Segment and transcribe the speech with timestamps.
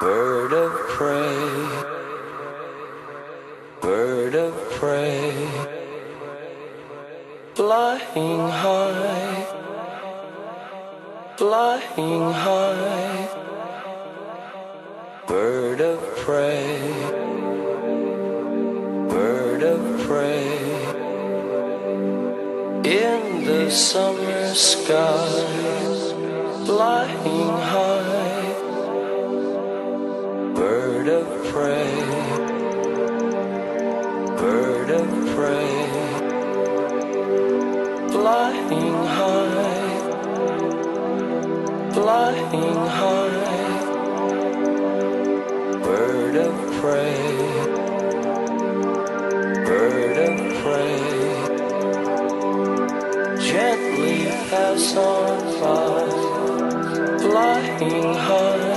[0.00, 1.68] Bird of prey,
[3.80, 5.48] bird of prey,
[7.54, 9.46] flying high,
[11.36, 13.28] flying high,
[15.28, 16.80] bird of prey,
[19.08, 20.58] bird of prey,
[22.84, 25.28] in the summer sky,
[26.66, 28.03] flying high
[31.04, 31.92] bird of prey,
[34.38, 35.68] bird of prey,
[38.10, 39.98] flying high,
[41.92, 43.36] flying high,
[45.82, 47.16] bird of prey,
[49.66, 50.98] bird of prey,
[53.44, 54.16] gently
[54.48, 56.08] pass on by,
[57.20, 58.73] flying high.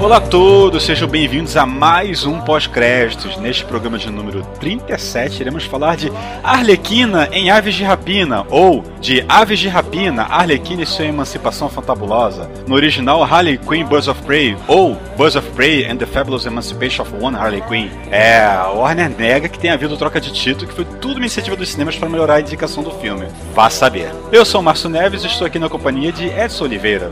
[0.00, 3.36] Olá a todos, sejam bem-vindos a mais um pós-créditos.
[3.36, 6.10] Neste programa de número 37, iremos falar de
[6.42, 12.50] Arlequina em Aves de Rapina, ou de Aves de Rapina, Arlequina e sua emancipação fantabulosa.
[12.66, 17.02] No original, Harley Quinn Birds of Prey, ou Birds of Prey and the Fabulous Emancipation
[17.02, 17.90] of One Harley Quinn.
[18.10, 21.54] É, a Warner nega que tenha havido troca de título, que foi tudo uma iniciativa
[21.54, 23.26] dos cinemas para melhorar a indicação do filme.
[23.54, 24.10] Vá saber.
[24.32, 27.10] Eu sou o Márcio Neves e estou aqui na companhia de Edson Oliveira.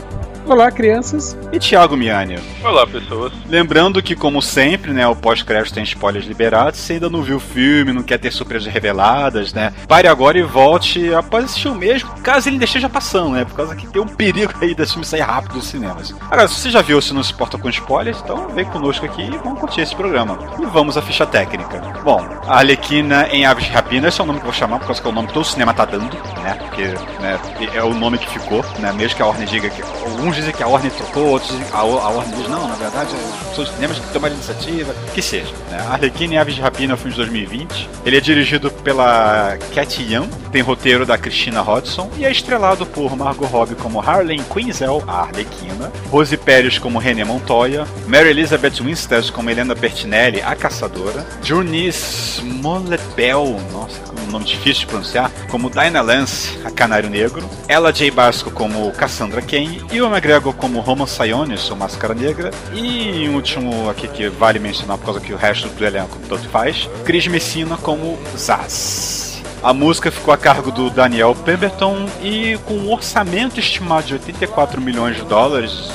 [0.48, 1.36] Olá, crianças.
[1.52, 2.38] E Thiago Miani.
[2.62, 3.32] Olá, pessoas.
[3.48, 6.78] Lembrando que, como sempre, né, o pós-crédito tem spoilers liberados.
[6.78, 9.72] Se ainda não viu o filme, não quer ter surpresas reveladas, né?
[9.88, 13.44] Pare agora e volte após assistir o mesmo, caso ele ainda esteja passando, né?
[13.44, 16.14] Por causa que tem um perigo aí desse filme sair rápido dos cinemas.
[16.30, 19.04] Agora, se você já viu ou se não se importa com spoilers, então vem conosco
[19.04, 20.38] aqui e vamos curtir esse programa.
[20.60, 21.80] E vamos à ficha técnica.
[22.04, 24.78] Bom, a Arlequina em Aves de Rapina, esse é o nome que eu vou chamar,
[24.78, 26.54] por causa que é o nome que todo o cinema tá dando, né?
[26.60, 26.82] Porque
[27.20, 27.40] né,
[27.74, 28.92] é o nome que ficou, né?
[28.92, 29.82] Mesmo que a Warner diga que.
[29.82, 33.10] Alguns dizem que a Warner trocou, outros dizem a, a diz, não, na verdade,
[33.54, 35.52] são os cinemas que tomam iniciativa, que seja.
[35.70, 35.78] Né?
[35.90, 37.88] Arlequina e Aves de Rapina é um filme de 2020.
[38.04, 43.16] Ele é dirigido pela Cat Young, tem roteiro da Christina Hodson e é estrelado por
[43.16, 49.32] Margot Robbie como Harley Quinzel, a Arlequina, Rose Pérez como René Montoya, Mary Elizabeth Winstead
[49.32, 56.02] como Helena Bertinelli, a Caçadora, Junice Molebel, nossa, um nome difícil de pronunciar, como Dinah
[56.02, 58.10] Lance, a Canário Negro, Ella J.
[58.10, 63.34] Basco como Cassandra Cain e o McGregor como Roman Sionis, o Máscara Negra, e um
[63.34, 67.26] último aqui que vale mencionar por causa que o resto do elenco tanto faz, Chris
[67.26, 69.42] Messina como Zaz.
[69.62, 74.80] A música ficou a cargo do Daniel Pemberton e com um orçamento estimado de 84
[74.80, 75.90] milhões de dólares,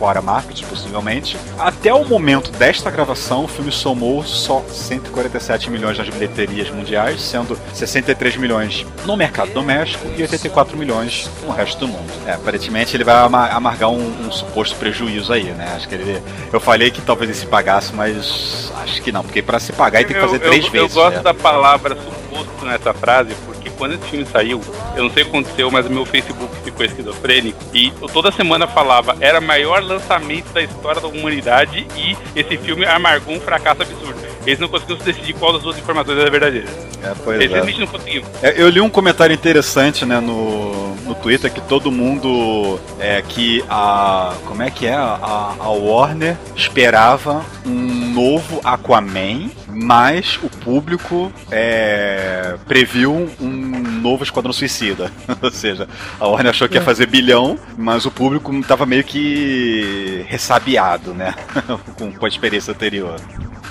[0.00, 1.36] fora marketing, possivelmente.
[1.58, 7.56] Até o momento desta gravação, o filme somou só 147 milhões nas bilheterias mundiais, sendo
[7.74, 12.10] 63 milhões no mercado doméstico e 84 milhões no resto do mundo.
[12.26, 15.70] É, aparentemente ele vai amargar um, um, suposto prejuízo aí, né?
[15.76, 16.22] Acho que ele.
[16.50, 20.00] Eu falei que talvez ele se pagasse, mas acho que não, porque para se pagar
[20.00, 20.96] ele tem que fazer eu, três eu, vezes.
[20.96, 21.22] Eu gosto né?
[21.22, 21.94] da palavra
[22.30, 24.60] suposto nessa frase, porque quando esse filme saiu,
[24.96, 28.32] eu não sei o que aconteceu, mas o meu Facebook ficou esquizofrênico e eu toda
[28.32, 33.40] semana falava era o maior lançamento da história da humanidade e esse filme amargou um
[33.40, 34.20] fracasso absurdo.
[34.50, 36.66] Eles não conseguiram decidir qual das duas informações era verdadeira.
[37.02, 37.54] É, pois Eles é.
[37.54, 38.28] realmente não conseguiram.
[38.42, 43.64] É, Eu li um comentário interessante, né, no, no Twitter que todo mundo é que
[43.68, 51.32] a como é que é a, a Warner esperava um novo Aquaman, mas o público
[51.50, 55.10] é, previu um novo Esquadrão Suicida.
[55.40, 55.88] Ou seja,
[56.18, 61.34] a Warner achou que ia fazer bilhão, mas o público estava meio que ressabiado, né,
[61.96, 63.16] com, com a experiência anterior.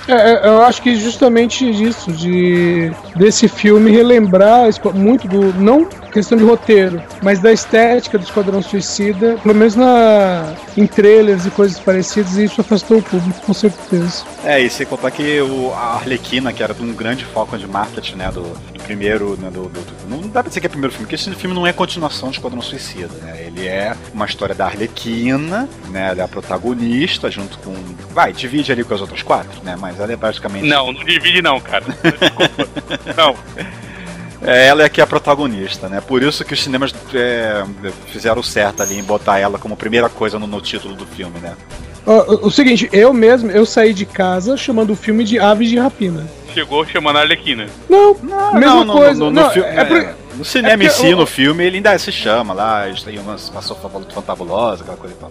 [0.08, 5.54] É, eu acho que justamente isso, de desse filme relembrar muito do.
[5.54, 11.46] Não questão de roteiro, mas da estética do Esquadrão Suicida, pelo menos na, em trailers
[11.46, 14.24] e coisas parecidas, isso afastou o público, com certeza.
[14.44, 18.16] É, e sem contar que o, a Arlequina, que era um grande foco de marketing,
[18.16, 20.72] né, do, do primeiro, né, do, do, do- não dá pra dizer que é o
[20.72, 24.26] primeiro filme, porque esse filme não é continuação de Esquadrão Suicida, né, ele é uma
[24.26, 27.74] história da Arlequina, né, ela é a protagonista, junto com,
[28.12, 30.68] vai, divide ali com as outras quatro, né, mas ela é basicamente...
[30.68, 31.86] Não, não divide não, cara.
[31.86, 32.70] Desculpa.
[33.18, 33.36] não.
[34.42, 36.02] É, ela é que é a protagonista, né?
[36.02, 37.64] Por isso que os cinemas é,
[38.08, 41.54] fizeram certo ali em botar ela como primeira coisa no, no título do filme, né?
[42.06, 45.78] O, o seguinte, eu mesmo, eu saí de casa chamando o filme de Aves de
[45.78, 46.26] Rapina.
[46.54, 47.68] Chegou chamando a Arlequina.
[47.90, 49.14] Não, Não, mesma no- coisa.
[49.20, 51.78] No, no, não, filme, é é, no cinema é em si, o- no filme, ele
[51.78, 53.78] ainda se chama lá, têm uma passou
[54.14, 55.30] fantabulosa, aquela coisa e tal.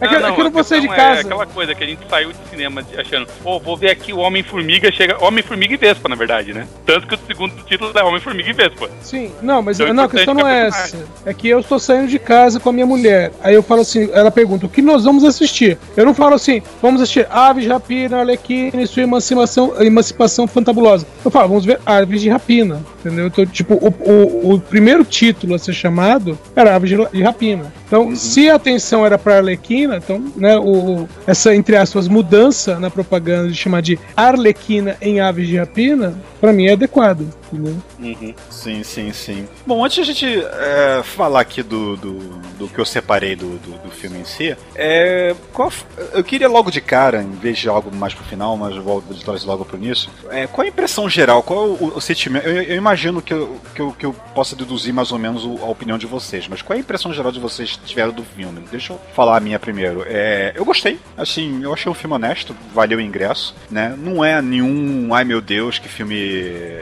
[0.00, 1.18] é que, é que eu não vou sair de questão casa.
[1.18, 4.12] É aquela coisa que a gente saiu de cinema de- achando, pô, vou ver aqui
[4.12, 5.22] o Homem-Formiga, chega.
[5.22, 6.66] Homem-Formiga e Vespa, na verdade, né?
[6.86, 8.88] Tanto que o segundo título é Homem-Formiga e Vespa.
[9.02, 11.04] Sim, não, mas Então é não, a importante questão não é a essa.
[11.26, 13.32] É que eu estou saindo de casa com a minha mulher.
[13.42, 15.78] Aí eu falo assim, ela pergunta, o que nós vamos assistir?
[15.96, 21.06] Eu não falo assim, vamos assistir Aves de Rapina, Arlequina e sua emancipação, emancipação fantabulosa.
[21.24, 23.26] Eu falo, vamos ver Aves de Rapina, entendeu?
[23.26, 27.72] Então, tipo, o, o, o primeiro título a ser chamado era Aves de, Rapina.
[27.86, 32.90] Então, se a atenção era para Arlequina, então, né, o, essa, entre aspas, mudança na
[32.90, 37.76] propaganda de chamar de Arlequina em Aves de Rapina, para mim é adequado, entendeu?
[37.98, 38.34] Uhum.
[38.50, 39.46] Sim, sim, sim.
[39.66, 42.12] Bom, antes de a gente é, falar aqui do, do,
[42.58, 45.72] do que eu separei do, do, do filme em si, é, qual
[46.12, 49.24] eu queria logo de cara, em vez de algo mais pro final, mas vou de
[49.24, 52.46] trazer logo pro início, é, qual a impressão geral, qual o, o sentimento?
[52.46, 55.58] Eu, eu imagino que eu, que, eu, que eu possa deduzir mais ou menos o-
[55.62, 58.64] a opinião de vocês, mas qual é a impressão geral de vocês tiveram do filme?
[58.70, 60.04] Deixa eu falar a minha primeiro.
[60.06, 63.94] É, eu gostei, assim, eu achei um filme honesto, valeu o ingresso, né?
[63.98, 66.16] Não é nenhum, ai meu Deus, que filme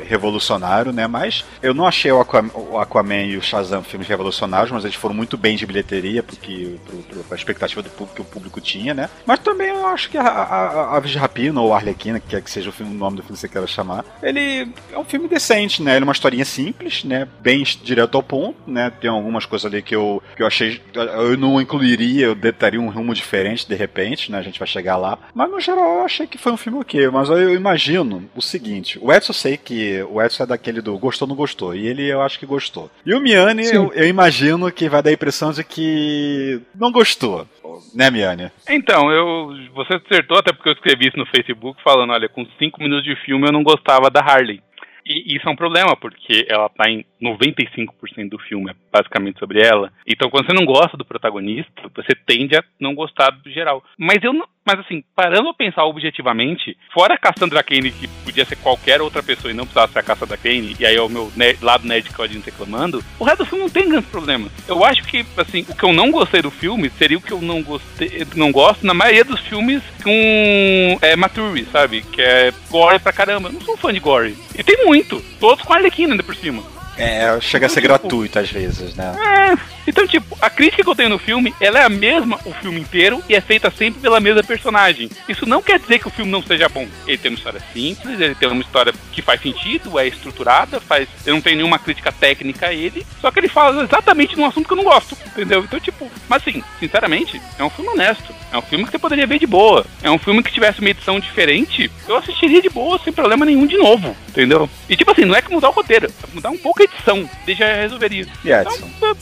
[0.06, 1.06] revolucionário, né?
[1.06, 4.96] Mas eu não achei o Aquaman, o Aquaman e o Shazam filmes revolucionários, mas eles
[4.96, 8.60] foram muito bem de bilheteria, porque pro, pro, pra expectativa do público que o público
[8.60, 9.08] tinha, né?
[9.26, 12.42] Mas também eu acho que a, a, a Aves de Rapina ou Arlequina, que quer
[12.42, 15.04] que seja o, filme, o nome do filme que você queira chamar, ele é um
[15.04, 15.96] filme decente, né?
[15.96, 17.28] Ele é uma historinha simples, né?
[17.40, 18.90] Bem direto ao ponto, né?
[19.00, 20.81] Tem algumas coisas ali que eu, que eu achei.
[20.94, 24.38] Eu não incluiria, eu daria um rumo diferente de repente, né?
[24.38, 25.18] A gente vai chegar lá.
[25.34, 27.08] Mas no geral eu achei que foi um filme ok.
[27.08, 30.98] Mas eu imagino o seguinte: o Edson eu sei que o Edson é daquele do
[30.98, 31.74] gostou ou não gostou.
[31.74, 32.90] E ele eu acho que gostou.
[33.04, 37.46] E o Miane, eu, eu imagino que vai dar a impressão de que não gostou.
[37.94, 38.50] Né, Miane?
[38.68, 39.54] Então, eu.
[39.74, 43.16] Você acertou, até porque eu escrevi isso no Facebook falando, olha, com 5 minutos de
[43.24, 44.62] filme eu não gostava da Harley.
[45.04, 49.60] E isso é um problema, porque ela tá em 95% do filme, é basicamente sobre
[49.60, 49.92] ela.
[50.06, 53.82] Então, quando você não gosta do protagonista, você tende a não gostar do geral.
[53.98, 54.46] Mas eu não.
[54.64, 59.22] Mas assim, parando a pensar objetivamente, fora a Cassandra Kane, que podia ser qualquer outra
[59.22, 62.08] pessoa e não precisava ser a Cassandra Kane, e aí é o meu lado nerd
[62.08, 64.52] que reclamando, o resto do filme não tem grandes problemas.
[64.68, 67.40] Eu acho que, assim, o que eu não gostei do filme seria o que eu
[67.40, 72.02] não gostei, não gosto na maioria dos filmes com é, Maturi, sabe?
[72.02, 73.48] Que é gore pra caramba.
[73.48, 74.36] Eu não sou um fã de gore.
[74.56, 75.20] E tem muito.
[75.40, 76.62] Todos com a Arlequina ainda por cima.
[76.96, 79.14] É, chega a ser gratuito às vezes, né?
[79.16, 82.52] É, então, tipo, a crítica que eu tenho no filme, ela é a mesma o
[82.52, 85.10] filme inteiro e é feita sempre pela mesma personagem.
[85.28, 86.86] Isso não quer dizer que o filme não seja bom.
[87.06, 91.08] Ele tem uma história simples, ele tem uma história que faz sentido, é estruturada, faz.
[91.26, 94.66] Eu não tenho nenhuma crítica técnica a ele, só que ele fala exatamente num assunto
[94.66, 95.60] que eu não gosto, entendeu?
[95.60, 98.34] Então, tipo, mas assim, sinceramente, é um filme honesto.
[98.52, 99.84] É um filme que você poderia ver de boa.
[100.02, 103.66] É um filme que tivesse uma edição diferente, eu assistiria de boa, sem problema nenhum
[103.66, 104.68] de novo, entendeu?
[104.88, 107.28] E tipo assim, não é que mudar o roteiro, é mudar um pouco a edição,
[107.48, 108.26] já resolveria.
[108.44, 108.90] E Edson?
[108.96, 109.16] Então,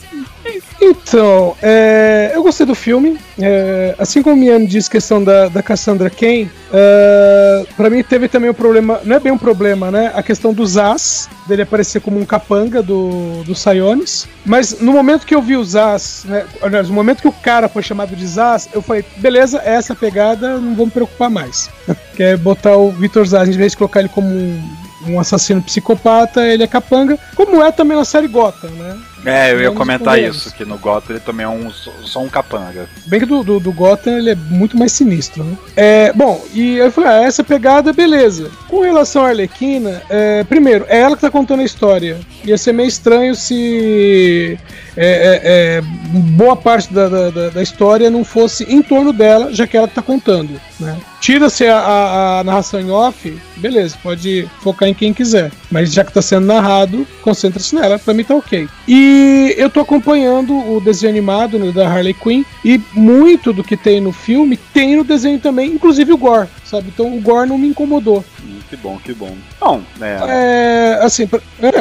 [0.45, 0.50] é isso.
[0.81, 3.19] Então, é, eu gostei do filme.
[3.39, 8.27] É, assim como o Miane disse questão da, da Cassandra Cain, é, pra mim teve
[8.27, 10.11] também o problema, não é bem um problema, né?
[10.13, 14.27] A questão do Zaz, dele aparecer como um capanga do, do Sionis.
[14.45, 17.69] Mas no momento que eu vi o Zaz, né, aliás, no momento que o cara
[17.69, 21.69] foi chamado de Zaz, eu falei, beleza, é essa pegada, não vou me preocupar mais.
[22.15, 24.61] que é botar o Vitor Zaz, em vez de colocar ele como um,
[25.07, 28.97] um assassino psicopata, ele é capanga, como é também na série Gotham, né?
[29.25, 32.29] É, eu ia comentar com isso, que no Gotham ele também é um, só um
[32.29, 32.87] capanga.
[33.05, 35.57] Bem que do, do, do Gotham ele é muito mais sinistro, né?
[35.75, 38.49] É, bom, e eu falei, ah, essa pegada, beleza.
[38.67, 42.17] Com relação à Arlequina, é, primeiro, é ela que tá contando a história.
[42.43, 44.57] Ia ser meio estranho se
[44.97, 49.53] é, é, é, boa parte da, da, da- da história não fosse em torno dela,
[49.53, 50.97] já que ela que tá contando, né?
[51.19, 55.51] Tira-se a, a- a narração em off, beleza, pode focar em quem quiser.
[55.69, 58.67] Mas já que tá sendo narrado, concentra-se nela, pra mim tá ok.
[58.87, 59.10] E
[59.57, 62.43] eu tô acompanhando o desenho animado né, da Harley Quinn.
[62.63, 66.87] E muito do que tem no filme tem no desenho também, inclusive o gore, sabe?
[66.93, 68.23] Então o gore não me incomodou.
[68.69, 69.35] Que bom, que bom.
[69.59, 71.71] Bom, é, É, assim, pra, é,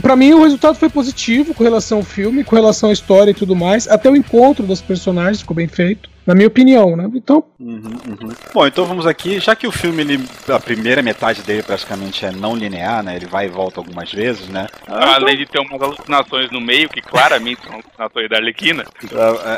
[0.00, 3.34] pra mim o resultado foi positivo com relação ao filme, com relação à história e
[3.34, 3.86] tudo mais.
[3.86, 7.10] Até o encontro das personagens ficou bem feito, na minha opinião, né?
[7.14, 8.34] Então, Uhum, uhum.
[8.54, 12.30] Bom, então vamos aqui, já que o filme, ele, a primeira metade dele praticamente é
[12.30, 13.16] não linear, né?
[13.16, 14.68] Ele vai e volta algumas vezes, né?
[14.86, 18.84] Ah, Além de ter umas alucinações no meio, que claramente são alucinações da Arlequina.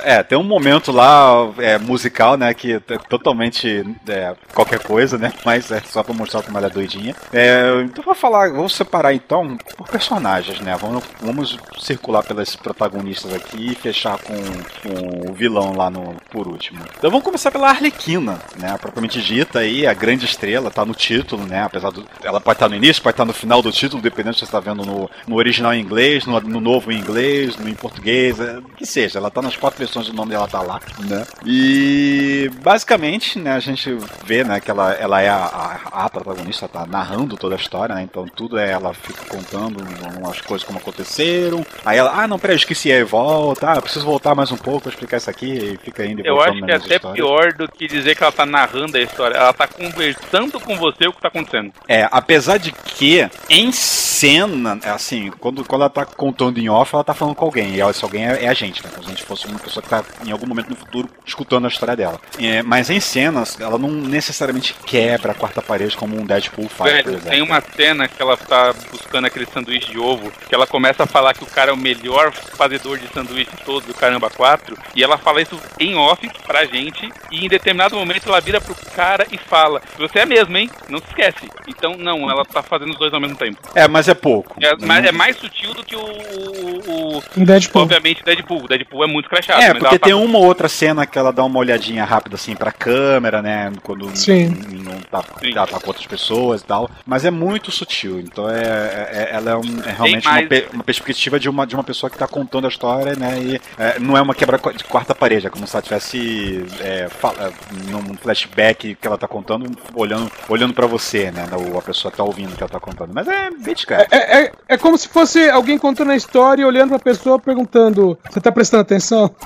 [0.02, 5.18] É, é, tem um momento lá é, musical, né, que é totalmente é, qualquer coisa,
[5.18, 7.14] né, mas é só pra mostrar como ela é doidinha.
[7.34, 13.34] É, então vou falar, vamos separar então por personagens, né, vamos, vamos circular pelas protagonistas
[13.34, 16.80] aqui e fechar com, com o vilão lá no, por último.
[16.98, 21.46] Então vamos começar pela Arlequina, né, propriamente dita aí, a grande estrela, tá no título,
[21.46, 24.34] né, apesar do, ela pode estar no início, pode estar no final do título, dependendo
[24.34, 27.68] se você está vendo no, no original em inglês, no, no novo em inglês, no
[27.68, 30.80] em português, é, que seja, ela tá nas quatro versões do nome dela tá lá,
[30.98, 31.24] né?
[31.46, 36.68] E basicamente, né, a gente vê, né, que ela, ela é a, a, a protagonista,
[36.68, 38.02] tá narrando toda a história, né?
[38.02, 39.80] Então tudo é ela fica contando
[40.28, 41.64] as coisas como aconteceram.
[41.84, 44.90] Aí ela, ah, não, peraí, esqueci, aí volta, ah, preciso voltar mais um pouco pra
[44.90, 47.12] explicar isso aqui, e fica indo e voltando acho que é até histórias.
[47.14, 49.36] pior do que dizer que ela tá narrando a história.
[49.36, 51.72] Ela tá conversando com você o que tá acontecendo.
[51.88, 57.04] É, apesar de que em cena, assim, quando, quando ela tá contando em off, ela
[57.04, 57.74] tá falando com alguém.
[57.74, 58.90] E esse alguém é, é a gente, né?
[58.90, 61.64] Como se a gente fosse uma pessoa que tá em algum momento no futuro escutando
[61.64, 62.20] a história dela.
[62.38, 66.92] É, mas em cenas, ela não necessariamente quebra a quarta parede como um Deadpool faz,
[66.92, 67.30] por Velho, exemplo.
[67.30, 71.06] tem uma cena que ela tá buscando aquele sanduíche de ovo, que ela começa a
[71.06, 74.76] falar que o cara é o melhor fazedor de sanduíche de todos, do Caramba 4,
[74.94, 78.74] e ela fala isso em off pra gente, e em determinado momento ela vira pro
[78.94, 80.70] cara e fala, você é mesmo, hein?
[80.88, 81.48] Não se esquece.
[81.68, 83.58] Então, não, ela tá fazendo os dois ao mesmo tempo.
[83.74, 84.56] É, mas é pouco.
[84.62, 87.82] É, mas é mais sutil do que o, o, o- em Deadpool.
[87.82, 88.66] obviamente, Deadpool.
[88.68, 89.60] Deadpool é muito crachado.
[89.62, 92.36] É, mas porque tá- tem uma ou outra cena que ela dá uma olhadinha rápida
[92.36, 93.72] assim pra câmera, né?
[93.82, 94.48] Quando Sim.
[94.84, 95.52] não tá, Sim.
[95.52, 96.90] tá com outras pessoas e tal.
[97.06, 98.20] Mas é muito sutil.
[98.20, 101.66] Então é, é- ela é, um- é realmente mais- uma, pe- uma perspectiva de uma,
[101.66, 103.38] de uma pessoa que tá contando a história, né?
[103.40, 107.08] E é, não é uma quebra de quarta parede, é como se ela tivesse é,
[107.08, 107.52] fala-
[107.88, 111.46] num flashback que ela tá contando, olhando, olhando pra você, né?
[111.52, 113.10] Ou a pessoa tá ouvindo o que ela tá contando.
[113.14, 114.14] Mas é bem discreto.
[114.14, 117.09] É, é, é como se fosse alguém contando a história e olhando pra pessoa
[117.44, 119.30] perguntando: Você tá prestando atenção?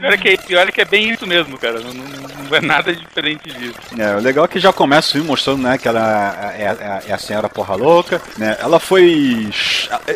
[0.00, 1.80] Pior é, que, pior é que é bem isso mesmo, cara.
[1.80, 3.74] Não, não- não é nada diferente disso.
[3.98, 7.02] É, o legal é que já começa o filme mostrando, né, que ela é, é-
[7.08, 8.56] é a senhora porra louca, né?
[8.60, 9.50] Ela foi.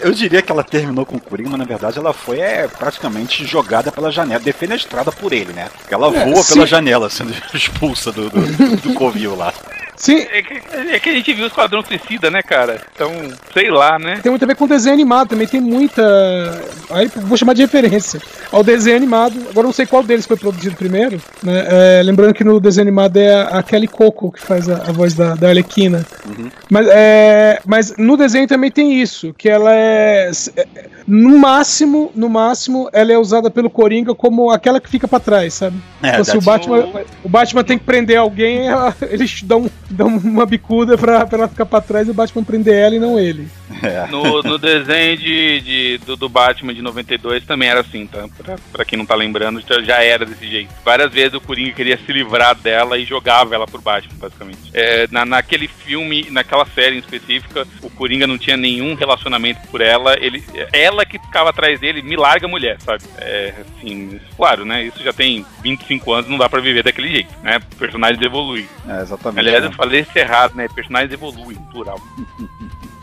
[0.00, 3.44] Eu diria que ela terminou com o Coringa, mas na verdade ela foi é, praticamente
[3.44, 5.68] jogada pela janela, defenestrada por ele, né?
[5.80, 6.54] Porque ela É, voa sim.
[6.54, 9.52] pela janela, sendo expulsa do, do, do covil lá.
[10.02, 12.80] Sim, É que, é que a gente viu o Esquadrão Suicida, né, cara?
[12.92, 13.12] Então,
[13.54, 14.18] sei lá, né?
[14.21, 16.02] tem muito a ver com desenho animado, também tem muita.
[16.90, 19.40] Aí vou chamar de referência ao desenho animado.
[19.49, 21.23] Agora não sei qual deles foi produzido primeiro.
[21.40, 21.66] Né?
[21.68, 25.14] É, lembrando que no desenho animado é a, Kelly Coco que faz a, a voz
[25.14, 26.04] da, da Arlequina.
[26.68, 30.32] Mas, é, mas no desenho também tem isso, que ela é.
[31.06, 35.54] No máximo, no máximo, ela é usada pelo Coringa como aquela que fica pra trás,
[35.54, 35.76] sabe?
[36.02, 38.66] É, então, se o that's- Batman, o Batman tem que prender alguém,
[39.11, 42.75] eles dão, dão uma bicuda pra, pra ela ficar pra trás e o Batman prender
[42.75, 43.49] ela e não ele.
[43.83, 44.07] É.
[44.09, 48.26] No, no desenho de, de- do, do Batman de 92 também era assim, tá?
[48.37, 50.73] Pra, pra quem não tá lembrando, já, era desse jeito.
[50.85, 54.59] Várias vezes o Coringa queria se livrar dela e jogava ela pro Batman, basicamente.
[54.73, 59.81] É, na, naquele filme, naquela série em específica, o Coringa não tinha nenhum relacionamento por
[59.81, 60.17] ela.
[60.21, 63.02] Ele, ela que ficava atrás dele, me larga a mulher, sabe?
[63.19, 64.85] É, assim, claro, né?
[64.85, 67.61] Isso já tem 25 anos, não dá pra viver daquele jeito, né?
[67.79, 68.69] Personagens evoluem.
[68.88, 69.41] É, exatamente.
[69.41, 69.69] Aliás, né?
[69.69, 70.69] eu falei isso errado, né?
[70.75, 72.00] Personagens evoluem, plural.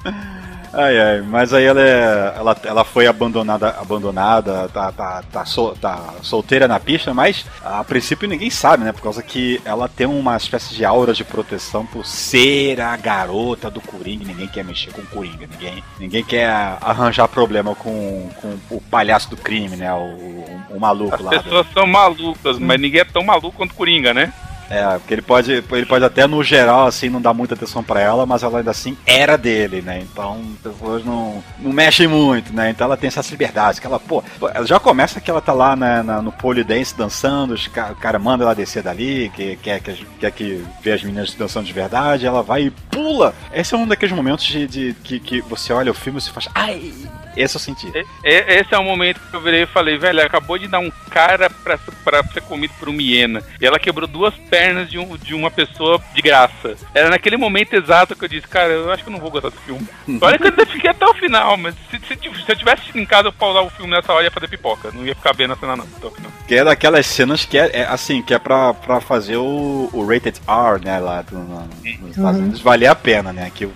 [0.72, 5.76] Ai, ai, mas aí ela, é, ela, ela foi abandonada, abandonada, tá, tá, tá, sol-
[5.76, 8.92] tá solteira na pista, mas a princípio ninguém sabe, né?
[8.92, 13.70] Por causa que ela tem uma espécie de aura de proteção por ser a garota
[13.72, 14.26] do Coringa.
[14.26, 16.50] Ninguém quer mexer com o Coringa, ninguém, ninguém quer
[16.82, 19.92] arranjar problema com, com o palhaço do crime, né?
[19.92, 21.32] O, o, o maluco As lá.
[21.32, 24.32] do- pessoas são malucas, mas ninguém é tão maluco quanto Coringa, né?
[24.70, 28.00] É, porque ele pode, ele pode até no geral assim não dar muita atenção pra
[28.00, 30.00] ela, mas ela ainda assim era dele, né?
[30.02, 32.70] Então as pessoas não, não mexem muito, né?
[32.70, 34.24] Então ela tem essas liberdades, que ela, pô,
[34.54, 37.92] ela já começa que ela tá lá na, na- no pole dance dançando, os ca-
[37.92, 41.66] o cara manda ela descer dali, que quer que, quer que vê as meninas dançando
[41.66, 43.34] de verdade, ela vai e pula.
[43.52, 46.32] Esse é um daqueles momentos de, de- que, que você olha o filme e você
[46.32, 46.94] faz, ai,
[47.36, 47.88] Esse eu senti.
[47.88, 50.80] E- e- Esse é o momento que eu virei e falei, velho, acabou de dar
[50.80, 53.42] um cara pra, pra ser comido por uma hiena.
[53.62, 56.76] E ela quebrou duas pernas de, um- de uma pessoa de graça.
[56.94, 59.50] Era naquele momento exato que eu disse, cara, eu acho que eu não vou gostar
[59.50, 59.88] desse filme.
[60.22, 63.06] Olha que eu ainda fiquei até o final, mas se, se, se eu tivesse em
[63.06, 64.92] casa, eu pausar o filme nessa hora ia fazer pipoca.
[64.94, 66.32] Não ia ficar vendo a cena não, até o final.
[66.48, 70.06] Que é daquelas cenas que é, é, assim, que é pra, pra fazer o, o
[70.06, 71.70] rated R, né, lá do, no-
[72.02, 73.52] nos Estados Unidos, valer a pena, né?
[73.54, 73.70] Que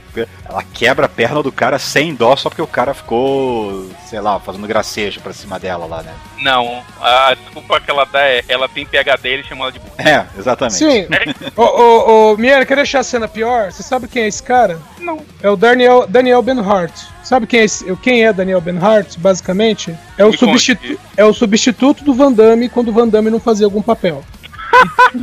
[0.48, 3.43] ela quebra a perna do cara sem dó só porque o cara ficou,
[4.08, 6.14] sei lá, fazendo gracejo pra cima dela lá, né?
[6.42, 9.80] Não, a desculpa que ela dá é, ela tem PHD e ele chama ela de
[9.80, 9.94] burro.
[9.98, 10.78] É, exatamente.
[10.78, 11.08] Sim.
[11.56, 13.72] Ô, ô, ô, Miera, quer deixar a cena pior?
[13.72, 14.80] Você sabe quem é esse cara?
[15.00, 15.20] Não.
[15.42, 16.94] É o Daniel, Daniel Benhart.
[17.24, 19.96] Sabe quem é, esse, quem é Daniel Benhart, basicamente?
[20.18, 23.66] É o, substitu é o substituto do Van Damme quando o Van Damme não fazia
[23.66, 24.24] algum papel.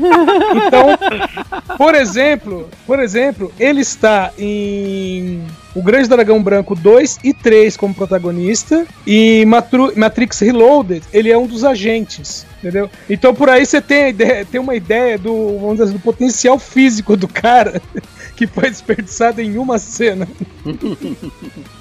[0.66, 5.42] então, por exemplo, por exemplo, ele está em
[5.74, 11.38] O Grande Dragão Branco 2 e 3 como protagonista e Matru- Matrix Reloaded, ele é
[11.38, 12.90] um dos agentes, entendeu?
[13.08, 16.58] Então por aí você tem, ideia, tem uma ideia do, vamos dizer, assim, do potencial
[16.58, 17.80] físico do cara
[18.36, 20.26] que foi desperdiçado em uma cena.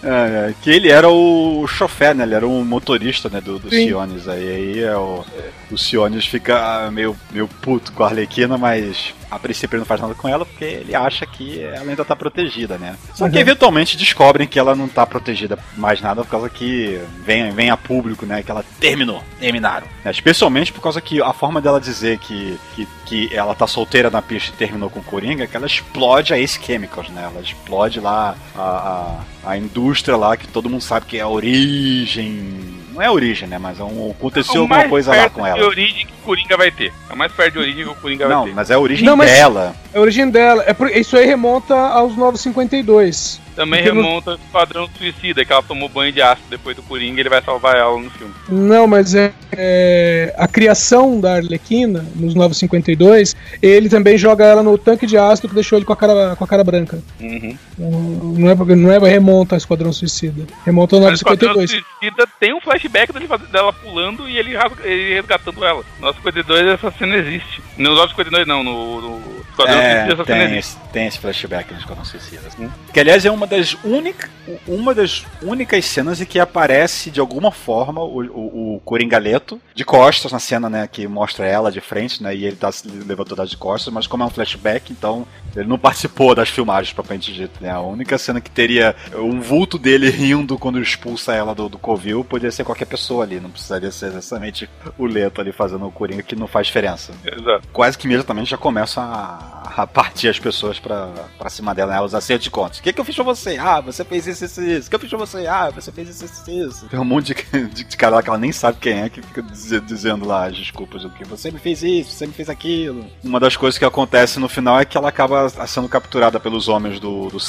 [0.02, 2.24] É, é, que ele era o chofer, né?
[2.24, 3.88] Ele era o motorista, né, do, do Sim.
[3.88, 4.30] Sionis.
[4.30, 5.26] Aí, aí é o,
[5.72, 10.02] o Sionis fica meio, meio puto com a Arlequina, mas a princípio ele não faz
[10.02, 12.96] nada com ela porque ele acha que ela ainda tá protegida, né?
[13.14, 13.42] Só que Uhum.
[13.42, 17.78] eventualmente descobrem que ela não tá protegida mais nada por causa que vem, vem a
[17.78, 18.42] público, né?
[18.42, 19.86] Que ela terminou, terminaram.
[20.04, 20.10] né?
[20.12, 24.22] Especialmente por causa que a forma dela dizer que, que, que ela tá solteira na
[24.22, 27.30] pista e terminou com o Coringa é que ela explode a Ace Chemicals, né?
[27.32, 31.28] Ela explode lá a, a, a indústria lá que todo mundo sabe que é a
[31.28, 32.80] origem.
[33.00, 33.58] Não é a origem, né?
[33.58, 35.66] Mas é um, aconteceu O alguma coisa lá perto com de ela.
[35.66, 36.92] origem que o Coringa vai ter.
[37.10, 38.54] É o mais perto de origem que o Coringa vai Não, ter.
[38.54, 39.74] mas é a origem Não, mas- dela.
[39.94, 40.64] É a origem dela.
[40.68, 43.40] É por- isso aí remonta aos 952.
[43.60, 46.82] Também Porque no- remonta ao Esquadrão Suicida, que ela tomou banho de ácido depois do
[46.82, 48.34] Coringa e ele vai salvar ela no filme.
[48.48, 54.78] Não, mas é, é, a criação da Arlequina nos 952, ele também joga ela no
[54.78, 57.00] tanque de ácido que deixou ele com a cara, com a cara branca.
[57.20, 57.58] Uhum.
[57.78, 60.46] Não é, não é remonta ao Esquadrão Suicida.
[60.66, 61.70] Remonta ao Mas o Esquadrão 952.
[62.00, 64.52] Suicida tem um flashback dele dela pulando e ele,
[64.86, 65.84] ele resgatando ela.
[66.00, 67.62] No 952 essa cena existe.
[67.78, 70.78] No 952 não, no, no Esquadrão É, Suicida essa cena tem, existe.
[70.78, 72.42] esse, tem esse flashback no Esquadrão Suicida.
[72.48, 72.70] assim.
[72.94, 74.30] Que aliás é uma das únicas
[74.68, 79.84] uma das únicas cenas em que aparece de alguma forma o, o, o Coringaleto de
[79.84, 80.88] costas na cena, né?
[80.92, 82.36] Que mostra ela de frente, né?
[82.36, 85.78] E ele tá se levantando de costas, mas como é um flashback, então ele não
[85.78, 87.70] participou das filmagens, propriamente dito, né?
[87.70, 92.24] A única cena que teria um vulto dele rindo quando expulsa ela do, do Covil
[92.24, 96.24] poderia ser qualquer pessoa ali, não precisaria ser necessariamente o Leto ali fazendo o Coringa,
[96.24, 97.68] que não faz diferença Exato.
[97.72, 102.02] quase que imediatamente já começam a, a partir as pessoas pra, pra cima dela, né?
[102.02, 102.80] Os acertos de contas.
[102.80, 103.39] O que, que eu fiz pra você?
[103.60, 104.90] Ah, você fez isso, isso, isso.
[105.00, 105.48] Fiz pra você?
[105.48, 106.86] Ah, você fez isso, isso, isso.
[106.88, 109.22] Tem um monte de, de, de cara lá que ela nem sabe quem é que
[109.22, 112.50] fica dize- dizendo lá as desculpas do que você me fez isso, você me fez
[112.50, 113.06] aquilo.
[113.24, 117.00] Uma das coisas que acontece no final é que ela acaba sendo capturada pelos homens
[117.00, 117.40] do, do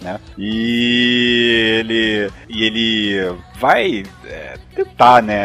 [0.00, 0.20] né?
[0.38, 2.30] E ele.
[2.48, 5.36] E ele vai é, tentar, né?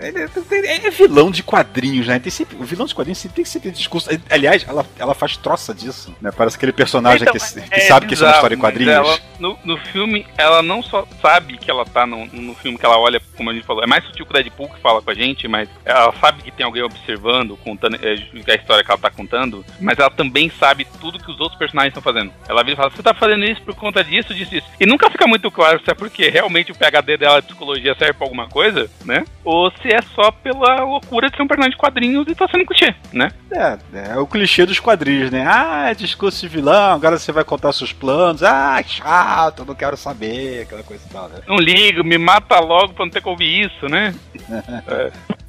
[0.00, 2.18] Ele é- é vilão de quadrinhos, né?
[2.18, 4.08] Tem sempre, o vilão de quadrinhos sempre tem que sempre discurso.
[4.30, 6.30] Aliás, ela, ela faz troça disso, né?
[6.36, 8.94] Parece aquele personagem Então, que, que é sabe que isso é uma história mas quadrinhos.
[8.94, 12.84] ela- no, no filme, ela não só sabe que ela tá no, no filme, que
[12.84, 15.10] ela olha, como a gente falou, é mais sutil que o Deadpool que fala com
[15.10, 18.12] a gente, mas ela sabe que tem alguém observando, contando é,
[18.52, 21.90] a história que ela tá contando, mas ela também sabe tudo que os outros personagens
[21.96, 22.32] estão fazendo.
[22.48, 24.66] Ela vira e fala, você tá fazendo isso por conta disso, disso, disso.
[24.78, 28.14] E nunca fica muito claro se é porque realmente o PHD dela de psicologia serve
[28.14, 29.24] pra alguma coisa, né?
[29.44, 32.66] Ou se é só pela loucura de ser um personagem de quadrinhos e tá sendo
[32.66, 33.30] clichê, né?
[33.52, 33.78] É,
[34.12, 35.44] é o clichê dos quadrinhos, né?
[35.46, 38.42] Ah, é discurso de vilão, agora você vai contar seus planos.
[38.42, 41.40] Ah, chato, eu não quero saber, aquela coisa e tal, né?
[41.48, 44.14] Não ligo, me mata logo pra não ter que ouvir isso, né?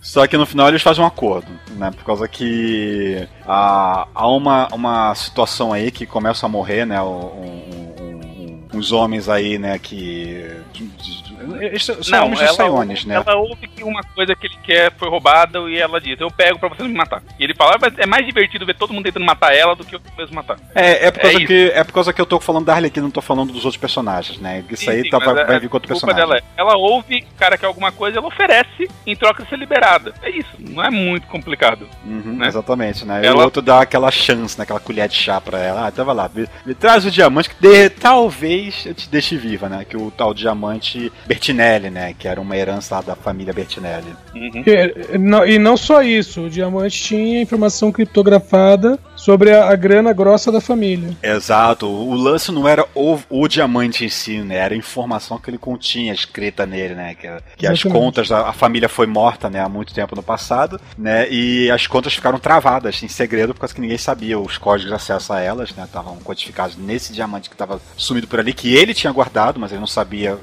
[0.02, 1.92] Só que no final eles fazem um acordo, né?
[1.92, 7.00] Por causa que há, há uma, uma situação aí que começa a morrer, né?
[7.02, 9.78] Um, um- um- uns homens aí, né?
[9.78, 10.50] Que.
[10.74, 11.31] de- de-
[12.04, 13.16] são homens de Siones, né?
[13.16, 16.60] ela ouve que uma coisa que ele quer foi roubada e ela diz, eu pego
[16.60, 17.22] pra você não me matar.
[17.40, 19.84] E ele fala, "Ah, mas é mais divertido ver todo mundo tentando matar ela do
[19.84, 20.58] que eu mesmo matar.
[20.76, 21.48] É, é por causa É isso.
[21.48, 23.66] que é por causa que eu tô falando da Harley Quinn, não tô falando dos
[23.66, 24.64] outros personagens, né?
[24.70, 26.22] Isso aí Sim, tá, mas vai, vai vir com outro personagem.
[26.22, 29.58] dela é, ela ouve, o cara quer alguma coisa, ela oferece em troca de ser
[29.58, 30.14] liberada.
[30.22, 31.88] É isso, não é muito complicado.
[32.06, 32.48] Uhum, né?
[32.48, 33.22] Exatamente, né?
[33.24, 34.64] E Ela- o outro dá aquela chance, né?
[34.64, 35.86] Aquela colher de chá pra ela.
[35.86, 39.36] Ah, então vai lá, me, me traz o diamante que de- talvez eu te deixe
[39.38, 39.86] viva, né?
[39.88, 42.14] Que o tal diamante Bertinelli, né?
[42.18, 44.14] Que era uma herança lá da família Bertinelli.
[44.36, 44.64] Uhum.
[44.64, 50.12] Que- não- E não só isso, o diamante tinha informação criptografada sobre a, a grana
[50.14, 51.16] grossa da família.
[51.24, 51.88] Exato.
[51.88, 54.56] O lance não era o, o diamante em si, né?
[54.56, 57.16] Era a informação que ele continha escrita nele, né?
[57.16, 59.60] Que, que as contas da a família foi morta, né?
[59.62, 61.28] Há muito tempo no passado, né?
[61.32, 64.96] E as contas ficaram travadas em segredo por causa que ninguém sabia os códigos de
[64.96, 65.84] acesso a elas, né?
[65.86, 69.80] Estavam codificados nesse diamante que estava sumido por ali, que ele tinha guardado, mas ele
[69.80, 70.38] não sabia.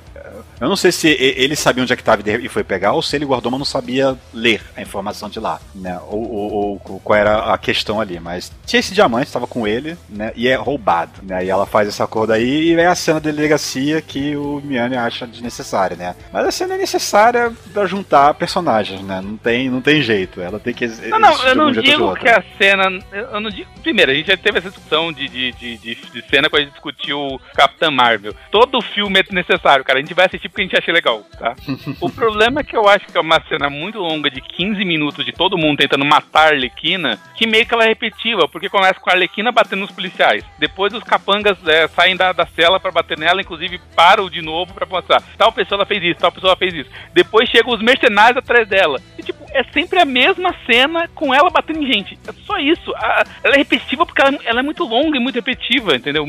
[0.61, 3.15] Eu não sei se ele sabia onde é que estava e foi pegar, ou se
[3.17, 5.99] ele guardou, mas não sabia ler a informação de lá, né?
[6.09, 9.97] Ou, ou- ou qual era a questão ali, mas tinha esse diamante, estava com ele,
[10.09, 10.33] né?
[10.35, 11.45] E é roubado, né?
[11.45, 14.97] E ela faz esse acordo aí e é a cena da delegacia que o Miane
[14.97, 16.15] acha desnecessária, né?
[16.33, 19.21] Mas a cena é necessária pra juntar personagens, né?
[19.23, 22.29] Não tem, não tem jeito, ela tem que Não, não, eu não um digo que
[22.29, 22.89] a cena.
[23.13, 23.69] Eu não digo.
[23.83, 26.65] Primeiro, a gente já teve essa discussão de, de, de, de, de cena quando a
[26.65, 28.35] gente discutiu Capitã Marvel.
[28.51, 29.99] Todo filme é necessário, cara.
[29.99, 31.55] A gente vai assistir porque a gente acha legal, tá?
[32.01, 35.25] o problema é que eu acho que é uma cena muito longa de 15 minutos
[35.25, 38.99] de todo mundo tentando matar a Arlequina, que meio que ela é repetitiva, porque começa
[39.01, 40.45] com a Arlequina batendo nos policiais.
[40.59, 44.73] Depois os capangas é, saem da, da cela pra bater nela, inclusive param de novo
[44.75, 45.23] pra mostrar.
[45.37, 46.91] Tal pessoa fez isso, tal pessoa fez isso.
[47.13, 49.01] Depois chegam os mercenários atrás dela.
[49.19, 52.19] E tipo, é sempre a mesma cena com ela batendo em gente.
[52.27, 52.93] É só isso.
[52.97, 56.27] A- ela é repetitiva porque ela, ela é muito longa e muito repetitiva, entendeu?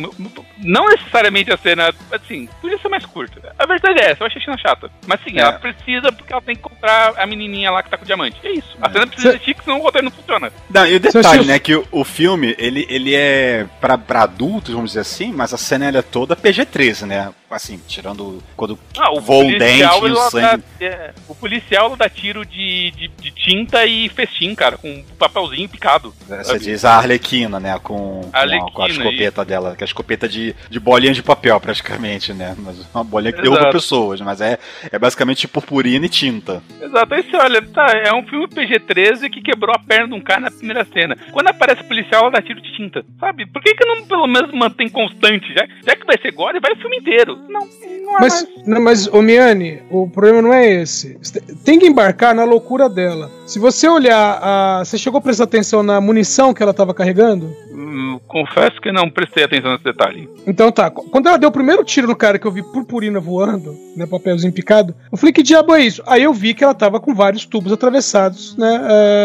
[0.57, 3.53] Não necessariamente a cena, assim, podia ser mais curta.
[3.57, 4.91] A verdade é essa, eu achei a cena chata.
[5.07, 5.41] Mas sim, É.
[5.41, 8.37] ela precisa porque ela tem que encontrar a menininha lá que tá com o diamante.
[8.43, 8.77] É isso.
[8.81, 8.91] A É.
[8.91, 10.51] cena precisa Cê- existir, senão o roteiro não funciona.
[10.69, 14.73] Não, e o detalhe, né, que o, o filme, ele, ele é pra, pra adultos,
[14.73, 17.31] vamos dizer assim, mas a cena ela é toda PG-13, né?
[17.49, 20.63] Assim, tirando quando Ah, o voa o dente e o sangue.
[20.79, 25.67] dá, é, o policial dá tiro de, de, de tinta e festim, cara, com papelzinho
[25.67, 26.13] picado.
[26.27, 26.59] Você sabe?
[26.59, 27.79] diz a Arlequina, né?
[27.79, 31.13] Com, com, a, Arlequina, com a escopeta dela, que é a escopeta de, de bolinha
[31.13, 32.55] de papel, praticamente, né?
[32.57, 33.55] Mas uma bolinha que Exato.
[33.55, 34.59] derruba pessoas, mas é,
[34.91, 36.61] é basicamente purpurina e tinta.
[36.79, 40.21] Exato, aí você olha, tá, é um filme PG-13 que quebrou a perna de um
[40.21, 41.17] cara na primeira cena.
[41.31, 43.45] Quando aparece o policial, ela dá tiro de tinta, sabe?
[43.47, 45.51] Por que que não pelo menos mantém constante?
[45.53, 47.38] Já, já que vai ser gore, vai o filme inteiro.
[47.47, 48.67] Não, não é Mas, mais.
[48.67, 51.17] não, mas, ô Miane, o problema não é esse.
[51.21, 53.29] Você Tem que embarcar na loucura dela.
[53.47, 57.51] Se você olhar, a, você chegou a prestar atenção na munição que ela tava carregando?
[57.71, 60.29] Hum, confesso que não prestei atenção nesse detalhe.
[60.45, 63.19] Então tá, qu- quando ela deu o primeiro tiro no cara que eu vi purpurina
[63.19, 66.03] voando, né, papelzinho picado, eu falei, que diabo é isso?
[66.05, 68.81] Aí eu vi que ela tava com vários tubos atravessados, né,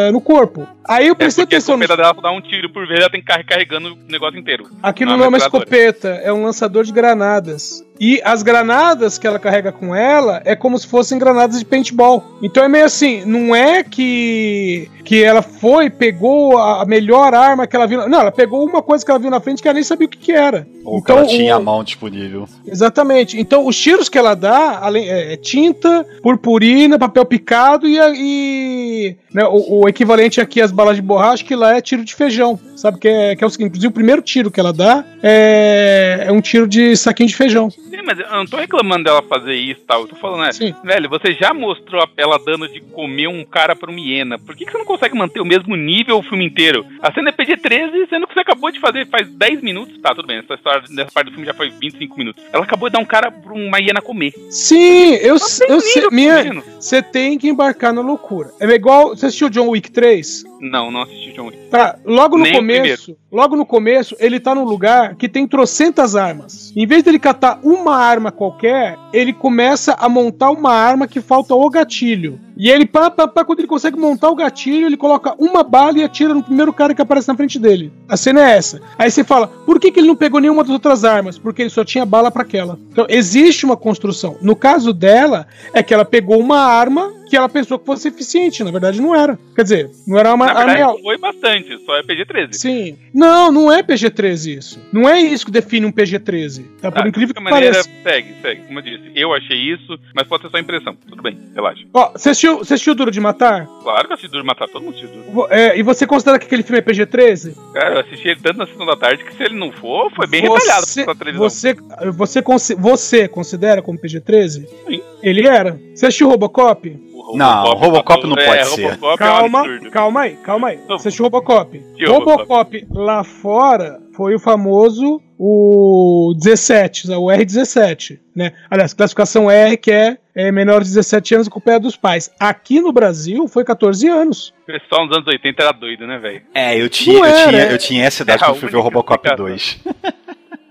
[0.09, 0.67] eh, no corpo.
[0.89, 1.83] Aí eu É prestei a atenção no...
[1.85, 4.65] escopeta dela dá um tiro por vez, ela tem que carregar carregando o negócio inteiro.
[4.83, 7.85] Aquilo Não, é uma escopeta, é um lançador de granadas.
[8.01, 12.25] E as granadas que ela carrega com ela é como se fossem granadas de paintball.
[12.43, 17.77] Então é meio assim, não é que que ela foi, pegou a melhor arma que
[17.77, 18.09] ela viu.
[18.09, 20.11] Não, ela pegou uma coisa que ela viu na frente que ela nem sabia o
[20.11, 20.67] que, que era.
[20.83, 22.49] Ou então, que ela tinha o- a mão disponível.
[22.67, 23.39] Exatamente.
[23.39, 29.17] Então, os tiros que ela dá, além, é, é tinta, purpurina, papel picado e, e
[29.33, 32.59] né, o, o equivalente aqui às balas de borracha, que lá é tiro de feijão.
[32.75, 32.99] Sabe?
[32.99, 36.33] Que é, que é o seguinte: inclusive, o primeiro tiro que ela dá é, é
[36.33, 37.69] um tiro de saquinho de feijão.
[37.89, 40.03] Sim, mas eu não tô reclamando dela fazer isso e tal.
[40.03, 40.75] Eu tô falando, né?
[40.83, 44.39] Velho, você já mostrou ela dando de comer um cara pra uma hiena.
[44.39, 46.87] Por que, que você não consegue manter o mesmo nível o filme inteiro?
[47.01, 49.99] A cena é PG-13, sendo que você acabou de fazer faz 10 minutos.
[49.99, 50.39] Tá, tudo bem.
[50.39, 52.43] Essa história dessa parte do filme já foi 25 minutos.
[52.53, 54.33] Ela acabou de dar um cara pra uma hiena comer.
[54.51, 55.69] Sim, eu, sei.
[56.11, 58.51] Minha, você tem que embarcar na loucura.
[58.61, 59.11] É igual.
[59.11, 60.45] Você assistiu John Wick 3?
[60.61, 61.59] Não, não assisti John Wick.
[61.69, 66.17] Tá, logo no Nem começo, logo no começo, ele tá num lugar que tem trocentas
[66.17, 66.73] armas.
[66.75, 71.55] Em vez dele catar uma arma qualquer, ele começa a montar uma arma que falta
[71.55, 72.41] o gatilho.
[72.57, 75.99] E ele, pá, pá, pá, quando ele consegue montar o gatilho, ele coloca uma bala
[75.99, 77.93] e atira no primeiro cara que aparece na frente dele.
[78.09, 78.81] A cena é essa.
[78.97, 81.37] Aí você fala, por que, que ele não pegou nenhuma das outras armas?
[81.37, 82.79] Porque ele só tinha bala pra aquela.
[82.93, 84.37] Então, existe uma construção.
[84.41, 88.63] No caso dela, é que ela pegou uma arma que ela pensou que fosse eficiente.
[88.63, 89.37] Na verdade, não era.
[89.57, 90.99] Quer dizer, não era uma Na arma verdade, real.
[91.03, 92.53] foi bastante, só é PG-13.
[92.53, 92.97] Sim.
[93.13, 94.79] Não, não é PG-13 isso.
[94.93, 96.65] Não é isso que define um PG-13.
[96.81, 96.93] Tá?
[96.93, 97.91] Por Tá, incrível que maneira, pareça.
[98.05, 98.61] segue, segue.
[98.69, 100.95] Como eu disse, eu achei isso, mas pode ser só impressão.
[101.09, 101.83] Tudo bem, relaxa.
[101.93, 103.67] Ó, você assistiu, você assistiu Duro de Matar?
[103.83, 105.49] Claro que eu assisti Duro de Matar, todo mundo assistiu Duro.
[105.51, 107.55] É, e você considera que aquele filme é PG-13?
[107.75, 110.29] Cara, eu assisti ele tanto na sessão da tarde que se ele não for, foi
[110.29, 111.49] bem retalhado Você, pra televisão.
[111.51, 111.75] você,
[112.13, 114.67] você, você considera como PG-13?
[114.89, 115.03] Sim.
[115.23, 115.81] Ele era.
[115.95, 116.97] Você assistiu Robocop?
[117.27, 118.91] O Não, Robocop não é, pode ser.
[118.93, 119.91] Robocop é um calma, absurdo.
[119.91, 120.77] calma aí, calma aí.
[120.87, 121.79] Você assistiu Robocop?
[121.97, 122.43] Que Robocop?
[122.43, 128.53] Robocop lá fora foi o famoso o 17, o R17, né?
[128.71, 132.31] Aliás, classificação R, que é, é menor de 17 anos com o pé dos pais.
[132.39, 134.55] Aqui no Brasil foi 14 anos.
[134.63, 136.43] O pessoal nos anos 80 era doido, né, velho?
[136.55, 137.73] É, eu tinha, eu, era, tinha, é.
[137.73, 139.47] eu tinha essa idade É quando fui ver o Robocop explicação.
[139.47, 140.15] 2.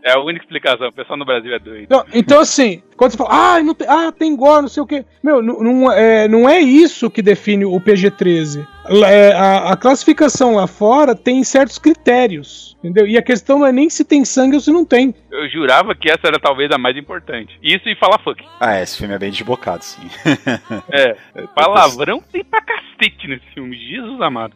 [0.04, 0.90] É a única explicação.
[0.90, 1.88] O pessoal no Brasil é doido.
[1.90, 4.86] Não, então, assim, quando você fala, ah, não tem, ah, tem gore, não sei o
[4.86, 5.06] quê.
[5.24, 8.68] Meu, não, não, é, não é isso que define o PG-13.
[9.06, 13.08] É, a, a classificação lá fora tem certos critérios, entendeu?
[13.08, 15.16] E a questão não é nem se tem sangue ou se não tem.
[15.32, 17.58] Eu jurava que essa era talvez a mais importante.
[17.62, 18.44] Isso e falar fuck.
[18.60, 20.02] Ah, esse filme é bem desbocado, sim.
[20.92, 21.16] É,
[21.56, 24.54] palavrão tem pra cacete nesse filme, Jesus amado.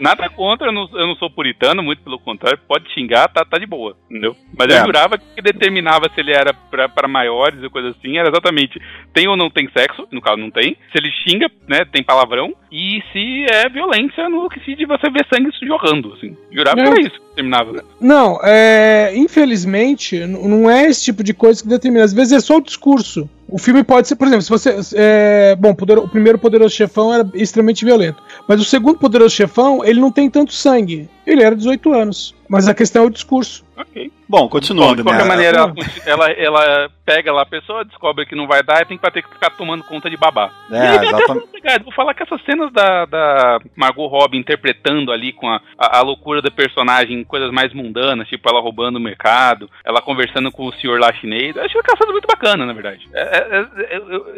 [0.00, 3.58] Nada contra, eu não, eu não sou puritano, muito pelo contrário, pode xingar, tá, tá
[3.58, 4.36] de boa, entendeu?
[4.56, 4.80] Mas É.
[4.80, 8.80] eu jurava que determinava se ele era pra, pra maiores e coisa assim, era exatamente
[9.12, 12.52] tem ou não tem sexo, no caso não tem, se ele xinga, né, tem palavrão,
[12.70, 16.36] e se é violência no que se de você ver sangue jorrando, assim.
[16.50, 17.84] Jurava que era isso que determinava.
[18.00, 22.04] Não, é, infelizmente, não é esse tipo de coisa que determina.
[22.04, 23.28] Às vezes é só o discurso.
[23.48, 24.76] O filme pode ser, por exemplo, se você.
[24.96, 28.22] É, bom, Poder- o primeiro Poderoso Chefão era extremamente violento.
[28.48, 31.08] Mas o segundo Poderoso Chefão, ele não tem tanto sangue.
[31.26, 32.34] Ele era 18 anos.
[32.48, 33.64] Mas a questão é o discurso.
[33.76, 34.12] Ok.
[34.28, 35.28] Bom, Bom, continuando, de qualquer né?
[35.28, 35.74] maneira, ela,
[36.30, 39.22] ela, ela pega lá a pessoa, descobre que não vai dar e tem que ter
[39.22, 40.50] que ficar tomando conta de babá.
[40.70, 41.82] É, e aí exatamente.
[41.82, 46.02] Vou falar que essas cenas da, da Margot Robbie interpretando ali com a, a, a
[46.02, 50.72] loucura da personagem, coisas mais mundanas, tipo ela roubando o mercado, ela conversando com o
[50.74, 53.08] senhor lá chinês, eu achei a caçada muito bacana, na verdade.
[53.12, 53.43] É, é,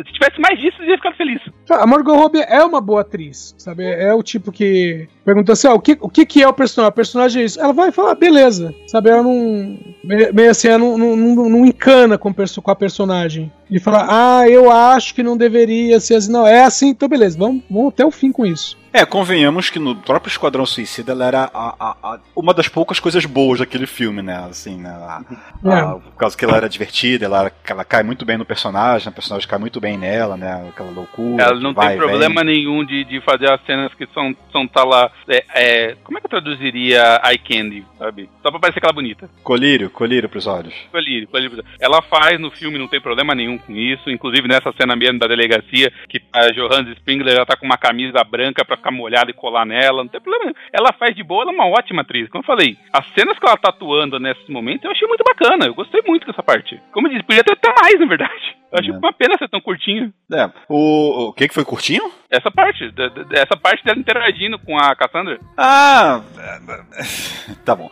[0.04, 1.40] se tivesse mais disso, eu ia ficar feliz.
[1.70, 3.84] A Margot Robbie é uma boa atriz, sabe?
[3.84, 6.90] É o tipo que pergunta assim, ah, o que, o que que é o personagem?
[6.90, 7.60] O personagem é isso.
[7.60, 9.10] Ela vai falar, beleza, sabe?
[9.10, 13.50] Ela não, meio assim, ela não, não, não, não encana com, com a personagem.
[13.70, 16.32] E fala, ah, eu acho que não deveria ser assim.
[16.32, 18.78] Não, é assim, então beleza, vamos, vamos até o fim com isso.
[18.96, 22.98] É, convenhamos que no próprio Esquadrão Suicida ela era a- a- a- uma das poucas
[22.98, 24.36] coisas boas daquele filme, né?
[24.48, 24.88] Assim, né?
[24.88, 25.22] A-
[25.64, 29.12] a- por causa que ela era divertida, ela, ela cai muito bem no personagem, o
[29.12, 30.66] personagem cai muito bem nela, né?
[30.70, 31.42] Aquela loucura.
[31.42, 32.54] Ela que não vai tem problema vem.
[32.56, 35.10] nenhum de, de fazer as cenas que são, são tá lá.
[35.28, 38.30] É, é, como é que eu traduziria eye candy, sabe?
[38.42, 39.28] Só pra parecer aquela bonita.
[39.42, 40.72] Colírio, colírio pros olhos.
[40.90, 41.64] Colírio, colírio.
[41.80, 44.08] Ela faz no filme, não tem problema nenhum com isso.
[44.10, 48.22] Inclusive nessa cena mesmo da delegacia, que a Johannes Spengler ela tá com uma camisa
[48.24, 50.02] branca pra ficar molhada e colar nela.
[50.02, 50.56] Não tem problema nenhum.
[50.72, 52.28] Ela faz de boa, ela é uma ótima atriz.
[52.28, 55.66] Como eu falei, as cenas que ela tá atuando nesses momentos eu achei muito bacana.
[55.66, 56.80] Eu gostei muito dessa parte.
[56.92, 58.56] Como eu disse, podia ter até mais, na verdade.
[58.72, 58.96] Eu achei É.
[58.98, 60.12] uma pena ser tão curtinho.
[60.32, 62.02] É, o, o que que foi curtinho?
[62.28, 65.38] Essa parte, da- da- essa parte dela interagindo com a Cassandra.
[65.56, 66.20] Ah,
[67.64, 67.88] tá bom.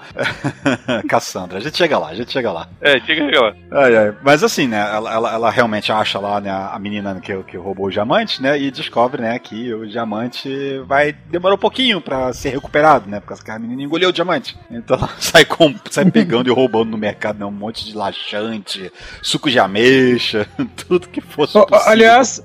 [1.08, 2.68] Cassandra, a gente chega lá, a gente chega lá.
[2.80, 3.54] É, chega chega lá.
[3.70, 4.14] Ai, ai.
[4.22, 7.86] Mas assim, né, ela, ela, ela realmente acha lá né, a menina que, que roubou
[7.86, 12.50] o diamante, né, e descobre, né, que o diamante vai demorar um pouquinho pra ser
[12.50, 14.56] recuperado, né, porque a menina engoliu o diamante.
[14.70, 18.92] Então ela sai, com, sai pegando e roubando no mercado, né, um monte de laxante,
[19.22, 21.80] suco de ameixa, tudo que fosse possível.
[21.86, 22.44] aliás,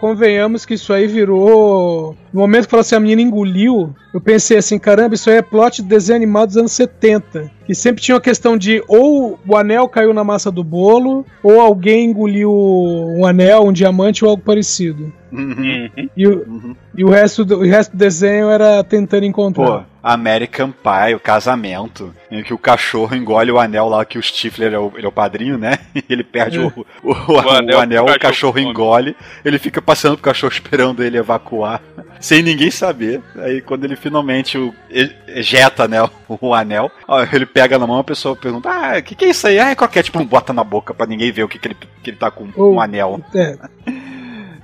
[0.00, 2.16] convenhamos que isso aí virou.
[2.32, 5.42] No momento que falou assim, a menina engoliu, eu pensei assim, caramba, isso aí é
[5.42, 7.50] plot de desenho animado dos anos 70.
[7.66, 11.60] Que sempre tinha uma questão de ou o anel caiu na massa do bolo, ou
[11.60, 15.12] alguém engoliu um anel, um diamante ou algo parecido.
[15.32, 15.88] Uhum.
[16.16, 16.76] E o, uhum.
[16.96, 19.80] e o, resto, do, o resto do desenho era tentando encontrar.
[19.80, 24.22] Pô, American Pie, o casamento, em que o cachorro engole o anel lá, que o
[24.22, 25.78] Stifler é o, ele é o padrinho, né?
[25.94, 30.24] E ele perde o, o, o anel, anel o, cachorro engole, ele fica passando pro
[30.24, 31.80] cachorro esperando ele evacuar,
[32.18, 33.20] sem ninguém saber.
[33.36, 34.74] Aí quando ele finalmente o,
[35.28, 36.10] ejeta né, o,
[36.40, 36.90] o anel,
[37.32, 39.58] ele pega na mão, a pessoa pergunta, ah, o que, que é isso aí?
[39.58, 42.10] Ah, é croquete, tipo, bota na boca pra ninguém ver o que, que, ele, que
[42.10, 42.74] ele tá com Oh.
[42.74, 43.20] um anel.
[43.34, 43.56] É,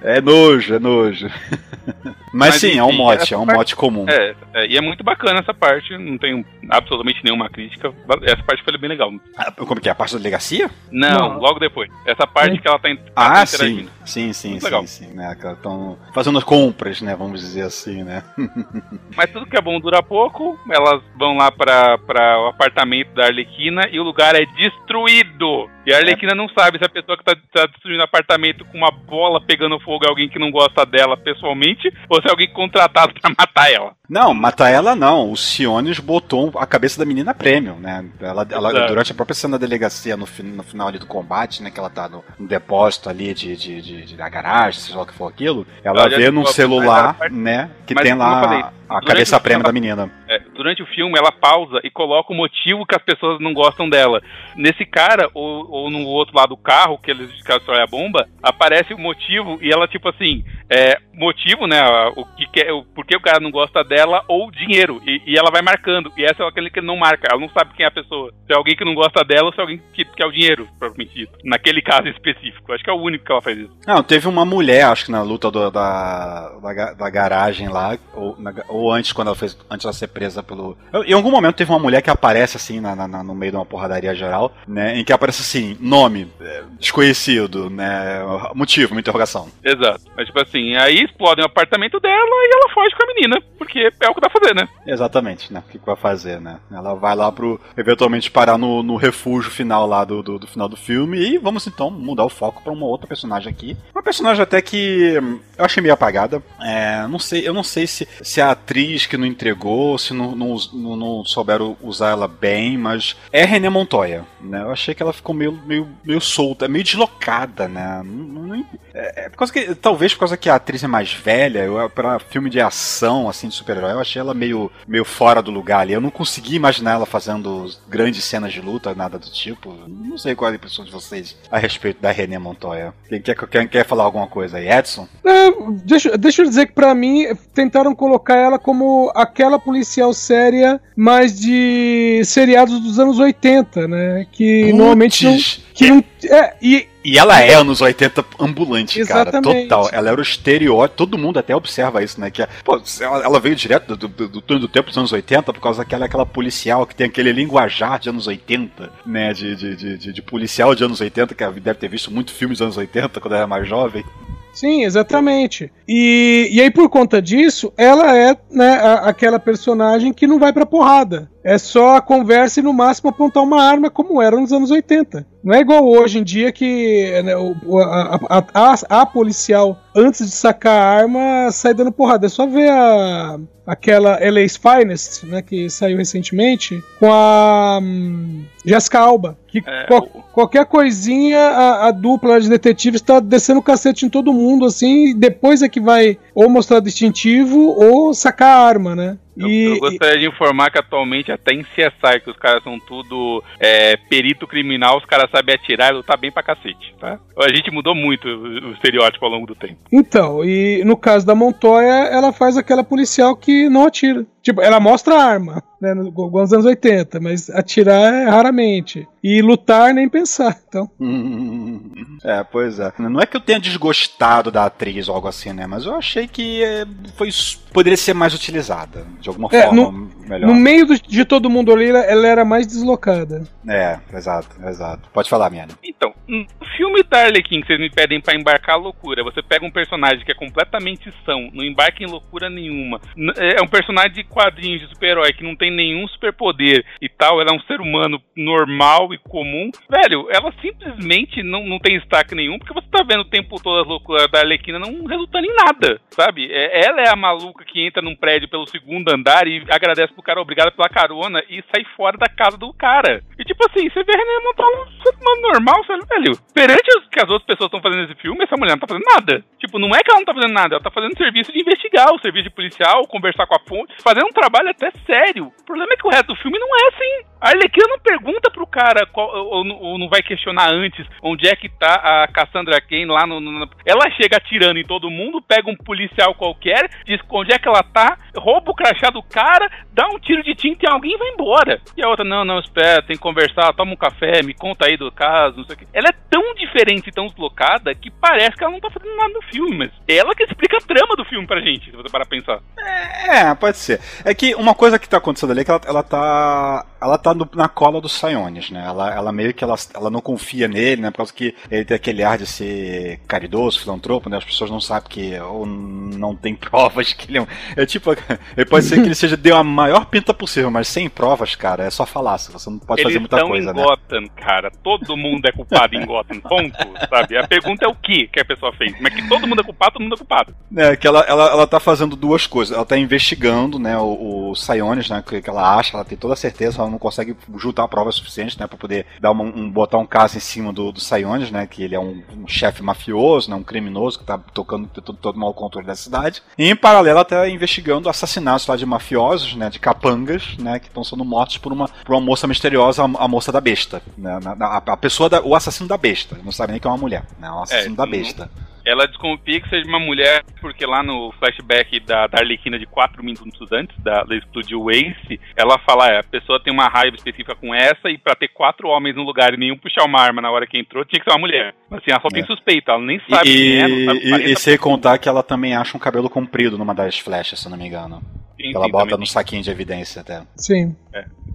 [0.02, 1.28] É nojo, é nojo.
[2.30, 4.04] Mas, Mas, sim, é um enfim, mote, é um parte- mote comum.
[4.08, 7.90] É, é, e é muito bacana essa parte, não tenho absolutamente nenhuma crítica.
[8.22, 9.10] Essa parte foi bem legal.
[9.36, 9.92] Ah, Como que é?
[9.92, 10.70] A parte da delegacia?
[10.92, 11.38] Não, Não.
[11.38, 11.90] logo depois.
[12.06, 12.60] Essa parte Hum.
[12.60, 13.56] que ela tá, in- Ah, tá sim.
[13.56, 13.90] interagindo.
[14.04, 14.86] Sim, sim, Muito sim, legal.
[14.86, 15.34] sim, né?
[15.40, 17.16] que Estão fazendo compras, né?
[17.16, 18.22] Vamos dizer assim, né?
[19.16, 20.58] Mas tudo que é bom dura pouco.
[20.70, 21.98] Elas vão lá pra
[22.42, 25.68] o apartamento da Arlequina e o lugar é destruído.
[25.88, 28.90] E a Arlequina não sabe se a pessoa que tá, tá destruindo apartamento com uma
[28.90, 33.14] bola pegando fogo é alguém que não gosta dela pessoalmente ou se é alguém contratado
[33.18, 33.92] pra matar ela.
[34.08, 35.30] Não, matar ela não.
[35.32, 38.04] O Siones botou a cabeça da menina prêmio, né?
[38.20, 41.70] Ela, ela- durante a própria cena da delegacia, no, no final ali do combate, né?
[41.70, 45.02] Que ela tá no, no depósito ali de, de, de- de- da garagem, seja lá
[45.02, 45.66] o que for aquilo.
[45.82, 47.70] Ela vê num celular, né?
[47.86, 50.10] Que tem lá falei, a cabeça prêmio da menina.
[50.28, 53.88] É, durante o filme, ela pausa e coloca o motivo que as pessoas não gostam
[53.88, 54.20] dela.
[54.56, 58.92] Nesse cara, ou, ou no outro lado do carro, que eles destrói a bomba, aparece
[58.92, 61.80] o motivo e ela, tipo assim, é, motivo, né?
[62.16, 65.00] O que, é, o porquê o cara não gosta dela ou dinheiro.
[65.06, 66.12] E, e ela vai marcando.
[66.16, 67.28] E essa é aquele que não marca.
[67.30, 68.32] Ela não sabe quem é a pessoa.
[68.46, 70.68] Se é alguém que não gosta dela ou se é alguém que quer o dinheiro,
[70.78, 71.38] propriamente dito.
[71.44, 72.72] Naquele caso específico.
[72.72, 73.70] Acho que é o único que ela faz isso.
[73.86, 78.36] Não, teve uma mulher, acho que na luta do- da, da, da garagem lá, ou,
[78.38, 79.56] na ou antes, quando ela fez.
[79.70, 80.76] Antes dela ser presa pelo.
[81.06, 83.66] Em algum momento teve uma mulher que aparece assim na, na- no meio de uma
[83.66, 84.98] porradaria geral, né?
[84.98, 88.20] Em que aparece assim, nome, é, desconhecido, né?
[88.54, 89.48] Motivo, uma interrogação.
[89.62, 90.00] Exato.
[90.16, 93.42] Mas, tipo assim, aí explodem o apartamento dela e ela foge com a menina.
[93.90, 94.68] Porque é o que dá fazer, né?
[94.86, 95.62] Exatamente, né?
[95.66, 96.58] O que, vai fazer, né?
[96.70, 97.60] Ela vai lá pro.
[97.76, 101.18] eventualmente parar no, no refúgio final lá do, do, do final do filme.
[101.18, 103.76] E vamos então mudar o foco pra uma outra personagem aqui.
[103.94, 105.14] Uma personagem até que
[105.56, 106.42] eu achei meio apagada.
[106.60, 110.34] É, não sei, eu não sei se, se a atriz que não entregou, se não,
[110.34, 114.62] não, não- não souberam usar ela bem, mas é René Montoya, né?
[114.62, 118.02] Eu achei que ela ficou meio, meio, meio solta, meio deslocada, né?
[118.04, 121.12] Não- não- é, é por causa que, talvez por causa que a atriz é mais
[121.12, 125.42] velha, eu, pra filme de ação, assim, de super-herói, eu achei ela meio, meio fora
[125.42, 125.92] do lugar ali.
[125.92, 129.74] Eu não consegui imaginar ela fazendo grandes cenas de luta, nada do tipo.
[129.86, 132.94] Não sei qual é a impressão de vocês a respeito da René Montoya.
[133.08, 134.68] Quem quer, quem quer falar alguma coisa aí?
[134.68, 135.06] Edson?
[135.24, 135.50] É,
[135.84, 141.38] deixa, deixa eu dizer que pra mim tentaram colocar ela como aquela policial séria, mas
[141.38, 144.26] de seriados dos anos 80, né?
[144.32, 145.38] Que normalmente não.
[145.74, 149.28] Que não é, e, E ela é anos 80 ambulante, cara.
[149.30, 149.68] Exatamente.
[149.68, 149.88] Total.
[149.92, 150.96] Ela era o estereótipo.
[150.96, 152.30] Todo mundo até observa isso, né?
[152.30, 155.60] Que é, pô, ela, veio direto do, do, do do tempo dos anos 80 por
[155.60, 159.32] causa daquela aquela policial que tem aquele linguajar de anos 80, né?
[159.32, 162.64] De, de, de, de- policial de anos 80, que deve ter visto muito filmes dos
[162.66, 164.04] anos 80 quando era mais jovem.
[164.52, 165.70] Sim, exatamente.
[165.86, 170.52] E, e aí, por conta disso, ela é né, a- aquela personagem que não vai
[170.52, 171.30] pra porrada.
[171.44, 175.24] É só a conversa e no máximo apontar uma arma, como era nos anos 80.
[175.42, 180.32] Não é igual hoje em dia que né, a, a- a- a policial, antes de
[180.32, 182.26] sacar a arma, sai dando porrada.
[182.26, 188.98] É só ver a, aquela LA's Finest, né, que saiu recentemente, com a hum, Jessica
[188.98, 189.38] Alba.
[189.46, 194.32] Que É, qual- qualquer coisinha, a, dupla de detetives tá descendo o cacete em todo
[194.32, 199.16] mundo, assim, e depois é que vai ou mostrar distintivo ou sacar a arma, né?
[199.38, 202.78] Eu, E, eu gostaria de informar que atualmente até em CSI, que os caras são
[202.78, 207.18] tudo é, perito criminal, os caras sabem atirar e lutar bem pra cacete, tá?
[207.38, 209.78] A gente mudou muito o, o estereótipo ao longo do tempo.
[209.92, 214.26] então, e no caso da Montoya, ela faz aquela policial que não atira.
[214.42, 219.06] Tipo, ela mostra a arma, né, no- igual nos anos 80, mas atirar é raramente.
[219.22, 220.56] E lutar, nem pensar.
[220.68, 220.88] Então,
[222.24, 222.92] É, pois é.
[222.98, 225.66] Não é que eu tenha desgostado da atriz ou algo assim, né?
[225.66, 226.84] Mas eu achei que é,
[227.16, 227.28] foi,
[227.72, 230.46] poderia ser mais utilizada, de alguma É, forma melhor.
[230.48, 233.44] no meio do- de todo mundo ali, ela- era mais deslocada.
[233.68, 235.08] É, exato, exato.
[235.12, 235.72] Pode falar, Miane.
[235.82, 236.46] Então, no
[236.76, 240.24] filme da Arlequim que vocês me pedem pra embarcar a loucura, você pega um personagem
[240.24, 243.00] que é completamente são, não embarca em loucura nenhuma.
[243.16, 247.50] N- É um personagem quadrinhos de super-herói que não tem nenhum superpoder e tal, ela
[247.50, 249.70] é um ser humano normal e comum.
[249.90, 253.80] Velho, ela simplesmente não, não tem destaque nenhum, porque você tá vendo o tempo todo
[253.80, 256.48] as loucuras da Arlequina não resultando em nada, sabe?
[256.50, 260.22] É- ela é a maluca que entra num prédio pelo segundo andar e agradece pro
[260.22, 263.22] cara, obrigado pela carona, e sai fora da casa do cara.
[263.38, 266.38] E tipo assim, você vê a René Montalvo um ser humano normal, velho?
[266.54, 269.04] Perante o que as outras pessoas estão fazendo nesse filme, essa mulher não tá fazendo
[269.04, 269.44] nada.
[269.58, 272.12] Tipo, não é que ela não tá fazendo nada, ela tá fazendo serviço de investigar,
[272.12, 275.52] o serviço de policial, conversar com a fonte, fazendo um trabalho até sério.
[275.60, 277.28] O problema é que o resto do filme não é assim.
[277.40, 281.54] A Arlequina não pergunta pro cara qual- ou, ou- não vai questionar antes onde é
[281.54, 285.70] que tá a Cassandra Kane lá no, no- Ela chega atirando em todo mundo, pega
[285.70, 290.08] um policial qualquer, diz onde é que ela tá, rouba o crachá do cara, dá
[290.08, 291.80] um tiro de tinta em alguém e vai embora.
[291.96, 294.96] E a outra, não, não, espera, tem que conversar, toma um café, me conta aí
[294.96, 295.86] do caso, não sei o quê.
[295.92, 299.32] Ela é tão diferente e tão deslocada que parece que ela não tá fazendo nada
[299.32, 302.26] no filme, mas ela que explica a trama do filme pra gente, se você parar
[302.26, 302.58] pensar.
[302.78, 304.00] É, pode ser.
[304.24, 306.84] É que uma coisa que tá acontecendo ali é que ela, ela tá.
[307.00, 308.84] Ela tá no- na cola dos Siones, né?
[308.84, 311.10] Ela, ela meio que ela, ela não confia nele, né?
[311.12, 314.36] Por causa que ele tem aquele ar de ser caridoso, filantropo, né?
[314.36, 315.38] As pessoas não sabem que.
[315.38, 317.46] Ou não tem provas que ele é um.
[317.76, 318.10] É tipo.
[318.56, 321.84] Ele pode ser que ele seja deu a maior pinta possível, mas sem provas, cara,
[321.84, 322.52] é só falácia.
[322.52, 323.82] Você não pode Eles fazer muita coisa, em né?
[323.82, 324.70] Gotham, cara.
[324.82, 326.76] Todo mundo é culpado em Gotham, ponto,
[327.08, 327.36] sabe?
[327.36, 328.92] A pergunta é o que que a pessoa fez.
[329.00, 330.54] Mas que todo mundo é culpado, todo mundo é culpado.
[330.76, 332.74] É, que ela, ela, ela tá fazendo duas coisas.
[332.76, 336.34] Ela tá investigando, né, o, o Siones, né, que, que ela acha, ela tem toda
[336.34, 339.98] a certeza, ela não consegue juntar provas suficientes, né, pra poder dar uma, um, botar
[339.98, 343.50] um caso em cima do, do Siones, né, que ele é um, um chefe mafioso,
[343.50, 346.42] né, um criminoso que tá tocando todo, todo mal controle da cidade.
[346.56, 350.86] E em paralelo ela tá investigando assassinatos lá de mafiosos, né, de capangas, né, que
[350.88, 354.38] estão sendo mortos por uma, por uma moça misteriosa, a, a moça da besta, né,
[354.60, 357.24] a, a pessoa, da, o assassino da besta, não sabe nem que é uma mulher,
[357.38, 358.50] né, o assassino É, da não- besta.
[358.88, 363.22] Ela desconfia que seja uma mulher, porque lá no flashback da, da Arlequina de 4
[363.22, 367.16] minutos antes da, da explodir o Ace, ela fala: é, a pessoa tem uma raiva
[367.16, 370.40] específica com essa, e pra ter quatro homens no lugar e nenhum puxar uma arma
[370.40, 371.74] na hora que entrou, tinha que ser uma mulher.
[371.90, 372.46] Assim, ela só tem É.
[372.46, 374.56] suspeita, ela nem sabe E, quem é, não sabe e, e 40%.
[374.56, 377.78] sem contar que ela também acha um cabelo comprido numa das flechas, se eu não
[377.78, 378.22] me engano.
[378.60, 380.42] Sim, Que ela sim, bota também no saquinho de evidência até.
[380.56, 380.96] Sim.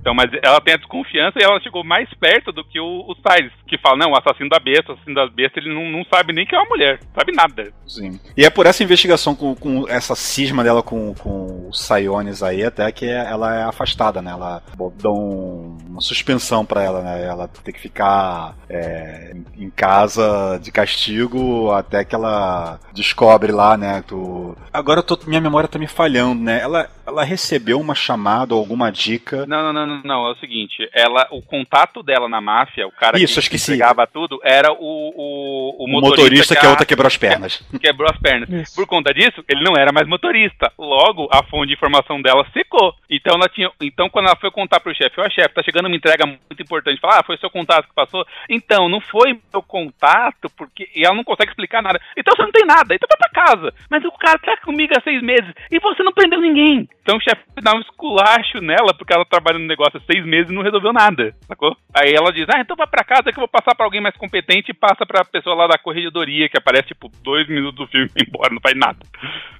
[0.03, 3.13] Então, mas ela tem a desconfiança e ela chegou mais perto do que o, o
[3.13, 6.03] Styles, que fala, não, o assassino da besta, o assassino da besta, ele não, não
[6.05, 7.71] sabe nem que é uma mulher, sabe nada.
[7.87, 8.19] Sim.
[8.35, 12.65] E é por essa investigação com, com essa cisma dela com, com os Saiones aí,
[12.65, 14.31] até que ela é afastada, né?
[14.31, 14.61] Ela
[15.01, 17.23] dão uma suspensão pra ela, né?
[17.23, 24.03] Ela tem que ficar é, em casa de castigo até que ela descobre lá, né?
[24.05, 24.57] Do...
[24.73, 26.59] Agora eu tô, minha memória tá me falhando, né?
[26.59, 29.45] Ela, ela recebeu uma chamada ou alguma dica.
[29.45, 32.91] Não, não, não, não, não, é o seguinte, ela, o contato dela na máfia, o
[32.91, 36.85] cara Isso, que entregava tudo, era o, o, o O motorista, que, a- a outra
[36.85, 37.61] quebrou as pernas.
[37.81, 38.49] quebrou as pernas.
[38.49, 38.75] Isso.
[38.75, 40.71] Por conta disso, ele não era mais motorista.
[40.77, 42.93] Logo, a fonte de informação dela secou.
[43.09, 45.95] Então, ela tinha, então quando ela foi contar pro chefe, ó, chefe, tá chegando uma
[45.95, 47.01] entrega muito importante.
[47.01, 48.25] Falar, ah, foi seu contato que passou?
[48.49, 50.89] Então, não foi meu contato, porque.
[50.95, 51.99] E ela não consegue explicar nada.
[52.17, 53.73] Então você não tem nada, então vai pra casa.
[53.89, 56.82] Mas o cara tá comigo há seis meses e você não prendeu ninguém.
[57.01, 60.49] Então o chefe dá um esculacho nela, porque ela trabalha no negócio há seis meses
[60.49, 61.75] e não resolveu nada, sacou?
[61.93, 64.15] Aí ela diz, ah, então vai pra casa que eu vou passar pra alguém mais
[64.17, 68.07] competente e passa pra pessoa lá da corregedoria, que aparece, tipo, dois minutos do filme
[68.15, 68.97] e vai embora, não faz nada,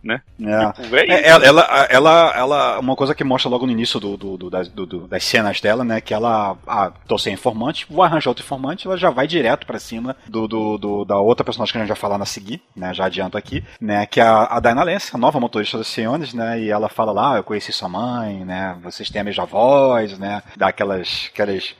[0.03, 0.21] né?
[0.41, 0.71] É.
[0.82, 4.17] Tipo, é É, ela, ela, ela, ela- uma coisa que mostra logo no início do,
[4.17, 8.03] do- do- das, do- das cenas dela, né, que ela, ah, tô sem informante, vou
[8.03, 11.78] arranjar outro informante, ela já vai direto pra cima do, do- da outra personagem que
[11.78, 14.59] a gente vai falar na seguir, né, já adianto aqui, né, que é a, a
[14.59, 17.88] Dinah Lance, a nova motorista dos Siones, né, e ela fala lá, eu conheci sua
[17.89, 21.32] mãe, né, vocês têm a mesma voz, né, dá aquelas,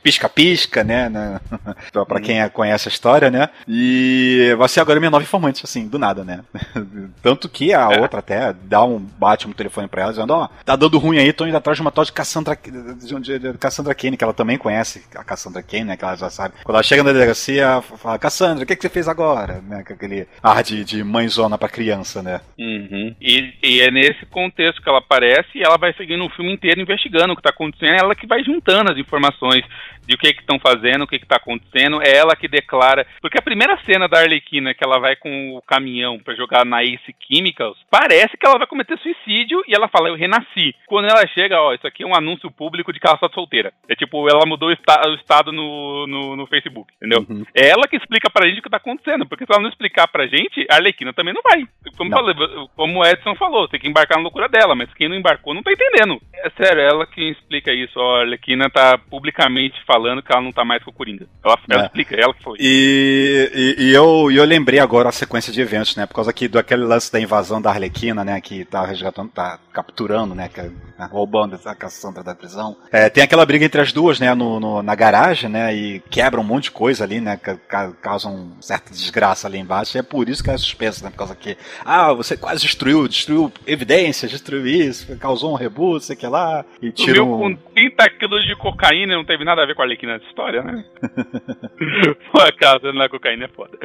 [0.02, 1.40] pisca-pisca, né, né
[2.06, 5.98] pra, quem conhece a história, né, e você agora é minha nova informante, assim, do
[5.98, 6.40] nada, né,
[7.22, 8.00] tanto que a É.
[8.00, 11.32] outra até dá um bate no telefone pra ela, dizendo, ó, tá dando ruim aí,
[11.32, 15.04] tô indo atrás de uma tal de Cassandra, de, Cassandra Kane, que ela também conhece
[15.14, 16.54] a Cassandra Kane, né, que ela já sabe.
[16.62, 19.60] Quando ela chega na delegacia, fala, Cassandra, o que, que você fez agora?
[19.68, 22.40] Né, com aquele ar de, de mãezona pra criança, né.
[22.58, 23.14] Uhum.
[23.20, 25.23] E, e é nesse contexto que ela aparece
[25.54, 28.26] e ela vai seguindo o filme inteiro investigando o que tá acontecendo, é ela que
[28.26, 29.64] vai juntando as informações
[30.06, 33.06] de o que que estão fazendo, o que que tá acontecendo, é ela que declara,
[33.22, 36.82] porque a primeira cena da Arlequina que ela vai com o caminhão pra jogar na
[36.84, 40.74] Ace Chemicals, parece que ela vai cometer suicídio e ela fala, eu renasci.
[40.86, 43.72] Quando ela chega, ó, isso aqui é um anúncio público de que ela está solteira.
[43.88, 47.24] É tipo, ela mudou o, esta- o estado no, no, no Facebook, entendeu?
[47.28, 47.44] Uhum.
[47.54, 50.06] É ela que explica pra gente o que tá acontecendo, porque se ela não explicar
[50.08, 51.64] pra gente, a Arlequina também não vai.
[51.96, 52.18] Como, Não.
[52.18, 52.34] falei,
[52.76, 55.62] como o Edson falou, tem que embarcar na loucura dela, mas quem não embarcou não
[55.62, 56.20] tá entendendo.
[56.34, 60.52] É sério, é ela que explica isso, a Arlequina tá publicamente falando que ela não
[60.52, 61.26] tá mais com o Coringa.
[61.44, 61.86] Ela, ela É.
[61.86, 62.58] explica, ela que foi.
[62.60, 66.06] E, e- e eu, eu lembrei agora a sequência de eventos, né?
[66.06, 68.40] Por causa aqui do aquele lance da invasão da Arlequina, né?
[68.40, 70.48] Que tá resgatando, tá capturando, né?
[70.52, 72.76] Que, né, roubando a Cassandra da prisão.
[72.92, 74.34] É, tem aquela briga entre as duas, né?
[74.34, 75.74] No, no- na garagem, né?
[75.74, 77.36] E quebram um monte de coisa ali, né?
[77.42, 79.96] Que ca- causam certa desgraça ali embaixo.
[79.96, 81.10] E é por isso que é suspensa, né?
[81.10, 86.16] Por causa que, ah, você quase destruiu, destruiu evidências, destruiu isso, causou um reboot, sei
[86.16, 86.64] que lá.
[86.80, 87.38] E tira Sumiu um...
[87.56, 90.26] com 30 quilos de cocaína e não teve nada a ver com a Arlequina nessa
[90.26, 90.84] história, né?
[92.32, 93.76] Pô, a casa na cocaína é foda.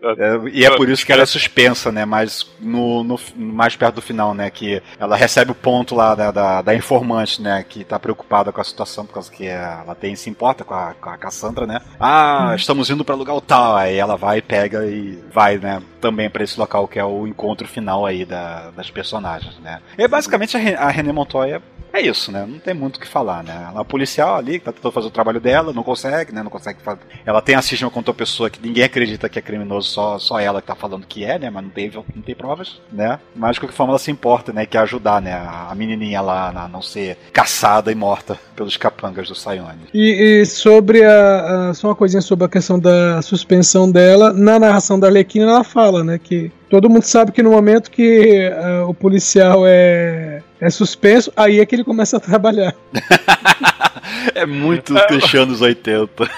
[0.00, 2.04] É, e é por isso que ela é suspensa, né?
[2.04, 4.48] Mas no, no- mais perto do final, né?
[4.48, 7.64] Que ela recebe o ponto lá da, da, da informante, né?
[7.68, 10.94] Que tá preocupada com a situação, por causa que ela tem, se importa com a,
[10.94, 11.80] com a Cassandra, né?
[11.98, 13.76] Ah, estamos indo pra lugar tal.
[13.76, 15.82] Aí ela vai, pega e vai, né?
[16.00, 19.80] Também pra esse local que é o encontro final aí da- das personagens, né?
[19.98, 21.62] E basicamente a, Re- a René Montoya
[21.92, 22.46] é isso, né?
[22.48, 23.68] Não tem muito o que falar, né?
[23.72, 26.42] Uma policial ali que tá tentando fazer o trabalho dela, não consegue, né?
[26.42, 27.00] Não consegue fazer.
[27.24, 30.38] Ela tem a cisma contra a pessoa que ninguém acredita que é criminoso, só, só
[30.38, 31.50] ela que tá falando que é, né?
[31.50, 33.18] Mas não tem, não tem provas, né?
[33.34, 34.66] Mas de qualquer forma ela se importa, né?
[34.66, 35.32] Que é ajudar, né?
[35.32, 39.88] A, a menininha lá a não ser caçada e morta pelos capangas do Sayone.
[39.94, 44.32] E, e sobre a, a- Só uma coisinha sobre a questão da suspensão dela.
[44.32, 46.18] Na narração da Arlequina, ela fala, né?
[46.18, 51.60] Que todo mundo sabe que no momento que ah, o policial é, é suspenso, aí
[51.60, 52.74] é que ele começa a trabalhar.
[54.34, 56.30] é muito Cristiano dos 80.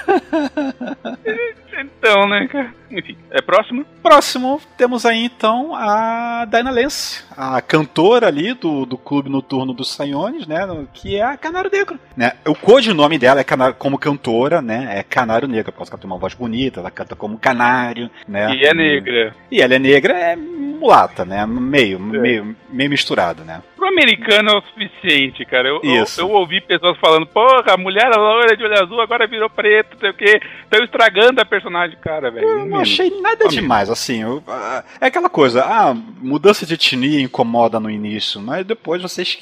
[1.80, 2.74] Então, né, cara?
[2.90, 3.84] Enfim, é próximo?
[4.02, 9.92] Próximo, temos aí então a Dinah Lance, a cantora ali do, do clube noturno dos
[9.92, 10.66] Saiones, né?
[10.92, 11.98] Que é a Canário Negro.
[12.16, 12.32] Né?
[12.46, 14.98] O codinome dela é canário, como cantora, né?
[14.98, 18.10] É Canário Negro, por causa que ela tem uma voz bonita, ela canta como canário,
[18.26, 18.54] né?
[18.56, 19.34] E é negra.
[19.50, 21.46] E ela é negra, é mulata, né?
[21.46, 23.62] Meio, meio, meio misturada, né?
[23.80, 25.66] Pro americano é o suficiente, cara.
[25.68, 26.20] Eu, eu, Isso.
[26.20, 30.00] eu ouvi pessoas falando, porra, a mulher loira de olho azul, agora virou preto, não
[30.00, 30.38] sei o quê.
[30.64, 32.46] Estão estragando a personagem, cara, velho.
[32.46, 34.20] Eu não achei nada Um demais, assim.
[34.20, 39.38] eu- ah, é aquela coisa, ah, mudança de etnia incomoda no início, mas depois vocês.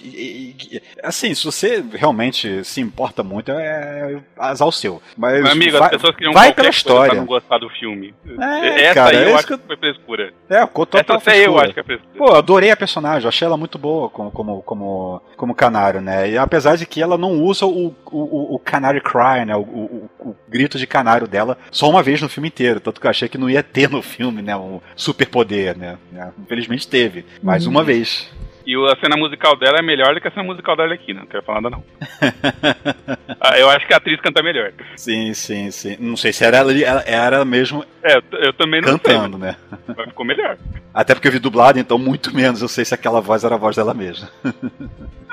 [1.03, 5.03] Assim, se você realmente se importa muito, é azar o seu.
[5.16, 7.11] Mas, Meu amigo, vai, as pessoas criam vai pela história.
[7.11, 8.14] pra não gostar do filme.
[8.39, 10.32] É, Essa cara, aí eu acho que foi frescura.
[10.49, 11.64] É, total Essa até eu frescura.
[11.64, 12.09] acho que é frescura.
[12.16, 16.31] Pô, adorei a personagem, achei ela muito boa como, como, como, como canário, né?
[16.31, 19.55] E apesar de que ela não usa o, o, o Canary Cry, né?
[19.57, 22.81] O, o, o- grito de canário dela só uma vez no filme inteiro.
[22.81, 24.57] Tanto que eu achei que não ia ter no filme, né?
[24.57, 25.97] Um superpoder, né?
[26.39, 27.72] Infelizmente teve, mais Uhum.
[27.72, 28.29] uma vez.
[28.71, 31.27] E a cena musical dela é melhor do que a cena musical da Arlequina, não
[31.27, 31.85] quero falar nada não.
[33.41, 34.73] Ah, eu acho que a atriz canta melhor.
[34.97, 35.97] Sim, sim, sim.
[35.99, 39.57] Não sei se era, ela- ela era mesmo É, eu, eu também não cantando, né?
[39.87, 40.59] sei, mas ficou melhor.
[40.93, 43.59] Até porque eu vi dublado, então muito menos eu sei se aquela voz era a
[43.59, 44.29] voz dela mesma.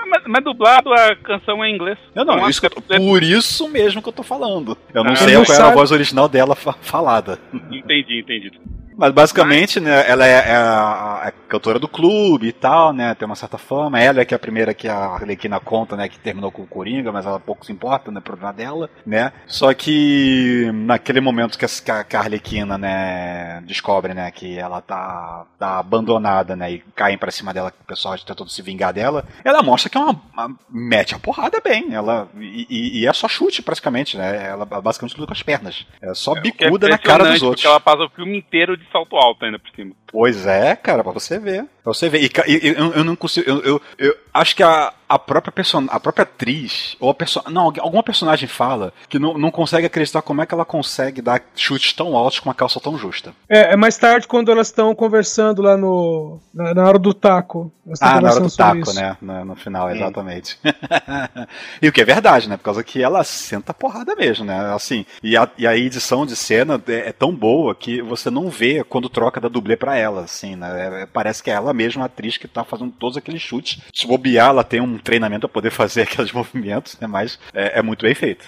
[0.10, 1.98] Mas, mas dublado a canção é em inglês.
[2.16, 4.78] Eu não, Então, isso eu tô- por isso mesmo que eu tô falando.
[4.94, 5.78] Eu não Ah, sei não qual era a sabe.
[5.78, 7.40] voz original dela fa- falada.
[7.72, 8.52] Entendi, entendi.
[8.98, 13.14] Mas basicamente, né, ela é, é a, a cantora do clube e tal, né?
[13.14, 14.00] Tem uma certa fama.
[14.00, 16.08] Ela é que é a primeira que a Arlequina conta, né?
[16.08, 18.22] Que terminou com o Coringa, mas ela pouco se importa, né?
[18.22, 19.34] Problema dela, né?
[19.48, 25.44] Só que naquele momento que a, que a- Arlequina, né, descobre, né, que ela tá,
[25.60, 26.72] tá abandonada, né?
[26.72, 29.98] E caem pra cima dela, que o pessoal tentando se vingar dela, ela mostra que
[29.98, 30.22] é uma.
[30.48, 31.94] uma- mete a porrada bem.
[31.94, 34.48] Ela, e, e- é só chute, praticamente, né?
[34.48, 35.86] Ela basicamente luta com as pernas.
[36.02, 37.62] É só que é bicuda na cara dos outros.
[37.62, 39.94] Porque ela passa o filme inteiro de salto alto ainda por cima.
[40.12, 41.64] Pois é, cara, pra você ver.
[41.84, 42.22] Pra você ver.
[42.24, 43.50] E- e eu, eu não consigo.
[43.50, 47.42] Eu, eu, eu acho que a, a própria person, a própria atriz, ou a perso
[47.50, 51.42] não, alguma personagem fala que não, não consegue acreditar como é que ela consegue dar
[51.56, 53.34] chutes tão altos com uma calça tão justa.
[53.48, 56.40] É, é mais tarde quando elas estão conversando lá no.
[56.54, 57.72] Na, na hora do taco.
[58.02, 58.96] Ah, na hora do taco, isso.
[58.96, 59.16] né?
[59.22, 60.58] No, no final, exatamente.
[61.82, 62.58] e o que é verdade, né?
[62.58, 64.74] Por causa que ela senta porrada mesmo, né?
[64.74, 68.50] Assim, e a, e a edição de cena é, é tão boa que você não
[68.50, 71.04] vê quando troca da dublê pra ela, assim, né?
[71.04, 73.80] É- parece que é ela mesma a atriz que tá fazendo todos aqueles chutes.
[73.94, 77.08] Se bobear, ela tem um treinamento pra poder fazer aqueles movimentos, né?
[77.08, 78.46] Mas é, é muito bem feito.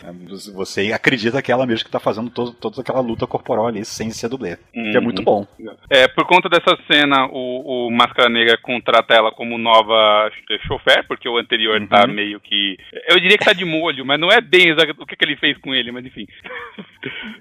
[0.53, 3.83] Você acredita que é ela mesma que tá fazendo todo, toda aquela luta corporal ali
[3.85, 4.57] sem ser dublê.
[4.73, 5.45] Que é muito bom.
[5.89, 11.05] É, por conta dessa cena, o, o Máscara Negra contrata ela como nova ch- chofer,
[11.07, 11.87] porque o anterior Uhum.
[11.87, 12.77] tá meio que.
[13.09, 15.57] Eu diria que tá de molho, mas não é bem o que, que ele fez
[15.57, 16.25] com ele, mas enfim.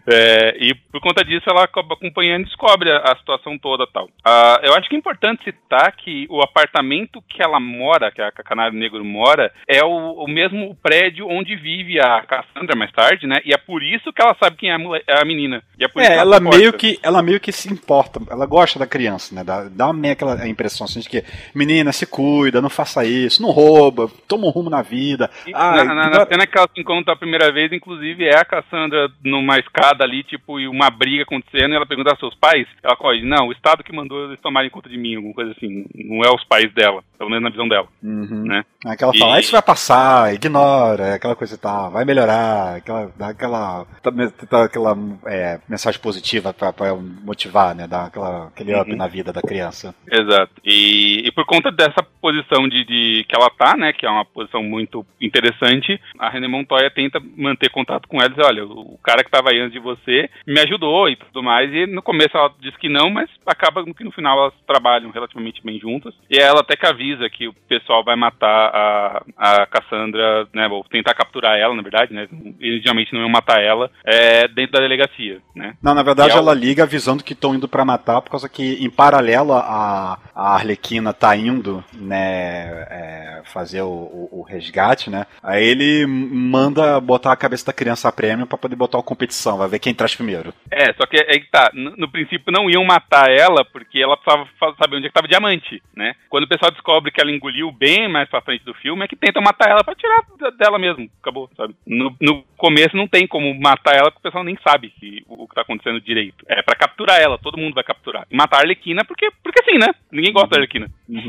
[0.09, 4.09] É, e por conta disso, ela acaba acompanhando e descobre a, a situação toda tal.
[4.25, 8.31] Ah, eu acho que é importante citar que o apartamento que ela mora, que a
[8.31, 13.41] Canário Negro mora, é o, o mesmo prédio onde vive a Cassandra mais tarde, né?
[13.45, 15.63] E é por isso que ela sabe quem é a, é a menina.
[15.79, 16.59] E é por isso É, que ela importa.
[16.59, 19.43] meio que ela meio que se importa, ela gosta da criança, né?
[19.45, 21.25] Dá, dá meio aquela impressão assim de que
[21.55, 25.31] menina se cuida, não faça isso, não rouba, toma um rumo na vida.
[25.47, 28.37] E Ah, na, na- na cena que ela se encontra a primeira vez, inclusive, é
[28.37, 32.35] a Cassandra numa escada ali, tipo, e uma briga acontecendo, e ela pergunta aos seus
[32.35, 35.53] pais, ela corre, não, o Estado que mandou eles tomarem conta de mim, alguma coisa
[35.53, 37.87] assim, não é os pais dela, pelo menos na visão dela.
[38.03, 38.45] Uhum.
[38.45, 38.65] né?
[38.87, 43.11] Aquela E- fala, "Ah, isso vai passar, ignora, aquela coisa e tal, vai melhorar, aquela,
[43.17, 44.13] dá aquela, tá-
[44.49, 47.87] tá aquela é, mensagem positiva pra, pra motivar, né?
[47.87, 48.97] Dar aquela, aquele up Uhum.
[48.97, 49.95] na vida da criança.
[50.11, 50.53] Exato.
[50.65, 54.25] E, e por conta dessa posição de, de- que ela tá, né, que é uma
[54.25, 58.99] posição muito interessante, a René Montoya tenta manter contato com ela e diz, olha, o
[59.03, 62.37] cara que tava aí antes de você me ajudou e tudo mais, e no começo
[62.37, 66.37] ela diz que não, mas acaba que no final elas trabalham relativamente bem juntas, e
[66.39, 69.23] ela até que avisa que o pessoal vai matar a,
[69.63, 72.29] a Cassandra, né, ou tentar capturar ela, na verdade, né,
[72.61, 75.75] inicialmente não iam matar ela, é, dentro da delegacia, né.
[75.83, 78.31] Não, na verdade E é o- ela liga avisando que estão indo pra matar, por
[78.31, 84.43] causa que em paralelo a, a Arlequina tá indo, né, é, fazer o, o- o
[84.43, 85.27] resgate, né?
[85.43, 89.57] Aí ele manda botar a cabeça da criança a prêmio pra poder botar a competição,
[89.59, 90.53] vai ver quem traz primeiro.
[90.71, 94.17] É, só que é que tá, no, no princípio não iam matar ela porque ela
[94.17, 94.47] precisava
[94.81, 96.15] saber onde é que tava o diamante, né?
[96.29, 99.17] Quando o pessoal descobre que ela engoliu bem mais pra frente do filme, é que
[99.17, 100.23] tentam matar ela pra tirar
[100.59, 101.75] dela mesmo, acabou, sabe?
[101.87, 105.47] No, no começo não tem como matar ela porque o pessoal nem sabe que, o,
[105.49, 106.45] que tá acontecendo direito.
[106.49, 108.27] É pra capturar ela, todo mundo vai capturar.
[108.31, 109.89] E matar a Arlequina porque, porque sim, né?
[110.13, 110.89] Ninguém gosta da Arlequina,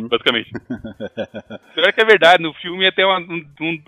[0.10, 0.52] basicamente.
[1.76, 3.82] Pior que é verdade, no filme ia ter uma- um, um-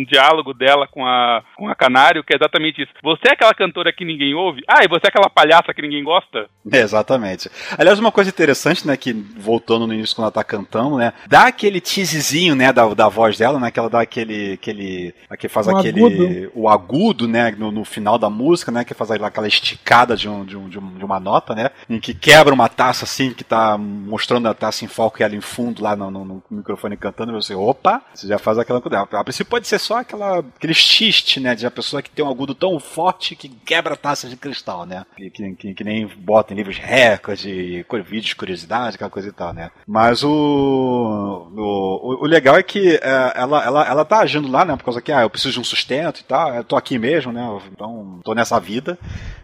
[0.00, 2.92] um diálogo dela com a, com a Canário, que é exatamente isso.
[3.02, 4.62] Você é aquela cantora que ninguém ouve?
[4.68, 6.48] Ah, e você é aquela palhaça que ninguém gosta?
[6.72, 7.50] É, exatamente.
[7.78, 11.46] Aliás, uma coisa interessante, né, que voltando no início quando ela tá cantando, né, dá
[11.46, 13.70] aquele teasezinho, né, da, da, da voz dela, né?
[13.70, 14.54] Que ela dá aquele.
[14.54, 16.00] aquele que faz Um aquele.
[16.00, 16.52] agudo.
[16.54, 17.50] O agudo, né?
[17.52, 18.84] No, no final da música, né?
[18.84, 21.70] Que faz aquela esticada de, um, de, um, de, um- uma nota, né?
[21.88, 25.34] Em que quebra uma taça assim, que tá mostrando a taça em foco e ela
[25.36, 28.80] em fundo lá no, no- no microfone cantando, e você, opa, você já faz aquela
[28.80, 29.00] coisa.
[29.02, 31.54] A princípio pode ser só aquela, aquele xiste, né?
[31.54, 35.04] De a pessoa que tem um agudo tão forte que quebra taças de cristal, né?
[35.16, 39.32] Que, que, que- que nem bota em livros recorde, vídeos de curiosidade, aquela coisa e
[39.32, 39.70] tal, né?
[39.86, 44.76] Mas o, o, o legal é que é, ela, ela, ela tá agindo lá, né?
[44.76, 47.32] Por causa que, ah, eu preciso de um sustento e tal, eu tô aqui mesmo,
[47.32, 47.42] né?
[47.72, 48.98] Então, tô nessa vida,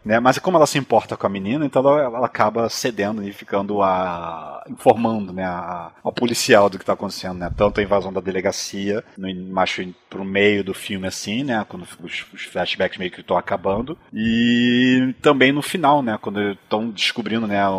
[0.05, 0.21] né?
[0.21, 3.83] Mas como ela se importa com a menina, então ela, ela acaba cedendo e ficando
[3.83, 5.45] a, informando, né?
[5.45, 7.51] A, ao policial do que tá acontecendo, né?
[7.57, 11.65] Tanto a invasão da delegacia, no, acho pro meio do filme, assim, né?
[11.69, 13.97] Quando os, os flashbacks meio que estão acabando.
[14.13, 16.19] E também no final, né?
[16.21, 17.67] Quando estão descobrindo, né?
[17.69, 17.73] O,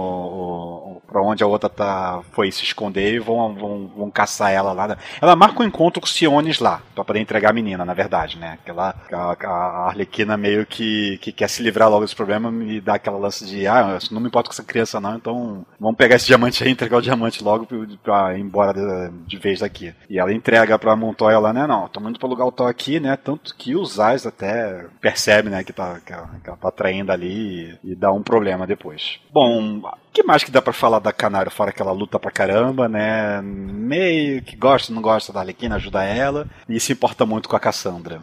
[0.98, 4.72] o, pra onde a outra tá, foi se esconder e vão, vão, vão caçar ela
[4.72, 4.88] lá.
[4.88, 4.98] né?
[5.22, 8.38] Ela marca um encontro com o Siones lá, pra poder entregar a menina, na verdade,
[8.38, 8.58] né?
[8.64, 12.80] Que ela, a, a Arlequina meio que, que quer se livrar logo desse problema e
[12.80, 16.16] dá aquela lance de, ah, não me importo com essa criança não, então vamos pegar
[16.16, 19.60] esse diamante aí e entregar o diamante logo pra, pra ir embora de, de vez
[19.60, 19.94] daqui.
[20.10, 21.68] E ela entrega pra Montoya lá, né?
[21.68, 23.16] Não, tô indo pro lugar tô aqui, né?
[23.16, 27.12] Tanto que o Zaz até percebe, né, que, tá, que, ela, que ela tá traindo
[27.12, 29.20] ali e, e dá um problema depois.
[29.32, 32.32] Bom, o que mais que dá pra falar da Canário, fora que ela luta pra
[32.32, 33.42] caramba, né?
[33.42, 37.60] Meio que gosta, não gosta da Arlequina, ajuda ela e se importa muito com a
[37.60, 38.22] Cassandra.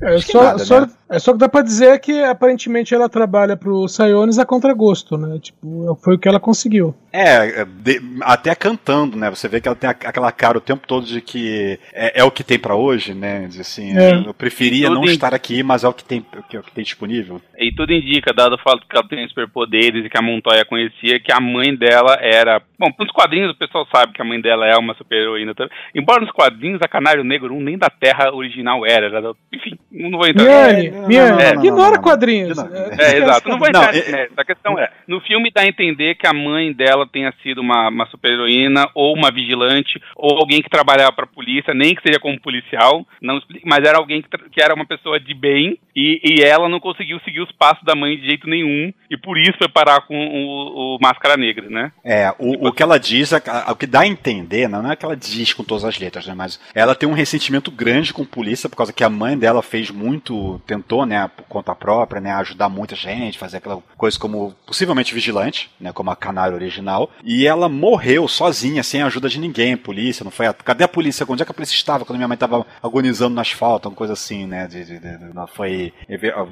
[0.00, 0.90] É só, nada, só, né?
[1.08, 5.38] é só que dá pra dizer que aparentemente ela trabalha pro Sionis a contragosto, né?
[5.40, 6.94] Tipo, foi o que ela conseguiu.
[7.12, 9.30] É, é, de- até cantando, né?
[9.30, 12.24] Você vê que ela tem a- aquela cara o tempo todo de que é, é
[12.24, 13.46] o que tem pra hoje, né?
[13.48, 14.14] Diz assim, É.
[14.26, 16.62] eu preferia não em- estar aqui, mas é o que tem, o que, é o
[16.62, 17.40] que tem disponível.
[17.58, 21.18] E tudo indica, dado o fato que ela tem superpoderes e que a Montoya conhecia,
[21.18, 22.60] que a mãe dela era.
[22.78, 25.54] Bom, nos quadrinhos o pessoal sabe que a mãe dela é uma super-heroína.
[25.54, 25.72] também.
[25.94, 29.06] Embora nos quadrinhos a Canário Negro 1 nem da Terra original era.
[29.06, 30.44] era Enfim, não vou entrar.
[30.74, 32.58] Não, ignora quadrinhos.
[32.98, 33.48] É, exato.
[33.48, 34.34] Não vou entrar Não, é- mérito.
[34.40, 37.88] A questão é, no filme dá a entender que a mãe dela tenha sido uma,
[37.88, 42.40] uma super-heroína, ou uma vigilante, ou alguém que trabalhava pra polícia, nem que seja como
[42.40, 46.68] policial, não mas era alguém que, que era uma pessoa de bem, e, e ela
[46.68, 50.02] não conseguiu seguir os passos da mãe de jeito nenhum, e por isso foi parar
[50.02, 51.92] com o, o Máscara Negra, né?
[52.04, 54.96] É, o, o que ela diz, a- a- o que dá a entender, não é
[54.96, 56.34] que ela diz com todas as letras, né?
[56.34, 59.62] Mas ela tem um ressentimento grande com a polícia por causa que a mãe dela
[59.62, 64.54] fez muito, tentou, né, por conta própria, né, ajudar muita gente, fazer aquela coisa como
[64.66, 66.87] possivelmente vigilante, né, como a canário original.
[67.24, 70.46] E ela morreu sozinha, sem a ajuda de ninguém, polícia, não foi.
[70.46, 71.26] A, cadê a polícia?
[71.28, 74.12] Onde é que a polícia estava quando minha mãe estava agonizando no asfalto, uma coisa
[74.14, 74.66] assim, né?
[74.66, 75.92] De, de- de- ela foi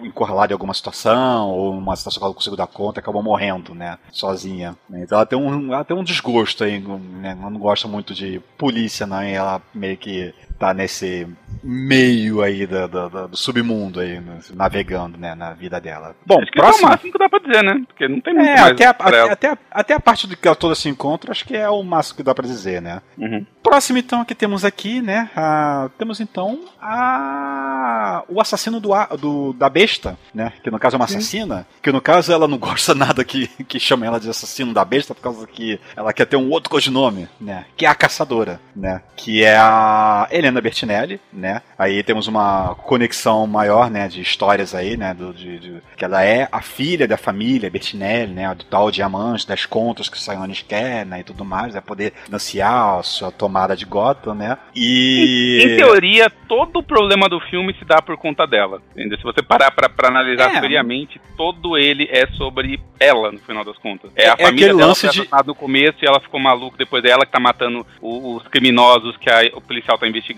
[0.05, 3.74] encurralada em alguma situação, ou uma situação que ela não conseguiu dar conta, acabou morrendo,
[3.74, 3.99] né?
[4.12, 4.76] Sozinha.
[4.91, 7.37] Então ela tem um, ela tem um desgosto aí, né?
[7.41, 11.27] Ela não gosta muito de polícia, não, e ela meio que tá nesse
[11.63, 16.15] meio aí da- da- do submundo aí, né, navegando, né, na vida dela.
[16.25, 16.89] Bom, Acho que esse é o próximo.
[16.89, 17.83] máximo que dá pra dizer, né?
[17.87, 20.47] Porque não tem muito É, até a, até, até, a- até a parte do que
[20.47, 23.01] ela toda se encontra, acho que é o máximo que dá pra dizer, né?
[23.19, 23.45] Uhum.
[23.63, 25.29] Próximo, então, que temos aqui, né?
[25.37, 30.53] ah, temos então a, o assassino do, a- do- da besta, né?
[30.63, 31.67] Que no caso é uma assassina.
[31.83, 35.15] Que no caso ela não gosta nada que, que chame ela de assassino da besta,
[35.15, 37.67] por causa que ela quer ter um outro codinome, né?
[37.77, 39.03] Que é a caçadora, né?
[39.17, 41.61] Que é a Helena Bertinelli, né?
[41.78, 44.09] Aí temos uma conexão maior, né?
[44.09, 45.12] De histórias aí, né?
[45.12, 48.55] Do, de, de- que ela é a filha da família Bertinelli, né?
[48.55, 51.20] Do tal diamante, das contas que o Sionis quer, né?
[51.20, 54.57] E tudo mais, é poder financiar a sua tomada de Gotham, né?
[54.74, 55.61] E.
[55.64, 58.80] Em teoria, todo o problema do filme se dá por conta dela.
[58.92, 59.18] Entendeu?
[59.18, 60.61] Se você parar pra, pra analisar É.
[60.61, 64.11] friamente, todo ele é sobre ela, no final das contas.
[64.14, 67.05] É a É- é família dela lance de- no começo e ela ficou maluca, depois
[67.05, 70.36] é ela que tá matando os criminosos que a- o policial tá investigando.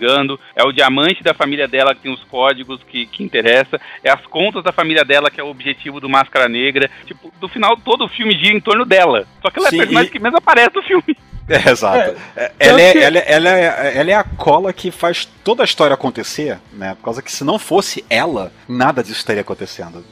[0.55, 3.79] É o diamante da família dela que tem os códigos que, que interessa.
[4.03, 6.89] É as contas da família dela que é o objetivo do Máscara Negra.
[7.05, 9.27] Tipo, no final, todo o filme gira em torno dela.
[9.41, 11.17] Só que ela Sim, é a personagem e- que menos aparece no filme.
[11.65, 12.15] É, exato.
[12.35, 15.65] É, ela, é, ela, é, ela, é, ela é a cola que faz toda a
[15.65, 16.93] história acontecer, né?
[16.95, 20.03] Por causa que se não fosse ela, nada disso estaria acontecendo.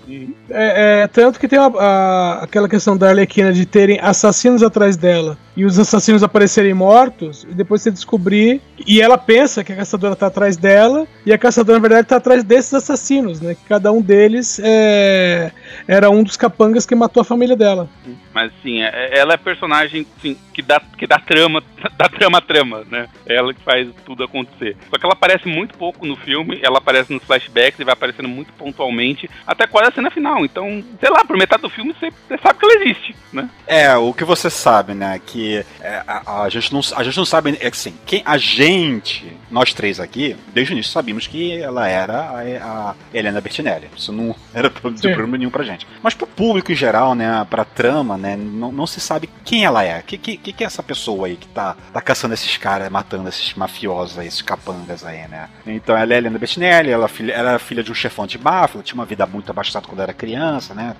[0.50, 4.98] É, é, tanto que tem a- a- aquela questão da Arlequina de terem assassinos atrás
[4.98, 8.62] dela e os assassinos aparecerem mortos, e depois você descobrir.
[8.86, 12.18] E ela pensa que a caçadora tá atrás dela, e a caçadora, na verdade, tá
[12.18, 13.56] atrás desses assassinos, né?
[13.56, 15.52] Que cada um deles é,
[15.88, 17.90] era um dos capangas que matou a família dela.
[18.34, 21.64] Mas sim, é- ela é personagem sim, que dá que dá trama,
[21.98, 23.08] dá trama a trama, né?
[23.26, 24.78] É ela que faz tudo acontecer.
[24.90, 28.30] Só que ela aparece muito pouco no filme, ela aparece nos flashbacks e vai aparecendo
[28.30, 30.46] muito pontualmente, até quase a cena final.
[30.46, 33.50] Então, sei lá, por metade do filme você, você sabe que ela existe, né?
[33.68, 35.20] É, o que você sabe, né?
[35.26, 39.32] Que é, a, a gente não, a gente não sabe, é assim, quem, a gente,
[39.52, 43.90] nós três aqui, desde o início sabíamos que ela era a, a Helena Bertinelli.
[43.96, 45.10] Isso não era de Sim.
[45.10, 45.86] problema nenhum pra gente.
[46.02, 49.84] Mas pro público em geral, né, pra trama, né, não, não se sabe quem ela
[49.84, 50.02] é.
[50.02, 53.54] Que, que, que é essa pessoa aí que tá, tá caçando esses caras, matando esses
[53.54, 55.50] mafiosos aí, esses capangas aí, né?
[55.66, 58.82] Então ela é Helena Bettinelli, ela, é filha- era filha de um chefão de máfia,
[58.82, 60.96] tinha uma vida muito abastada quando era criança, né?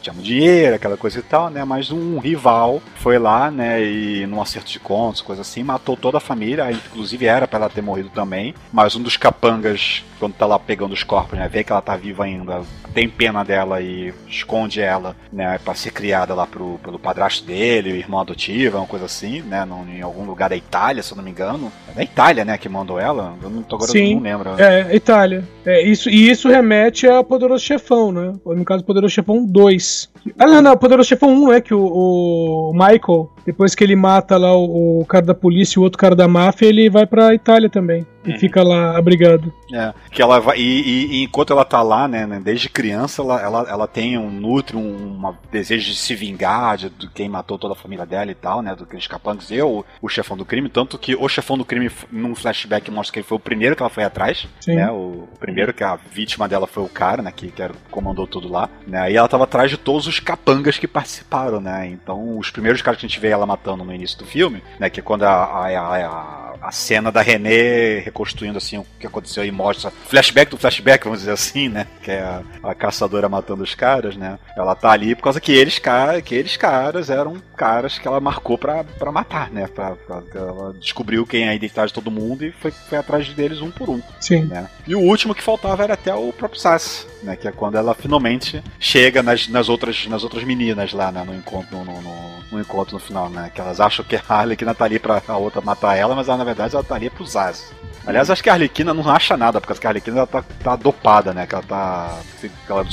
[0.00, 1.64] Tinha muito dinheiro, aquela coisa e tal, né?
[1.64, 3.82] Mas um rival foi lá, né?
[3.82, 7.68] E num acerto de contas, coisa assim, matou toda a família, inclusive era pra ela
[7.70, 8.54] ter morrido também.
[8.72, 11.48] Mas um dos capangas, quando tá lá pegando os corpos, né?
[11.48, 12.62] Vê que ela tá viva ainda,
[12.94, 15.58] tem pena dela e esconde ela, né?
[15.64, 19.64] Pra ser criada lá pro, pelo padrasto dele, o irmão adotivo, uma coisa assim, né?
[19.64, 21.72] Num, em algum lugar da Itália, se eu não me engano.
[21.90, 22.58] É da Itália, né?
[22.58, 23.34] Que mandou ela.
[23.42, 24.16] Eu não tô agora Sim.
[24.16, 24.50] não lembro.
[24.60, 25.44] É, Itália.
[25.64, 28.32] É, isso, e isso remete a Poderoso Chefão, né?
[28.44, 30.10] No caso, Poderoso Chefão 2.
[30.38, 34.36] Ah, não, não, Poderoso Chefão 1 é que o, o Michael, depois que ele mata
[34.36, 37.32] lá o, o cara da polícia e o outro cara da máfia, ele vai pra
[37.34, 38.06] Itália também.
[38.26, 38.38] E Uhum.
[38.38, 39.50] fica lá abrigado.
[39.72, 43.40] É, que ela vai, e, e- enquanto ela tá lá, né, né, desde criança, ela,
[43.40, 47.56] ela, ela tem um nutre, um uma desejo de se vingar de, de quem matou
[47.58, 50.44] toda a família dela e tal, né, do aqueles capangas, e o, o chefão do
[50.44, 53.74] crime, tanto que o chefão do crime, num flashback, mostra que ele foi o primeiro
[53.74, 54.74] que ela foi atrás, Sim.
[54.74, 57.72] né, o, o primeiro que a vítima dela foi o cara, né, que, que era,
[57.90, 61.86] comandou tudo lá, né, e ela tava atrás de todos os capangas que participaram, né,
[61.88, 64.90] então os primeiros caras que a gente vê ela matando no início do filme, né,
[64.90, 69.44] que é quando a, a, a, a, cena da René reconstruindo assim o que aconteceu
[69.44, 71.86] e mostra flashback do flashback, vamos dizer assim, né?
[72.02, 74.38] Que é a, a caçadora matando os caras, né?
[74.56, 75.80] Ela tá ali por causa que eles,
[76.24, 79.66] que eles caras eram caras que ela marcou pra, pra matar, né?
[79.68, 83.28] Pra, pra- ela descobriu quem é a identidade de todo mundo e foi, foi atrás
[83.32, 84.00] deles um por um.
[84.20, 84.42] Sim.
[84.44, 84.68] né?
[84.86, 87.36] E o último que faltava era até o próprio Sass, né?
[87.36, 91.22] Que é quando ela finalmente chega nas, nas, outras, nas outras meninas lá, né?
[91.24, 93.50] No encontro no, no, no- no encontro no final, né?
[93.54, 96.36] Que elas acham que a Harlequina tá ali pra a outra matar ela, mas ela,
[96.36, 97.72] na verdade ela tá ali pro Zaz.
[98.06, 101.32] Aliás, acho que a Arlequina não acha nada, porque a Arlequina ela tá, tá dopada,
[101.34, 101.46] né?
[101.46, 102.18] Que ela tá.
[102.40, 102.86] que Ela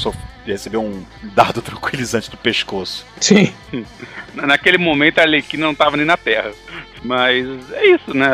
[0.45, 3.05] recebeu um dado tranquilizante do pescoço.
[3.21, 3.53] Sim.
[4.34, 6.51] Na- Naquele momento a Arlequina não tava nem na Terra.
[7.06, 8.28] Mas é isso, né?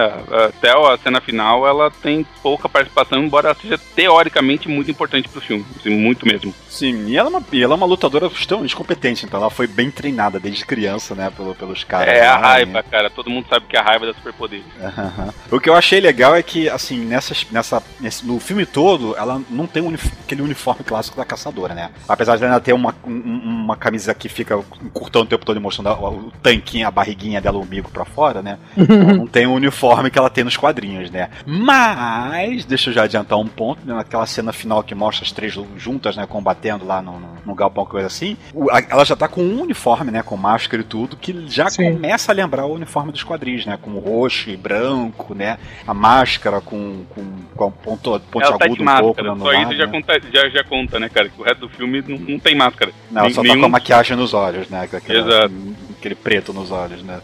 [0.48, 5.42] Até a cena final ela tem pouca participação, embora ela seja teoricamente muito importante pro
[5.42, 5.66] filme.
[5.80, 6.54] assim, muito mesmo.
[6.70, 9.68] Sim, e ela, é uma, e ela é uma lutadora extremamente competente, então ela foi
[9.68, 11.30] bem treinada desde criança, né?
[11.36, 12.08] Pelo, pelos caras.
[12.14, 12.84] é a lá, raiva, né?
[12.90, 13.10] cara.
[13.10, 14.62] Todo mundo sabe que a raiva é da superpoder.
[14.82, 15.34] Aham.
[15.52, 19.42] O que eu achei legal é que, assim, nessas, nessa, nesse- no filme todo, ela
[19.50, 19.94] não tem um
[20.24, 21.92] aquele uniforme clássico da caçadora, né?
[22.08, 25.60] Apesar de ela ter uma, um- uma camisa que fica encurtando o tempo todo e
[25.60, 28.58] mostrando o tanquinho, a barriguinha dela, o umbigo pra fora, né?
[28.78, 31.30] Ela não tem o uniforme que ela tem nos quadrinhos, né?
[31.45, 33.93] Mas, deixa eu já adiantar um ponto, né?
[33.93, 36.26] naquela cena final que mostra as três juntas, né?
[36.28, 38.38] Combatendo lá no, no, no galpão, coisa assim.
[38.53, 40.22] o- a- ela já tá com um uniforme, né?
[40.24, 41.93] Com máscara e tudo, que já Sim.
[41.93, 43.78] começa a lembrar o uniforme dos quadrinhos, né?
[43.82, 45.57] Com roxo e branco, né?
[45.88, 47.24] A máscara com, com,
[47.55, 49.05] com ponto, ponte ela tá de agudo um pouco.
[49.07, 49.91] máscara, né, no só isso lado, já, né?
[49.91, 51.30] conta, já, já conta, né, cara?
[51.30, 52.91] Que o resto do filme não, não tem máscara.
[53.12, 54.88] Não, ela só tá nenhum- com a maquiagem nos olhos, né?
[54.88, 55.53] com aquela- Exato.
[56.02, 57.22] Aquele preto nos olhos, né?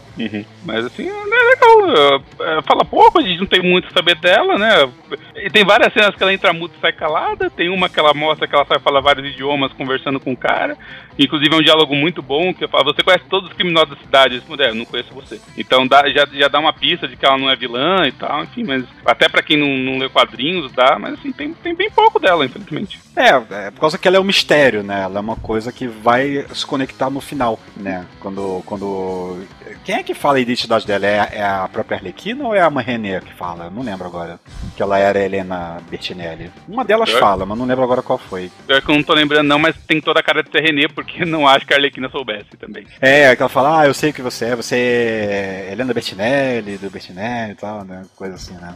[0.64, 2.22] Mas assim, é legal.
[2.40, 4.88] é, é, Fala pouco, a gente não tem muito saber dela, né?
[5.34, 7.50] E tem várias cenas que ela entra muda e sai calada.
[7.50, 10.78] Tem uma que ela mostra que ela sabe falar vários idiomas conversando com o cara.
[11.18, 14.34] Inclusive é um diálogo muito bom que fala, você conhece todos os criminosos da cidade?
[14.36, 15.40] Respondo, é, eu não conheço você.
[15.56, 18.44] Então dá, já, já dá uma pista de que ela não é vilã e tal,
[18.44, 21.90] enfim, mas até pra quem não, não lê quadrinhos dá, mas assim, tem, tem bem
[21.90, 23.00] pouco dela, infelizmente.
[23.18, 25.02] É, é por causa que ela é um mistério, né?
[25.02, 28.06] Ela é uma coisa que vai se conectar no final, né?
[28.20, 28.62] Quando.
[28.64, 29.42] quando...
[29.84, 31.06] Quem é que fala a identidade dela?
[31.06, 33.64] É, é a própria Arlequina ou é a mãe René que fala?
[33.64, 34.38] Eu não lembro agora.
[34.76, 36.50] Que ela era Helena Bertinelli.
[36.68, 37.18] Uma delas É.
[37.18, 38.50] fala, mas não lembro agora qual foi.
[38.66, 40.88] Pior que eu não tô lembrando não, mas tem toda a cara de ser René,
[40.88, 42.86] porque não acho que a Arlequina soubesse também.
[43.00, 46.78] É, que ela fala, ah, eu sei o que você é, você é Helena Bertinelli,
[46.78, 48.02] do Bertinelli e tal, né?
[48.14, 48.74] Coisa assim, né?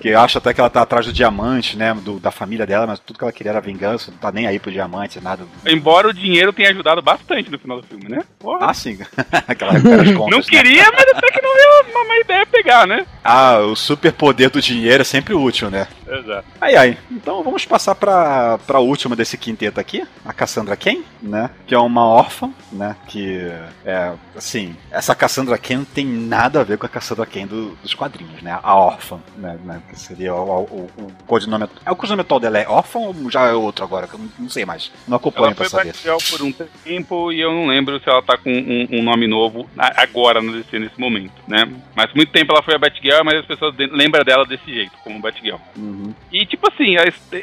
[0.00, 1.94] Que eu acho até que ela tá atrás do diamante, né?
[1.94, 4.58] Do, da família dela, mas tudo que ela queria era vingança, não tá nem aí
[4.58, 5.44] pro diamante, nada.
[5.66, 8.22] Embora o dinheiro tenha ajudado bastante no final do filme, né?
[8.38, 8.66] Porra.
[8.70, 8.98] Ah, sim.
[9.46, 10.44] Aquela contas, Não né?
[10.48, 13.06] queria, mas até que não é uma má ideia pegar, né?
[13.24, 15.86] Ah, o superpoder do dinheiro é sempre útil, né?
[16.08, 16.44] Exato.
[16.60, 16.98] Ai, ai.
[17.10, 21.50] Então vamos passar pra, pra última desse quinteto aqui, a Cassandra Ken, né?
[21.66, 22.96] Que é uma órfã, né?
[23.06, 23.50] Que
[23.84, 27.74] é, assim, essa Cassandra Ken não tem nada a ver com a Cassandra Ken do-
[27.82, 28.58] dos quadrinhos, né?
[28.62, 29.58] A órfã, né?
[29.64, 31.66] né, Que seria o, o, o codinome.
[31.84, 34.06] É o codinome atual dela é órfã ou já é outro agora?
[34.06, 34.90] Que eu não, não sei mais.
[35.06, 35.92] Não acompanho Ela pra foi saber.
[35.92, 39.26] Batgirl por um tempo e eu não lembro se ela tá com um, um nome
[39.26, 41.70] novo agora no DC nesse momento, né?
[41.94, 45.20] Mas muito tempo ela foi a Batgirl, mas as pessoas lembram dela desse jeito, como
[45.20, 45.56] Batgirl.
[45.98, 46.14] Uhum.
[46.32, 46.94] E tipo assim,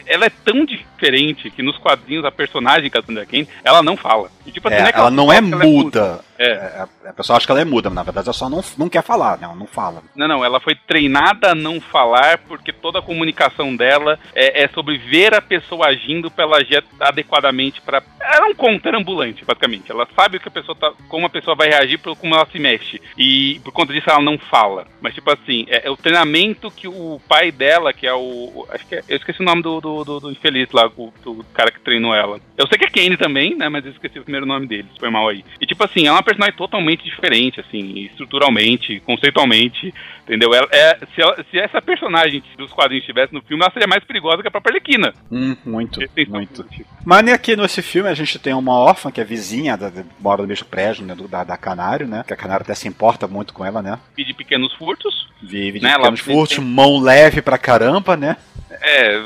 [0.08, 4.30] ela é tão diferente que nos quadrinhos a personagem Cassandra Cain, ela não fala.
[4.46, 6.26] E, tipo, assim, É, que ela não é fala que ela muda.
[6.38, 6.46] É.
[6.52, 8.90] É, A, pessoa acha que ela é muda, mas na verdade ela só não, não
[8.90, 9.46] quer falar, né?
[9.46, 10.02] Ela não fala.
[10.16, 14.68] Não, não, ela foi treinada a não falar porque toda a comunicação dela é, é
[14.70, 19.46] sobre ver a pessoa agindo pra ela agir adequadamente para Ela é um conter ambulante,
[19.46, 19.92] basicamente.
[19.92, 22.48] Ela sabe o que a pessoa tá, como a pessoa vai reagir por como ela
[22.52, 23.02] se mexe.
[23.18, 24.86] E por conta disso ela não fala.
[25.02, 28.66] Mas tipo assim, é, é o treinamento que o pai dela, que é o.
[28.72, 31.46] Acho que é, eu esqueci o nome do, do, do- do infeliz lá, o, do
[31.54, 32.40] cara que treinou ela.
[32.58, 33.70] Eu sei que é Kane também, né?
[33.70, 35.44] Mas eu esqueci o primeiro nome dele, foi mal aí.
[35.62, 40.54] E tipo assim, ela é uma personagem totalmente diferente, assim, estruturalmente, conceitualmente, entendeu?
[40.54, 44.04] Ela, é, se, ela- se essa personagem dos quadrinhos estivesse no filme, ela seria mais
[44.04, 45.14] perigosa que a própria Arlequina.
[45.32, 46.66] Hum, muito, Tem- muito.
[47.06, 50.42] Mas nem aqui nesse filme a gente tem uma órfã que é vizinha, da, mora
[50.42, 51.16] no mesmo prédio, né?
[51.16, 52.24] do- da, da Canário, né?
[52.28, 54.00] Que a Canário até se importa muito com ela, né?
[54.18, 55.26] E de pequenos furtos.
[55.42, 58.36] Vive de Né, pequenos ela- furtos, mão leve pra caramba, né?
[58.82, 59.20] É,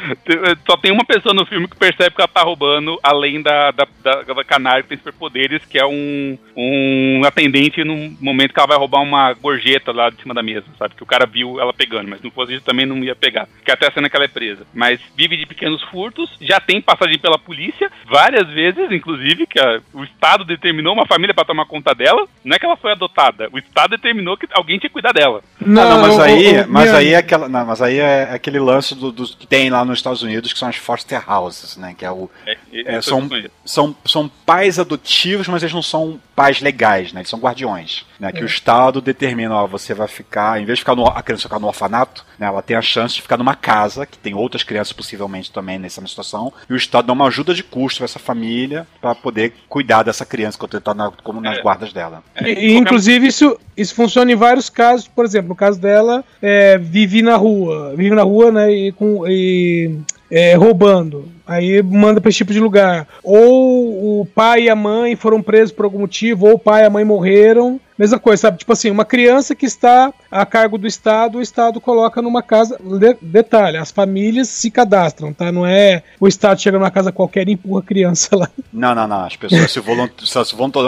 [0.66, 3.86] só tem uma pessoa no filme que percebe que ela tá roubando, além da, da,
[4.02, 8.68] da, da Canário que tem superpoderes, que é um, um atendente no momento que ela
[8.68, 10.94] vai roubar uma gorjeta lá de cima da mesa, sabe?
[10.94, 13.48] Que o cara viu ela pegando, mas se não fosse isso também não ia pegar.
[13.64, 14.66] Que até a cena que ela é presa.
[14.72, 19.80] Mas vive de pequenos furtos, já tem passagem pela polícia, várias vezes, inclusive, que a-
[19.92, 22.26] o Estado determinou uma família pra tomar conta dela.
[22.44, 25.42] Não é que ela foi adotada, o Estado determinou que alguém tinha que cuidar dela.
[25.60, 28.58] Não, não, mas aí, o- mas minha- aí é aquela, não, mas aí é aquele
[28.58, 31.94] lance do, dos que tem lá nos Estados Unidos que são as foster houses, né?
[31.98, 32.56] Que é o É,
[32.96, 33.28] É, são,
[33.64, 37.20] são, são pais adotivos, mas eles não são pais legais, né?
[37.20, 38.32] Eles são guardiões, né?
[38.32, 41.44] Que o Estado determina, ó, você vai ficar, em vez de ficar no, a criança
[41.44, 42.46] ficar no orfanato, né?
[42.46, 46.04] Ela tem a chance de ficar numa casa, que tem outras crianças possivelmente também nessa
[46.06, 50.02] situação, e o Estado dá uma ajuda de custo pra essa família para poder cuidar
[50.02, 51.62] dessa criança ele tá na, como nas É.
[51.62, 52.22] guardas dela.
[52.34, 55.06] É, E, inclusive, isso, isso funciona em vários casos.
[55.08, 57.94] Por exemplo, no caso dela, é, vive na rua.
[57.96, 58.72] Vive na rua, né?
[58.72, 59.98] E, com, e,
[60.30, 61.28] é, roubando.
[61.46, 63.06] Aí manda pra esse tipo de lugar.
[63.22, 66.86] Ou o pai e a mãe foram presos por algum motivo, ou o pai e
[66.86, 67.80] a mãe morreram.
[67.96, 68.58] Mesma coisa, sabe?
[68.58, 72.76] Tipo assim, uma criança que está a cargo do Estado, o Estado coloca numa casa.
[72.98, 75.52] de- detalhe, as famílias se cadastram, tá?
[75.52, 78.50] Não é o Estado chega numa casa qualquer e empurra a criança lá.
[78.72, 79.24] Não, não, não.
[79.24, 80.82] As pessoas se voluntam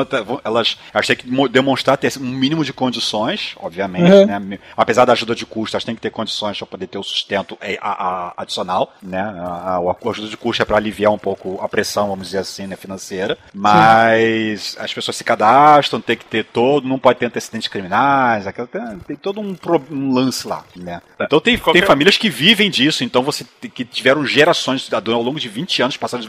[0.45, 4.27] elas, elas têm que mo- demonstrar ter um mínimo de condições, obviamente, Uhum.
[4.27, 4.59] né?
[4.77, 7.57] Apesar da ajuda de custo, elas têm que ter condições para poder ter o sustento
[7.81, 9.21] a- adicional, né?
[9.21, 12.39] A, a- a ajuda de custo é para aliviar um pouco a pressão, vamos dizer
[12.39, 13.37] assim, né, financeira.
[13.55, 18.67] Mas as pessoas se cadastram, tem que ter todo, não pode ter antecedentes criminais, aquela,
[18.67, 19.57] tem, tem todo um,
[19.91, 21.01] um lance lá, né?
[21.21, 23.45] Então tem, Qualquer- tem famílias que vivem disso, então você
[23.75, 26.29] que tiveram gerações ao longo de 20 anos passando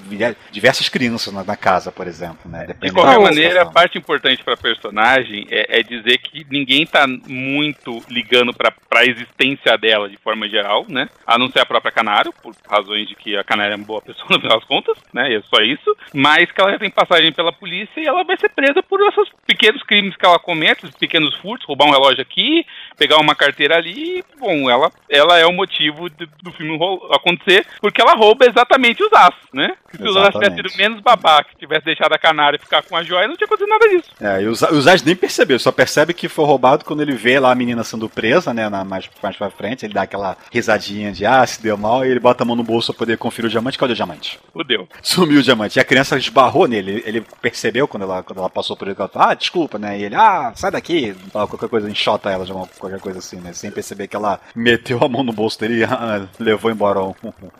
[0.51, 2.65] diversas crianças na, na casa, por exemplo, né?
[2.79, 8.03] De qualquer maneira, a parte importante pra personagem é, é dizer que ninguém tá muito
[8.09, 11.09] ligando pra, pra existência dela de forma geral, né?
[11.25, 14.01] A não ser a própria Canário, por razões de que a Canário é uma boa
[14.07, 15.31] pessoa no final das contas, né?
[15.31, 15.95] E é só isso.
[16.13, 19.29] Mas que ela já tem passagem pela polícia e ela vai ser presa por esses
[19.45, 22.65] pequenos crimes que ela comete, esses pequenos furtos, roubar um relógio aqui,
[22.97, 24.23] pegar uma carteira ali.
[24.39, 26.77] Bom, ela, ela é o motivo do, do filme
[27.11, 29.75] acontecer, porque ela rouba exatamente os aços, né?
[29.91, 30.69] Que se os aços Exatamente.
[30.71, 33.69] sido menos babaca, que tivesse deixado a Canário ficar com a joia, não tinha acontecido
[33.69, 34.09] nada disso.
[34.21, 37.13] É, e o Za- o Zaz nem percebeu, só percebe que foi roubado quando ele
[37.13, 40.37] vê lá a menina sendo presa, né, na, mais, mais pra frente, ele dá aquela
[40.51, 43.17] risadinha de, ah, se deu mal, e ele bota a mão no bolso pra poder
[43.17, 44.39] conferir o diamante, cadê o diamante?
[44.53, 44.87] Fudeu.
[45.03, 48.75] Sumiu o diamante, e a criança esbarrou nele, ele percebeu quando ela, quando ela passou
[48.75, 51.69] por ele, que ela falou, ah, desculpa, né, e ele, ah, sai daqui, fala qualquer
[51.69, 55.07] coisa, enxota ela, de uma, qualquer coisa assim, né, sem perceber que ela meteu a
[55.09, 57.13] mão no bolso dele e ah, levou embora um-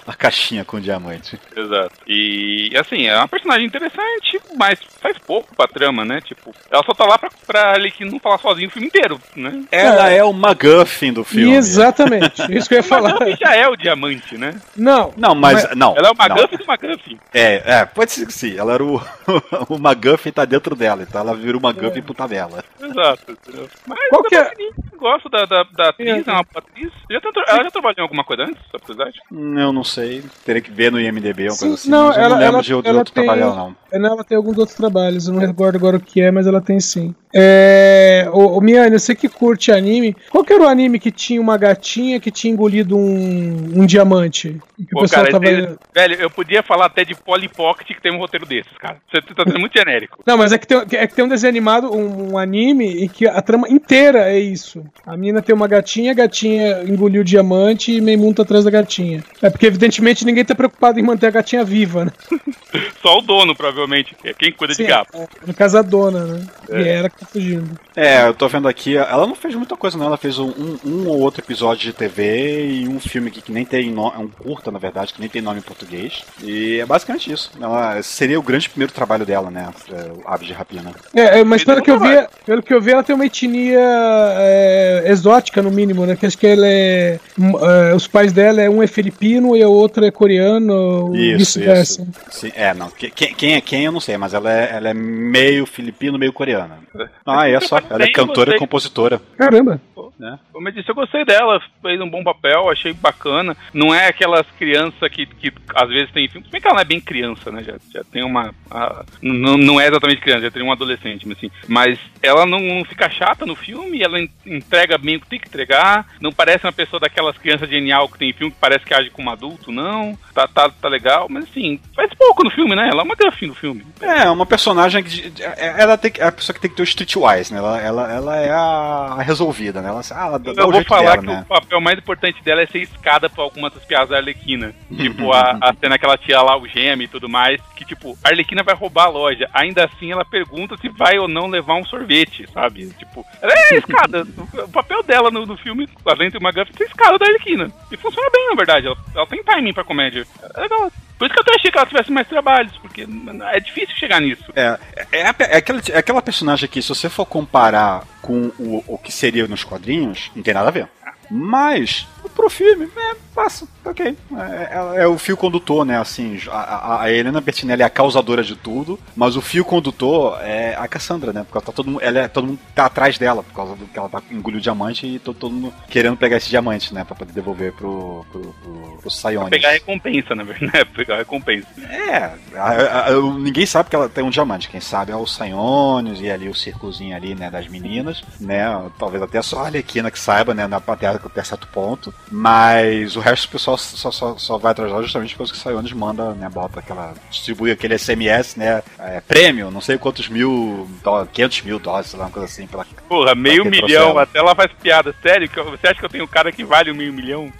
[0.08, 1.40] a caixinha com o diamante.
[1.56, 1.92] Exato.
[2.08, 6.20] E assim, é uma personagem interessante, mas faz pouco pra trama, né?
[6.22, 9.64] Tipo, ela só tá lá pra, pra Arlequina não falar sozinho o filme inteiro, né?
[9.72, 11.54] Ela é o MacGuffin do filme.
[11.56, 13.16] Exatamente, isso que eu ia falar.
[13.20, 14.60] Mas já é o diamante, né?
[14.76, 15.96] Não, Não, mas, não.
[15.98, 16.18] Ela é o não.
[16.28, 17.20] McGuffin do McGuffin.
[17.34, 18.56] É, é, pode ser que sim.
[18.58, 18.96] Ela era o.
[19.70, 22.64] o McGuffin tá dentro dela, então ela vira o McGuffin por tabela.
[22.82, 23.32] Exato.
[23.32, 23.70] entendeu?
[23.88, 26.30] Mas Qual eu que é- também gosto da, da, da atriz, É.
[26.30, 26.92] é uma atriz.
[27.12, 29.20] Já tentou- ela já trabalhou em alguma coisa antes, só por curiosidade?
[29.32, 30.24] Hum, Eu não sei.
[30.46, 31.90] Teria que ver no IMDB Sim, coisa assim.
[31.90, 33.76] não, ela- não lembro ela- de outro, tem- trabalho.
[33.92, 36.48] É, não, ela tem alguns outros trabalhos, eu não recordo agora o que é, mas
[36.48, 37.14] ela tem sim.
[37.40, 41.40] É, o, o Miane, você que curte anime, qual que era o anime que tinha
[41.40, 44.60] uma gatinha que tinha engolido um, um diamante?
[44.76, 45.78] Que o Pô, pessoal cara, tava.
[45.94, 48.98] velho, eu podia falar até de Polly Pocket que tem um roteiro desses, cara.
[49.12, 50.24] Você tá sendo muito genérico.
[50.26, 53.08] Não, mas é que, tem, é que tem um desenho animado, um, um anime, e
[53.08, 54.84] que a trama inteira é isso.
[55.06, 58.72] A menina tem uma gatinha, a gatinha engoliu o diamante e Meimun tá atrás da
[58.72, 59.24] gatinha.
[59.44, 62.12] É porque, evidentemente, ninguém tá preocupado em manter a gatinha viva, né?
[63.02, 65.16] Só o dono, provavelmente, é quem cuida Sim, de gato.
[65.16, 66.48] é, no caso, a dona, né?
[66.70, 67.80] E era fugindo.
[67.96, 70.06] É, eu tô vendo aqui, ela não fez muita coisa, não.
[70.08, 73.52] Ela fez um, um, um ou outro episódio de TV e um filme aqui que
[73.52, 74.16] nem tem nome.
[74.16, 76.24] É um curta, na verdade, que nem tem nome em português.
[76.44, 77.52] E é basicamente isso.
[77.60, 79.70] Ela seria o grande primeiro trabalho dela, né?
[79.92, 80.92] é, O Aves de Rapina.
[81.16, 83.80] É, é, mas pelo que, eu vi, pelo que eu vi, ela tem uma etnia
[83.80, 86.16] é, exótica, no mínimo, né?
[86.16, 89.64] Que acho que ela é, hum, é, Os pais dela, é um é filipino e
[89.64, 92.08] o outro é coreano, Isso, isso.
[92.30, 92.90] Sim, é, não.
[92.90, 96.18] que- Quem, quem é quem eu não sei, mas ela é, ela é meio filipino,
[96.18, 96.80] meio coreana.
[97.26, 97.78] Ah, é só.
[97.90, 99.22] Ela é cantora e compositora.
[99.38, 99.80] Caramba.
[100.20, 100.40] Né?
[100.52, 103.56] Como eu disse, eu gostei dela, fez um bom papel, achei bacana.
[103.72, 106.44] Não é aquelas crianças que, que às vezes tem filme.
[106.46, 107.62] Se bem que ela não é bem criança, né?
[107.64, 108.52] Já, já tem uma.
[108.72, 111.52] a- não, não é exatamente criança, já tem um adolescente, mas assim.
[111.68, 115.40] Mas ela não, não fica chata no filme, ela en- entrega bem o que tem
[115.40, 116.08] que entregar.
[116.20, 119.30] Não parece uma pessoa daquelas crianças genial que tem filme que parece que age como
[119.30, 120.18] adulto, não.
[120.34, 122.90] Tá, tá, tá legal, mas assim, faz pouco no filme, né?
[122.90, 123.86] Ela é uma grafim no filme.
[124.02, 125.30] É, uma personagem que.
[125.30, 127.60] de- Ela tem que, é a pessoa que tem que ter o streetwise, né?
[127.60, 129.90] Ela, ela, ela é a, a resolvida, né?
[129.90, 131.42] Ela, ah, ela dá, Eu o vou falar dela, que né?
[131.46, 134.74] o papel mais importante dela é ser escada pra algumas das piadas da Arlequina.
[134.96, 137.62] tipo, a, a cena que ela tira lá o geme e tudo mais.
[137.76, 139.50] Que, tipo, a Arlequina vai roubar a loja.
[139.54, 142.88] Ainda assim, ela pergunta se vai ou não levar um sorvete, sabe?
[142.98, 144.26] Tipo, ela é escada.
[144.64, 147.72] o papel dela no, no filme, além uma gafa, é ser escada da Arlequina.
[147.92, 148.88] E funciona bem, na verdade.
[148.88, 150.26] Ela, ela tem timing pra comédia.
[150.56, 150.92] É legal.
[151.18, 153.08] Por isso que eu até achei que ela tivesse mais trabalhos, porque
[153.52, 154.44] é difícil chegar nisso.
[154.56, 154.78] É,
[155.12, 158.98] é, a- é aquela, é aquela personagem que, se você for comparar com o, o
[158.98, 160.90] que seria nos quadrinhos, não tem nada a ver.
[161.30, 164.16] Mas, pro filme, é, passa, ok.
[164.38, 165.98] É, é- é o fio condutor, né?
[166.00, 170.76] Assim, a, a- Helena Bertinelli é a causadora de tudo, mas o fio condutor é
[170.76, 171.46] a Cassandra, né?
[171.50, 173.98] Porque tá todo mundo, ela é, todo mundo tá atrás dela, por causa do que
[173.98, 177.04] ela tá engoliu o diamante e todo, todo mundo querendo pegar esse diamante, né?
[177.04, 179.50] Pra poder devolver pro, pro, pro, pro Sionis.
[179.50, 180.90] Pegar a recompensa, na verdade.
[180.96, 181.68] Pegar a recompensa.
[181.90, 184.70] É, a- a- ninguém sabe que ela tem um diamante.
[184.70, 188.66] Quem sabe é o Sionis e ali o circozinho ali, né, das meninas, né?
[188.98, 192.14] Talvez até só a Arlequina que saiba, né, na até, até certo ponto.
[192.30, 195.94] Mas o resto do pessoal só, só, só vai atrás dela justamente porque o Sionis
[195.94, 197.14] manda, né, bota aquela.
[197.30, 198.84] distribui aquele SMS, né?
[199.00, 202.68] é, prêmio, não sei quantos mil, dó- 500 mil dólares, sei lá, uma coisa assim,
[202.68, 204.20] pela, Porra, meio que milhão, trouxeram.
[204.20, 205.16] até ela faz piada.
[205.22, 205.48] Sério?
[205.50, 207.52] que Você acha que eu tenho um cara que vale um meio milhão?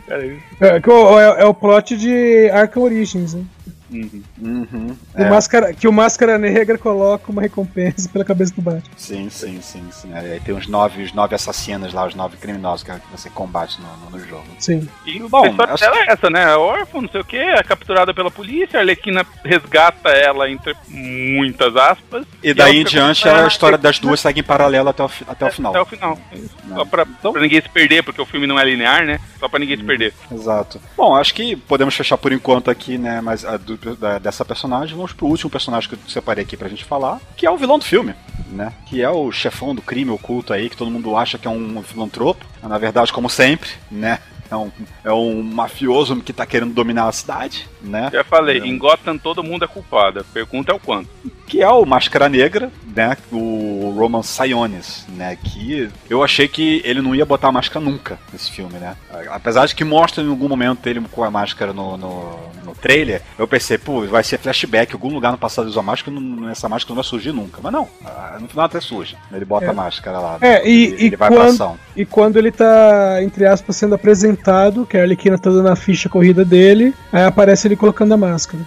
[0.60, 3.44] É, que o- é, é o plot de Arkham Origins, né?
[3.90, 5.30] Uhum, O é.
[5.30, 8.92] Máscara, que o Máscara Negra coloca uma recompensa pela cabeça do Batman.
[8.98, 10.14] Sim, sim, sim, sim.
[10.14, 13.88] Aí tem os nove, os nove assassinos lá, os nove criminosos que você combate no,
[13.98, 14.46] no, no jogo.
[14.60, 14.88] Sim.
[15.06, 16.44] E Bom, a história acho dela é essa, né?
[16.44, 20.76] É órfã, não sei o que, é capturada pela polícia, a Arlequina resgata ela entre
[20.90, 22.26] muitas aspas.
[22.44, 25.46] E daí ela em diante a história das duas segue em paralelo até o, até
[25.46, 25.72] o final.
[25.72, 26.20] Até o final.
[26.32, 26.36] É.
[26.38, 26.76] Né?
[26.76, 29.20] Só pra, pra ninguém se perder, porque o filme não é linear, né?
[29.40, 30.14] Só pra ninguém se perder.
[30.32, 30.82] Exato.
[30.96, 33.22] Bom, acho que podemos fechar por enquanto aqui, né?
[33.22, 36.68] Mas a do- da- dessa personagem, vamos pro último personagem que eu separei aqui pra
[36.70, 38.14] gente falar, que é o vilão do filme,
[38.50, 38.74] né?
[38.88, 41.82] Que é o chefão do crime oculto aí, que todo mundo acha que é um
[41.84, 42.46] filantropo.
[42.64, 44.20] Na verdade, como sempre, né?
[44.50, 44.72] É um,
[45.04, 48.10] é um mafioso que tá querendo dominar a cidade, né?
[48.12, 48.66] Já falei, É.
[48.66, 50.20] em Gotham todo mundo é culpado.
[50.20, 51.10] A pergunta é o quanto.
[51.48, 53.16] que é o Máscara Negra, né?
[53.32, 55.38] O Roman Sionis, né?
[55.42, 58.98] Que eu achei que ele não ia botar a máscara nunca nesse filme, né?
[59.30, 63.22] Apesar de que mostra em algum momento ele com a máscara no, no, no trailer,
[63.40, 66.50] eu pensei, pô, vai ser flashback, algum lugar no passado ele usou a máscara, não,
[66.50, 67.60] essa máscara não vai surgir nunca.
[67.64, 69.16] Mas não, ah, no final até surge.
[69.32, 69.70] Ele bota É.
[69.70, 70.38] a máscara lá.
[70.42, 71.80] É, e- ele, e ele vai pra quando- ação.
[71.96, 74.37] E quando ele tá, entre aspas, sendo apresentado,
[74.86, 78.64] que a Arlequina tá dando a ficha corrida dele, aí aparece ele colocando a máscara.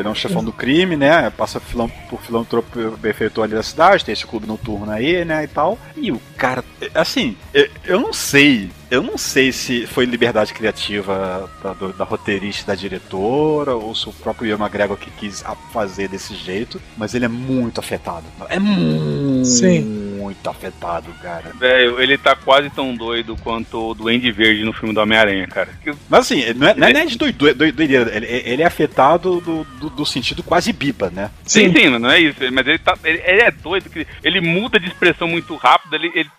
[0.00, 1.30] Ele é um chefão do crime, né?
[1.30, 5.44] Passa por filantropo benfeitor ali da cidade, tem esse clube noturno aí, né?
[5.44, 5.78] E tal.
[5.96, 6.62] E o cara,
[6.94, 8.70] assim, eu, eu não sei.
[8.90, 14.08] Eu não sei se foi liberdade criativa da, da roteirista e da diretora, ou se
[14.08, 18.24] o próprio Ian McGregor que quis fazer desse jeito, mas ele é muito afetado.
[18.48, 20.05] É muito Sim.
[20.46, 21.52] Afetado, cara.
[21.58, 25.68] Velho, ele tá quase tão doido quanto o Duende Verde no filme do Homem-Aranha, cara.
[26.08, 29.40] Mas assim, não é, não é nem de doido- doido- doideira, ele, ele é afetado
[29.40, 31.30] do, do, do sentido quase biba, né?
[31.44, 32.38] Sim, sim, não é isso.
[32.52, 35.94] Mas ele, tá, ele, ele é doido, que ele muda de expressão muito rápido.
[35.94, 36.30] Ele, ele-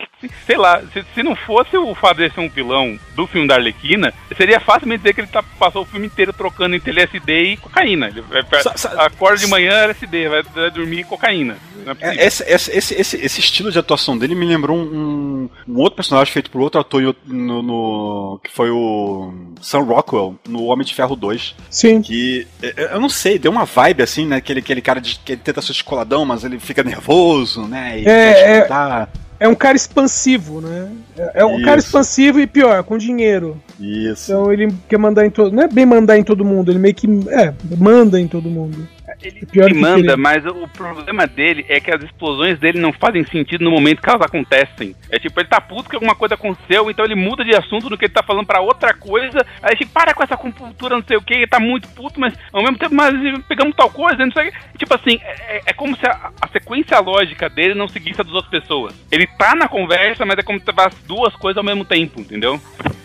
[0.46, 3.56] sei lá, se, se não fosse o fato de ser um vilão do filme da
[3.56, 7.58] Arlequina, seria facilmente dizer que ele tá, passou o filme inteiro trocando entre LSD e
[7.58, 8.08] cocaína.
[8.08, 11.58] Ele vai, Sa- sa- acorda de manhã LSD, vai, vai dormir cocaína.
[12.02, 12.18] É.
[12.22, 16.32] É, esse, esse, esse, esse estilo de atuação dele me lembrou um, um outro personagem
[16.34, 21.16] feito por outro ator no, no- que foi o Sam Rockwell no Homem de Ferro
[21.16, 21.56] 2.
[21.70, 22.02] Sim.
[22.02, 24.38] Que eu- eu não sei, deu uma vibe assim, né?
[24.38, 28.00] Aquele, aquele cara de, que ele tenta ser descoladão, mas ele fica nervoso, né?
[28.02, 29.08] E É, é-.
[29.40, 30.90] É um cara expansivo, né?
[31.16, 31.66] É é um Isso.
[31.66, 33.62] cara expansivo e pior, com dinheiro.
[33.80, 34.32] Isso.
[34.32, 35.52] Então ele quer mandar em todo.
[35.56, 37.08] Não é bem mandar em todo mundo, ele meio que.
[37.30, 38.88] É, manda em todo mundo.
[39.22, 42.94] Ele, pior ele que manda, mas o problema dele é que as explosões dele não
[42.94, 44.96] fazem sentido no momento que elas acontecem.
[45.10, 47.98] É tipo, ele tá puto que alguma coisa aconteceu, então ele muda de assunto no
[47.98, 49.46] que ele tá falando pra outra coisa.
[49.62, 52.34] Aí tipo, para com essa compultura, não sei o que, ele tá muito puto, mas
[52.54, 53.14] ao mesmo tempo, mas
[53.48, 54.78] pegamos tal coisa, não sei o que.
[54.78, 58.34] Tipo assim, é, é como se a, a sequência lógica dele não seguisse a das
[58.34, 58.94] outras pessoas.
[59.12, 62.22] Ele tá na conversa, mas é como se tivesse as duas coisas ao mesmo tempo,
[62.22, 62.62] entendeu?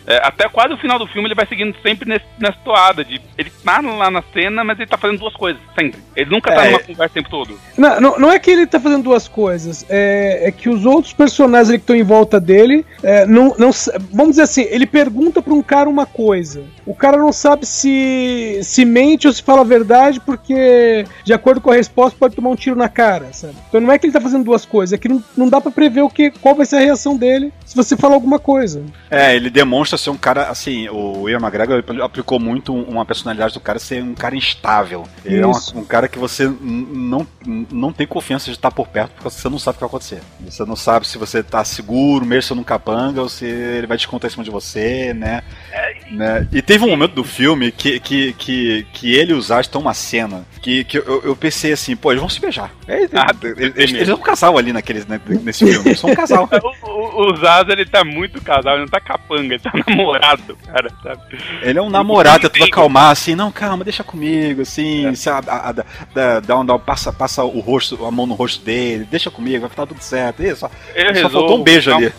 [0.06, 3.20] É, até quase o final do filme ele vai seguindo sempre nesse, nessa toada de
[3.38, 6.01] ele tá lá na cena, mas ele tá fazendo duas coisas, sempre.
[6.14, 6.70] Ele nunca tá É.
[6.70, 7.58] numa conversa o tempo todo.
[7.78, 11.12] Não, não, não é que ele tá fazendo duas coisas, é, é que os outros
[11.14, 13.70] personagens que estão em volta dele, é, não, não,
[14.12, 16.64] vamos dizer assim, ele pergunta pra um cara uma coisa.
[16.84, 21.60] O cara não sabe se, se mente ou se fala a verdade, porque de acordo
[21.60, 23.54] com a resposta pode tomar um tiro na cara, sabe?
[23.68, 25.70] Então não é que ele tá fazendo duas coisas, é que não, não dá pra
[25.70, 28.82] prever o que, qual vai ser a reação dele se você falar alguma coisa.
[29.10, 33.54] É, ele demonstra ser um cara, assim, o Ian McGregor apl- aplicou muito uma personalidade
[33.54, 35.04] do cara ser um cara instável.
[35.24, 35.72] Ele é Isso.
[35.74, 37.26] uma- um cara que você não,
[37.70, 40.22] não tem confiança de estar por perto porque você não sabe o que vai acontecer.
[40.40, 43.98] Você não sabe se você tá seguro, mesmo sendo um capanga, ou se ele vai
[43.98, 45.42] descontar em cima de você, né?
[46.10, 46.48] né?
[46.50, 49.82] E teve um momento do filme que, que, que, que ele e os Zaz estão
[49.82, 52.70] uma cena que, que eu, eu pensei assim, pô, eles vão se beijar.
[52.88, 56.08] É, Ah, eles, eles, eles são um casal ali naqueles, né, nesse filme, eles são
[56.08, 56.48] um casal.
[56.82, 60.56] O, o, o Zaza, ele tá muito casal, ele não tá capanga, ele tá namorado,
[60.64, 61.20] cara, sabe?
[61.62, 65.70] Ele é um namorado, tentando acalmar, assim, não, calma, deixa comigo, assim, se a, a-
[65.70, 65.81] a-
[66.14, 69.30] dá, dá um, dá um- passa, passa o rosto, a mão no rosto dele, deixa
[69.30, 70.42] comigo, vai ficar tudo certo.
[70.42, 72.12] Isso, só, Eu só resolvo, faltou um beijo não- ali.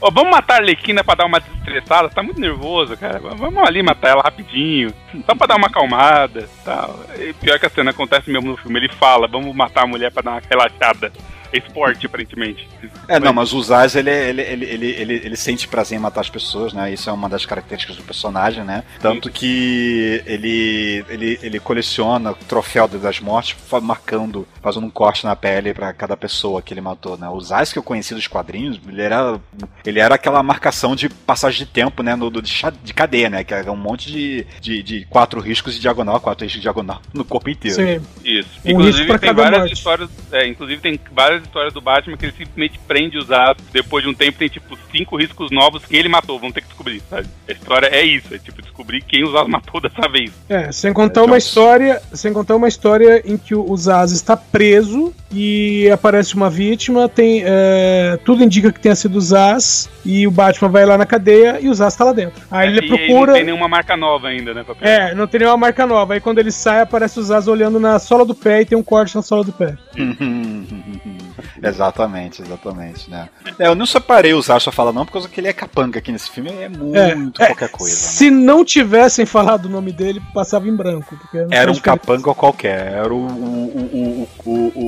[0.00, 3.18] Ó, vamos matar a Arlequina pra dar uma desestressada, tá muito nervoso, cara.
[3.18, 4.92] Vamos ali matar ela rapidinho,
[5.26, 7.00] só pra dar uma acalmada tal.
[7.18, 10.12] E pior que a cena acontece mesmo no filme, ele fala, vamos matar a mulher
[10.12, 11.12] pra dar uma relaxada.
[11.52, 12.68] É esporte, aparentemente.
[13.06, 16.20] É, não, mas o Zaz, ele, ele, ele, ele, ele, ele sente prazer em matar
[16.20, 16.92] as pessoas, né?
[16.92, 18.84] Isso é uma das características do personagem, né?
[19.00, 25.34] Tanto que ele, ele, ele coleciona o troféu das mortes, marcando, fazendo um corte na
[25.34, 27.28] pele pra cada pessoa que ele matou, né?
[27.28, 29.40] O Zaz que eu conheci dos quadrinhos, ele era,
[29.84, 32.14] ele era aquela marcação de passagem de tempo, né?
[32.14, 33.44] No, de, de cadeia, né?
[33.44, 37.00] Que era um monte de, de, de quatro riscos de diagonal, quatro riscos de diagonal
[37.12, 37.76] no corpo inteiro.
[37.76, 38.06] Sim.
[38.24, 38.50] Isso.
[38.64, 39.72] Um inclusive risco pra tem cada várias morte.
[39.72, 40.10] histórias.
[40.32, 43.64] É, inclusive tem várias histórias do Batman que ele simplesmente prende os atos.
[43.72, 46.38] Depois de um tempo tem tipo cinco riscos novos que ele matou.
[46.38, 47.26] Vão ter que descobrir, sabe?
[47.48, 50.32] A história é isso, é tipo descobrir quem os atos matou dessa vez.
[50.48, 51.48] É, sem contar É, uma Johnson.
[51.48, 57.08] história, sem contar uma história em que o Zaz está preso e aparece uma vítima,
[57.08, 61.04] tem é, tudo indica que tenha sido o Zaz e o Batman vai lá na
[61.04, 62.40] cadeia e o Zaz tá lá dentro.
[62.50, 64.62] Aí ele E procura, não tem nenhuma marca nova ainda, né?
[64.64, 64.90] pra pegar.
[64.90, 66.14] é, não tem nenhuma marca nova.
[66.14, 68.82] Aí quando ele sai aparece o Zaz olhando na sola do pé e tem um
[68.82, 69.76] corte na sola do pé.
[71.62, 73.28] exatamente, exatamente, né?
[73.58, 76.10] É, eu não separei o pra falar não, por causa que ele é capanga aqui
[76.12, 77.92] nesse filme, é muito É, qualquer coisa.
[77.92, 77.96] né?
[77.96, 81.16] Se não tivessem falado o nome dele, passava em branco.
[81.16, 84.82] porque não Era um capanga qualquer, era o, o, o, o, o,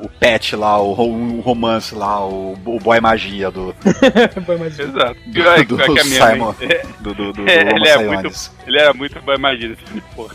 [0.04, 3.74] o pet lá, o, o romance lá, o, o boy magia do,
[4.58, 4.82] mais um.
[4.82, 5.16] Exato.
[5.32, 7.88] Pior é do, que a minha Simon, mãe- é, do, do, do, do É, ele
[7.88, 8.52] é Saionis.
[8.66, 10.34] Ele era muito bom, imagina esse filme, porra.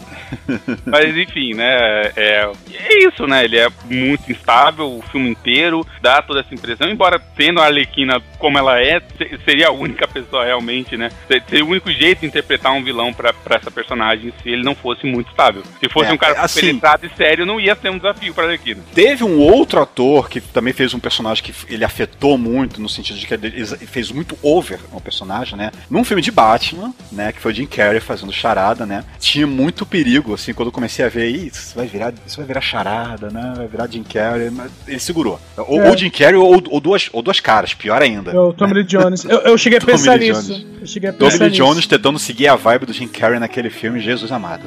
[0.86, 2.11] Mas enfim, né?
[2.15, 3.43] É, é isso, né?
[3.45, 8.22] Ele é muito instável o filme inteiro, dá toda essa impressão, embora tendo a Arlequina
[8.38, 11.09] como ela é, se- seria a única pessoa realmente, né?
[11.28, 14.63] Se- Seria o único jeito de interpretar um vilão pra, pra essa personagem se ele
[14.63, 15.63] não fosse muito estável.
[15.80, 18.43] Se fosse É, um cara assim- penetrado e sério, não ia ser um desafio pra
[18.45, 18.82] Arlequina.
[18.93, 23.18] Teve um outro ator que também fez um personagem que ele afetou muito, no sentido
[23.20, 25.72] de que ele fez muito over ao personagem, né?
[25.89, 27.32] Num filme de Batman, né?
[27.32, 29.03] Que foi o Jim Carrey fazendo charada, né?
[29.20, 32.45] Tinha muito perigo, assim, quando eu comecei a ver, "Ih, isso vai virar, isso vai
[32.45, 33.53] virar charada, né?
[33.55, 35.39] Vai virar Jim Carrey, mas ele segurou.
[35.58, 35.89] Ou, É.
[35.89, 38.32] ou Jim Carrey ou, ou duas, ou duas caras, pior ainda.
[38.32, 39.24] É o Tommy Lee Jones.
[39.26, 40.51] Eu, eu cheguei a Tommy pensar Lee nisso.
[40.53, 40.66] Jones.
[40.82, 41.64] Eu cheguei a Tommy pensar Lee nisso.
[41.64, 44.64] Jones tentando seguir a vibe do Jim Carrey naquele filme, Jesus amado.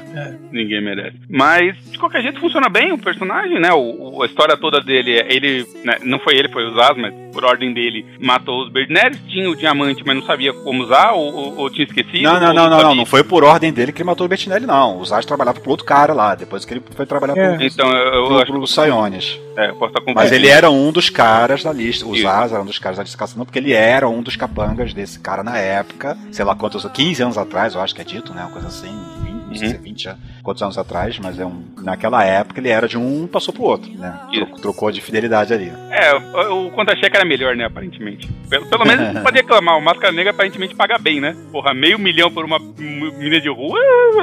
[0.51, 1.17] Ninguém merece.
[1.29, 3.73] Mas, de qualquer jeito, funciona bem o personagem, né?
[3.73, 5.67] O, o- a história toda dele, é- ele.
[5.85, 9.55] né, não foi ele, foi usado, mas por ordem dele, matou os Berdineres, tinha o
[9.57, 12.23] diamante, mas não sabia como usar, ou, ou- ou tinha esquecido.
[12.23, 14.67] Não, não, não, não, não, não foi por ordem dele que ele matou o Bettinelli,
[14.67, 14.99] não.
[14.99, 17.55] O Zaz trabalhava pro outro cara lá, depois que ele foi trabalhar É.
[17.57, 19.39] pro, Então, eu, eu pro, acho pro Siones.
[19.57, 22.07] É, eu posso estar Mas ele era um dos caras da lista.
[22.07, 22.23] O Isso.
[22.23, 25.19] Zaz era um dos caras da lista caçando, porque ele era um dos capangas desse
[25.19, 26.17] cara na época.
[26.31, 28.43] Sei lá quantos, 15 anos atrás, eu acho que é dito, né?
[28.43, 31.45] Uma coisa assim, 20, não sei se é 20 anos, quantos anos atrás, mas é
[31.45, 34.19] um, naquela época ele era de um passou pro outro, né?
[34.33, 35.71] Tro- Trocou de fidelidade ali.
[35.91, 38.27] É, o, o contra-cheque era melhor, né, aparentemente.
[38.49, 41.37] Pelo, pelo menos você pode reclamar, o Máscara Negra aparentemente paga bem, né?
[41.53, 43.79] Porra, meio milhão por uma m- menina de rua,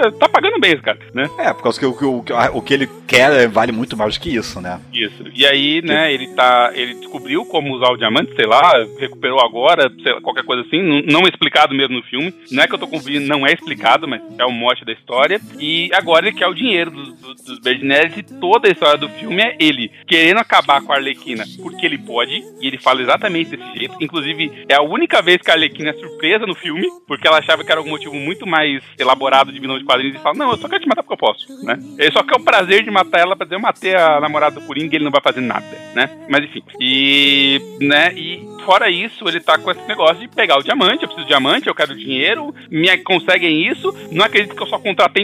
[0.05, 1.29] é, tá pagando bem esse cara, né?
[1.37, 2.23] É, por causa que o, que o,
[2.57, 4.79] o que ele quer vale muito mais do que isso, né?
[4.91, 5.25] Isso.
[5.33, 6.71] E aí, né, ele tá.
[6.73, 10.81] Ele descobriu como usar o diamante, sei lá, recuperou agora, sei lá, qualquer coisa assim.
[10.81, 12.33] Não, não é explicado mesmo no filme.
[12.51, 15.39] Não é que eu tô confundindo, não é explicado, mas é o mote da história.
[15.59, 19.41] E agora ele quer o dinheiro dos, dos, dos e toda a história do filme
[19.41, 23.77] é ele querendo acabar com a Arlequina porque ele pode, e ele fala exatamente desse
[23.77, 23.95] jeito.
[23.99, 27.63] Inclusive, é a única vez que a Arlequina é surpresa no filme, porque ela achava
[27.63, 30.57] que era algum motivo muito mais elaborado de vilão de quadrinhos e fala: Não, eu
[30.57, 31.77] só quero te matar porque eu posso, né?
[31.97, 34.65] Ele só quer o prazer de matar ela pra dizer: Eu matei a namorada do
[34.65, 36.09] Coringa e ele não vai fazer nada, né?
[36.29, 36.63] Mas enfim.
[36.79, 41.07] E, né, e fora isso, ele tá com esse negócio de pegar o diamante, eu
[41.07, 45.23] preciso de diamante, eu quero dinheiro, me conseguem isso, não acredito que eu só contratei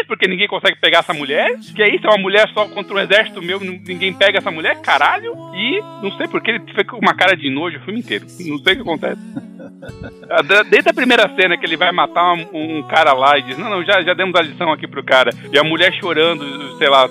[0.00, 2.94] incompetentes, porque ninguém consegue pegar essa mulher, que é isso, é uma mulher só contra
[2.94, 6.98] um exército meu, ninguém pega essa mulher, caralho, e não sei porque ele fica com
[6.98, 9.20] uma cara de nojo o filme inteiro, não sei o que acontece.
[10.70, 13.70] Desde a primeira cena que ele vai matar um, um, cara lá e diz, não,
[13.70, 17.08] não, já, já demos a lição aqui pro cara, e a mulher chorando, sei lá,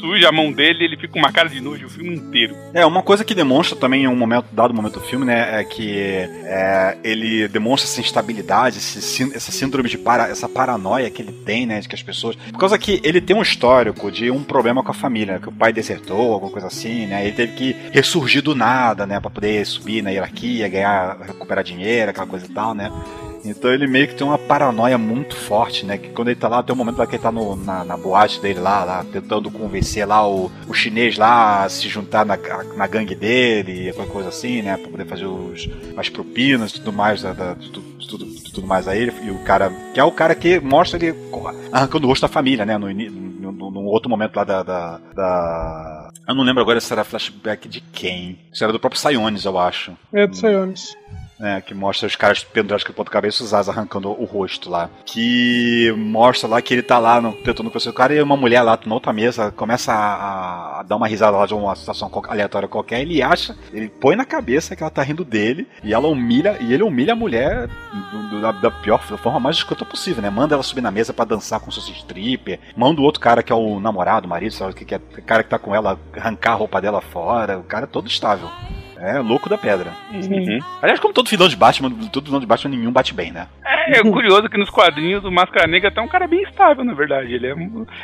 [0.00, 2.56] suja a mão dele, ele fica com uma cara de nojo o filme inteiro.
[2.72, 5.64] É, uma coisa que demonstra também em um momento, dado momento do filme, né, é
[5.64, 11.32] que é, ele demonstra essa instabilidade, esse, essa síndrome de para, essa paranoia que ele
[11.32, 12.19] tem, né, de que as pessoas...
[12.28, 15.52] Por causa que ele tem um histórico de um problema com a família, que o
[15.52, 19.64] pai desertou, alguma coisa assim, né, ele teve que ressurgir do nada, né, pra poder
[19.66, 22.90] subir na hierarquia, ganhar, recuperar dinheiro, aquela coisa e tal, né.
[23.44, 25.96] Então ele meio que tem uma paranoia muito forte, né?
[25.96, 27.96] Que quando ele tá lá, tem um momento lá que ele tá no, na, na
[27.96, 32.36] boate dele lá, lá, tentando convencer lá o, o chinês lá a se juntar na,
[32.76, 34.76] na gangue dele, qualquer coisa assim, né?
[34.76, 38.86] Pra poder fazer os, as propinas e tudo mais, da, da, tudo, tudo, tudo mais
[38.86, 39.12] a ele.
[39.22, 41.16] E o cara, que é o cara que mostra ele
[41.72, 42.76] arrancando o rosto da família, né?
[42.76, 47.04] No, no, no, outro momento lá da, da, da, Eu não lembro agora se era
[47.04, 48.38] flashback de quem.
[48.52, 49.96] Isso era do próprio Sionis, eu acho.
[50.12, 50.94] É do Sionis
[51.40, 54.24] né, que mostra os caras pendurados com o ponto cabeça e os asas arrancando o
[54.24, 54.90] rosto lá.
[55.06, 58.62] Que mostra lá que ele tá lá no, tentando conhecer o cara e uma mulher
[58.62, 62.68] lá na outra mesa começa a, a, dar uma risada lá de uma situação aleatória
[62.68, 63.00] qualquer.
[63.00, 66.74] Ele acha, ele põe na cabeça que ela tá rindo dele e ela humilha, e
[66.74, 67.68] ele humilha a mulher
[68.10, 70.28] do, do, da, da, pior, da forma mais escrota possível, né?
[70.28, 73.52] Manda ela subir na mesa para dançar com seus stripper, manda o outro cara que
[73.52, 75.74] é o namorado, o marido, sabe o que, que é, o cara que tá com
[75.74, 78.50] ela, arrancar a roupa dela fora, o cara é todo estável.
[79.00, 79.92] É, louco da pedra.
[80.12, 80.58] Uhum.
[80.82, 83.46] Aliás, como todo vilão de Batman, todo vilão de Batman nenhum bate bem, né?
[83.64, 86.92] É, é curioso que nos quadrinhos o Máscara Negra tá um cara bem estável, na
[86.92, 87.32] verdade.
[87.32, 87.52] Ele é,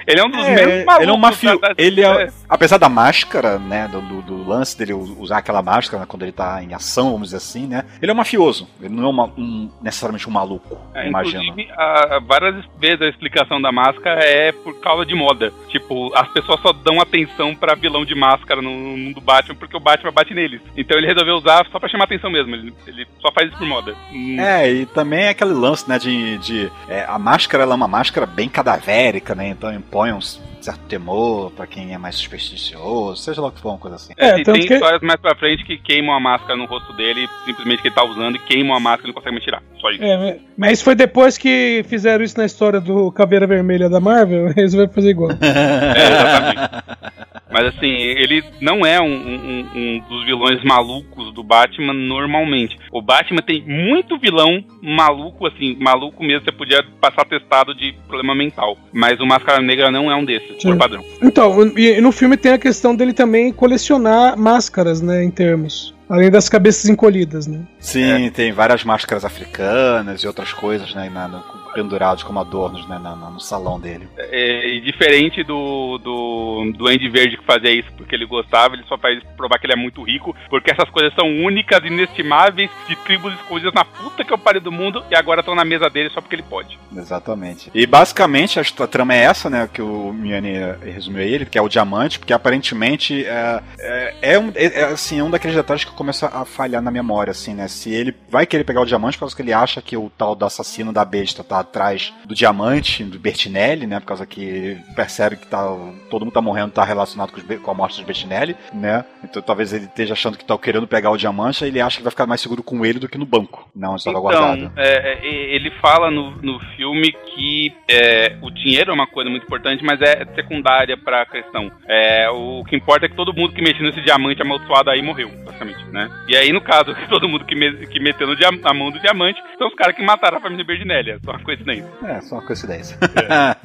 [0.07, 1.03] ele é um dos é, menos malucos.
[1.03, 1.61] Ele é um mafioso.
[1.77, 6.01] Ele é, é, apesar da máscara, né, do, do, do, lance dele usar aquela máscara
[6.01, 7.85] né, quando ele tá em ação, vamos dizer assim, né?
[8.01, 8.69] Ele é um mafioso.
[8.81, 11.43] Ele não é uma, um, necessariamente um maluco, é, imagina.
[11.43, 15.53] Inclusive, a, várias vezes a explicação da máscara é por causa de moda.
[15.69, 19.81] Tipo, as pessoas só dão atenção pra vilão de máscara no mundo Batman porque o
[19.81, 20.61] Batman bate neles.
[20.77, 22.55] Então ele resolveu usar só pra chamar atenção mesmo.
[22.55, 23.95] Ele, ele só faz isso por moda.
[24.13, 24.41] Hum.
[24.41, 26.39] É, e também é aquele lance, né, de.
[26.39, 29.49] de é, a máscara ela é uma máscara bem cadavérica, né?
[29.49, 33.71] Então impõe uns certo temor para quem é mais supersticioso, seja lá o que for,
[33.71, 34.13] uma coisa assim.
[34.17, 34.75] É, tem que...
[34.75, 38.05] histórias mais pra frente que queimam a máscara no rosto dele, simplesmente que ele tá
[38.05, 39.63] usando e queimam a máscara e não consegue mais tirar.
[39.81, 40.03] Só isso.
[40.03, 44.75] É, mas foi depois que fizeram isso na história do Caveira Vermelha da Marvel, eles
[44.75, 45.31] vão fazer igual.
[45.31, 47.27] é, exatamente.
[47.51, 52.77] Mas assim, ele não é um, um, um, dos vilões malucos do Batman normalmente.
[52.91, 58.35] O Batman tem muito vilão maluco, assim, maluco mesmo, você podia passar testado de problema
[58.35, 58.77] mental.
[58.93, 60.71] Mas o Máscara Negra não é um desses, Sim.
[60.71, 61.05] por padrão.
[61.23, 65.95] Então, e no filme tem a questão dele também colecionar máscaras, né, em termos.
[66.09, 67.67] Além das cabeças encolhidas, né?
[67.81, 68.31] Sim, é.
[68.31, 71.11] tem várias máscaras africanas e outras coisas, né?
[71.13, 71.43] Na, no,
[71.77, 74.09] pendurados como adornos né, no, no salão dele.
[74.17, 78.85] É, e diferente do, do, do Andy Verde que fazia isso porque ele gostava, ele
[78.89, 82.97] só faz provar que ele é muito rico, porque essas coisas são únicas, inestimáveis, de
[82.97, 86.09] tribos escondidas na puta que eu parei do mundo e agora estão na mesa dele
[86.09, 86.79] só porque ele pode.
[86.97, 87.71] Exatamente.
[87.75, 91.69] E basicamente a, trama é essa, né, que o Miani resumiu ele, que é o
[91.69, 95.93] diamante, porque aparentemente é, é, é um, é, é, assim, é um daqueles detalhes que
[95.93, 99.21] começa a falhar na memória, assim, né, se ele vai querer pegar o diamante por
[99.21, 103.05] causa que ele acha que o tal do assassino da besta tá atrás do diamante,
[103.05, 104.01] do Bertinelli, né?
[104.01, 105.67] Por causa que percebe que tá,
[106.11, 109.05] todo mundo tá morrendo, tá relacionado com, os, com a morte do Bertinelli, né?
[109.23, 112.11] Então talvez ele esteja achando que tá querendo pegar o diamante, ele acha que vai
[112.11, 114.73] ficar mais seguro com ele do que no banco, não onde estava então, guardado.
[114.77, 119.45] É, é, ele fala no, no filme que é, o dinheiro é uma coisa muito
[119.45, 121.71] importante, mas é secundária para a questão.
[121.87, 125.31] É, o que importa é que todo mundo que mexeu nesse diamante amaldiçoado aí morreu,
[125.45, 126.09] basicamente, né?
[126.29, 129.43] E aí, no caso, todo mundo que, me, que meteu no a mão do diamante
[129.59, 131.11] são os caras que mataram a família Bertinelli.
[131.11, 131.87] É só uma coincidência.
[132.05, 132.99] É, só uma coincidência.
[133.03, 133.57] É.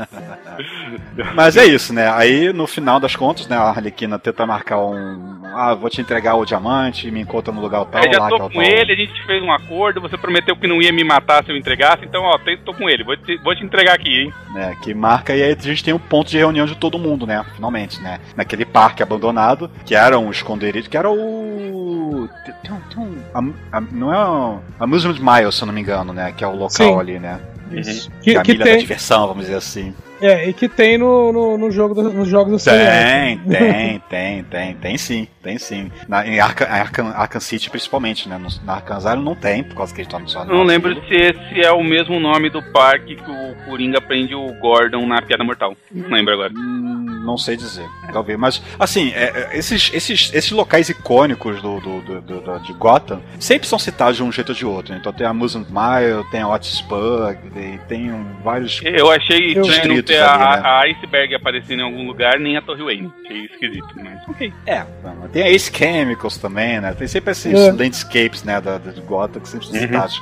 [1.36, 2.10] Mas é isso, né?
[2.12, 5.42] Aí, no final das contas, né, a Arlequina tenta marcar um.
[5.54, 8.02] Ah, vou te entregar o diamante, me encontra no lugar tal.
[8.02, 8.64] É, já lá, tô tal, com tal.
[8.64, 11.58] ele, a gente fez um acordo, você prometeu que não ia me matar se eu
[11.58, 14.34] entregasse, então, ó, tô com ele, vou te, vou te entregar aqui, hein?
[14.56, 17.26] É, que marca, e aí a gente tem um ponto de reunião de todo mundo,
[17.26, 17.46] né?
[17.56, 18.20] Finalmente, né?
[18.36, 22.30] Naquele parque abandonado, que era um esconderijo, que era o.
[22.64, 22.80] Tem um.
[22.82, 24.60] Tem um a, a, não é um.
[24.80, 26.34] Amusement Mile, se eu não me engano, né?
[26.36, 27.00] Que é o local Sim.
[27.00, 27.40] ali, né?
[27.80, 28.10] Isso.
[28.22, 29.94] Que, Que, a que milha da tem, diversão, vamos dizer assim.
[30.22, 34.44] É, e que tem no, no, no jogo do- nos jogos da Tem, tem, tem,
[34.44, 35.92] tem, tem sim, tem sim.
[36.08, 38.38] Na, em Arkham, Arkham, Arkham City, principalmente, né?
[38.38, 41.14] No, na Arkham Asylum não tem, por causa que estão só no Não lembro se
[41.16, 45.44] esse é o mesmo nome do parque que o Coringa prende o Gordon na Piada
[45.44, 45.76] Mortal.
[45.92, 46.52] Não lembro agora.
[46.56, 48.38] Hum, não sei dizer, talvez.
[48.40, 52.74] Mas, assim, é, é, esses, esses, esses locais icônicos do, do, do- do- do- de
[52.74, 54.94] Gotham sempre são citados de um jeito ou de outro.
[54.96, 58.82] Então tem a Amusement Mile, tem a Otis Pug, e tem um, vários.
[58.84, 60.62] Eu achei estranho ter a, né?
[60.64, 63.12] a Iceberg aparecendo em algum lugar, nem a Torre Wayne.
[63.26, 64.54] Achei esquisito, mas ok.
[64.66, 64.84] É,
[65.32, 66.94] tem a Ace Chemicals também, né?
[66.98, 67.72] Tem sempre esses É.
[67.72, 69.74] landscapes, né, da, da de Gotham que sempre Uhum.
[69.80, 70.22] citados.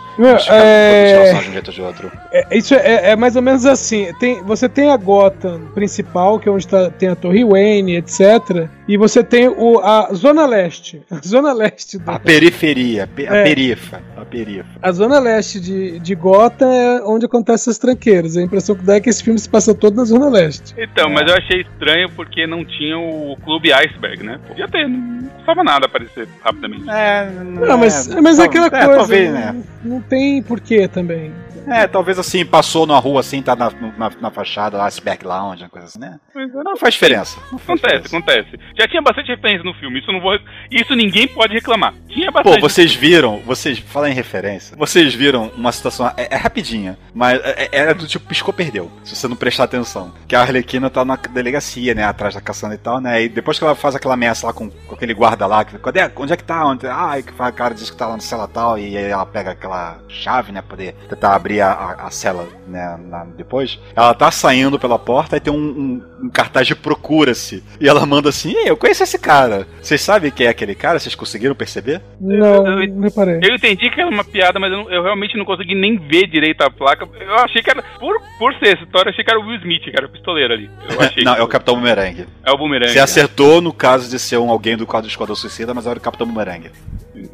[0.49, 2.11] É, é- de um jeito ou de outro.
[2.31, 4.07] É, isso é, é mais ou menos assim.
[4.19, 8.67] Tem, você tem a Gotham principal, que é onde tá, tem a Torre Wayne, etc.
[8.87, 11.01] E você tem o, a Zona Leste.
[11.11, 13.43] A Zona Leste do, A periferia, pe- a É.
[13.43, 14.67] perifa, a perifa.
[14.81, 18.35] A zona leste de, de Gotham é onde acontecem as tranqueiras.
[18.37, 20.73] A impressão que dá é que esse filme se passa todo na zona leste.
[20.77, 21.13] Então, É.
[21.13, 24.39] mas eu achei estranho porque não tinha o Clube Iceberg, né?
[24.47, 26.89] Podia ter, não custava nada aparecer rapidamente.
[26.89, 28.95] É, Não, mas, mas é aquela é, coisa.
[28.95, 29.63] Talvez, não, né?
[29.83, 31.31] não tem porquê também.
[31.67, 35.63] É, talvez assim, passou na rua assim, tá na, na, na fachada, lá, Iceberg Lounge,
[35.63, 36.19] uma coisa assim, né?
[36.33, 37.37] Mas, Não faz diferença.
[37.51, 38.17] Não faz Acontece, diferença.
[38.17, 38.73] acontece.
[38.79, 40.37] Já tinha bastante referência no filme, isso não vou.
[40.71, 41.93] Isso ninguém pode reclamar.
[42.07, 42.61] Tinha Pô, bastante.
[42.61, 47.69] vocês viram, vocês, fala em referência, vocês viram uma situação, é, é rapidinha, mas é,
[47.71, 50.13] é do tipo piscou, perdeu, se você não prestar atenção.
[50.27, 53.57] Que a Arlequina tá na delegacia, né, atrás da caçanda e tal, né, e depois
[53.57, 56.37] que ela faz aquela ameaça lá com, com aquele guarda lá, que, cadê, onde é
[56.37, 58.77] que tá, onde, ah, e que o cara diz que tá lá na cela tal,
[58.77, 62.47] e aí ela pega aquela chave, né, pra poder tentar abrir a, a, a cela,
[62.67, 63.79] né, na- depois.
[63.95, 68.05] Ela tá saindo pela porta e tem um, um- um cartaz de procura-se, e ela
[68.05, 70.99] manda assim, Ei, eu conheço esse cara, vocês sabem quem é aquele cara?
[70.99, 72.01] Vocês conseguiram perceber?
[72.19, 73.39] Não, Eu- eu- não reparei.
[73.41, 76.61] Eu entendi que era uma piada, mas eu, eu realmente não consegui nem ver direito
[76.61, 77.07] a placa.
[77.19, 77.81] Eu achei que era.
[77.99, 80.09] Por, por ser essa história, eu achei que era o Will Smith, que era o
[80.09, 80.69] pistoleiro ali.
[80.89, 82.27] Eu achei Não, que- é o Capitão Bumerangue.
[82.45, 82.91] É o Boomerang.
[82.91, 85.97] Você acertou no caso de ser um alguém do quadro do Esquadrão Suicida, mas era
[85.97, 86.71] o Capitão Bumerangue.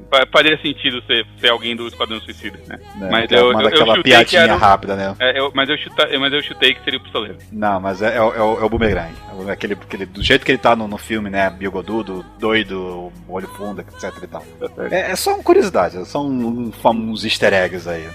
[0.10, 2.80] Fa- Faria sentido ser, ser alguém do Esquadrão Suicida, né?
[2.98, 3.10] Né?
[3.12, 5.16] Mas eu- eu- eu aquela piadinha o- rápida, né?
[5.20, 7.38] É, eu- mas, eu chuta, mas eu chutei que seria o pistoleiro.
[7.52, 9.14] Não, mas é, é, o- é o, é o Boomerang.
[9.30, 11.50] É o- aquele, aquele, do jeito que ele tá no, no filme, né?
[11.50, 14.44] Bigodudo, doido, olho fundo, etc e tal.
[14.92, 18.08] É, é só uma curiosidade, é só um, um, uns easter eggs aí.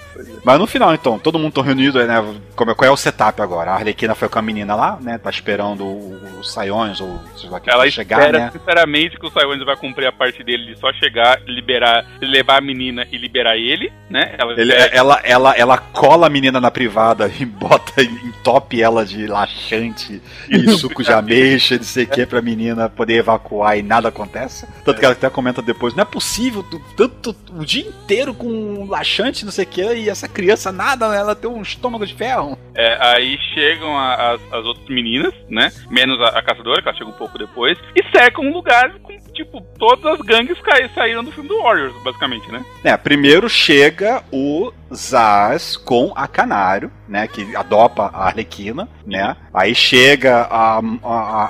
[0.43, 2.15] Mas no final, então, todo mundo tá reunido, né?
[2.55, 3.71] Como, é- qual é o setup agora?
[3.71, 5.17] A Arlequina foi com a menina lá, né?
[5.17, 8.51] Tá esperando o- os Saiões, ou sei lá, que Ela chegar, espera né?
[8.51, 12.61] sinceramente que o Saiyanes vai cumprir a parte dele de só chegar, liberar, levar a
[12.61, 14.35] menina e liberar ele, né?
[14.37, 19.27] Ela Ele- ela, ela, ela cola a menina na privada e bota, entope ela de
[19.27, 24.09] laxante e suco de ameixa, não sei o que, pra menina poder evacuar e nada
[24.09, 24.65] acontece.
[24.85, 26.63] Tanto que ela até comenta depois: não é possível,
[26.95, 31.35] tanto o dia inteiro com laxante, não sei o que, e essa criança nada, ela
[31.35, 32.57] tem um estômago de ferro.
[32.75, 35.71] É, aí chegam a- as, as outras meninas, né?
[35.89, 39.17] Menos a, a caçadora, que ela chega um pouco depois, e cercam um lugar com,
[39.33, 40.57] tipo, todas as gangues
[40.95, 42.63] saíram do filme do Warriors, basicamente, né?
[42.83, 47.27] É, primeiro chega o Zaz com a Canário, né?
[47.27, 49.35] Que adopa a Arlequina, né?
[49.53, 51.45] Aí chega a, a, a,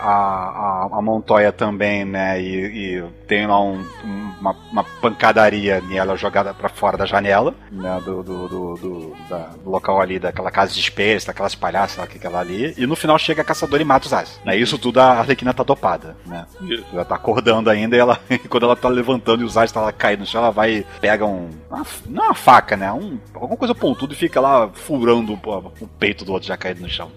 [0.86, 2.42] a, a Montoya também, né?
[2.42, 7.54] E, e tem lá um- um- uma, uma pancadaria nela jogada pra fora da janela,
[7.72, 8.02] né?
[8.04, 12.08] Do, do, do, do- da- do local ali, daquela casa de espelhos, daquelas palhaças lá
[12.08, 12.74] que aquela ali.
[12.78, 14.40] E no final chega a caçadora e mata o Zaz.
[14.46, 14.56] Né?
[14.58, 16.46] Isso tudo a Arlequina tá dopada, né?
[16.62, 16.86] Isso.
[16.94, 18.20] Ela tá acordando ainda e ela,
[18.50, 21.26] quando ela tá levantando e os Zaz tá lá caindo no chão, ela vai, pega
[21.26, 21.50] um.
[21.70, 22.92] Uma, não uma faca, né?
[22.92, 26.82] Um, alguma coisa pontuda e fica lá furando o, o peito do outro já caído
[26.82, 27.12] no chão.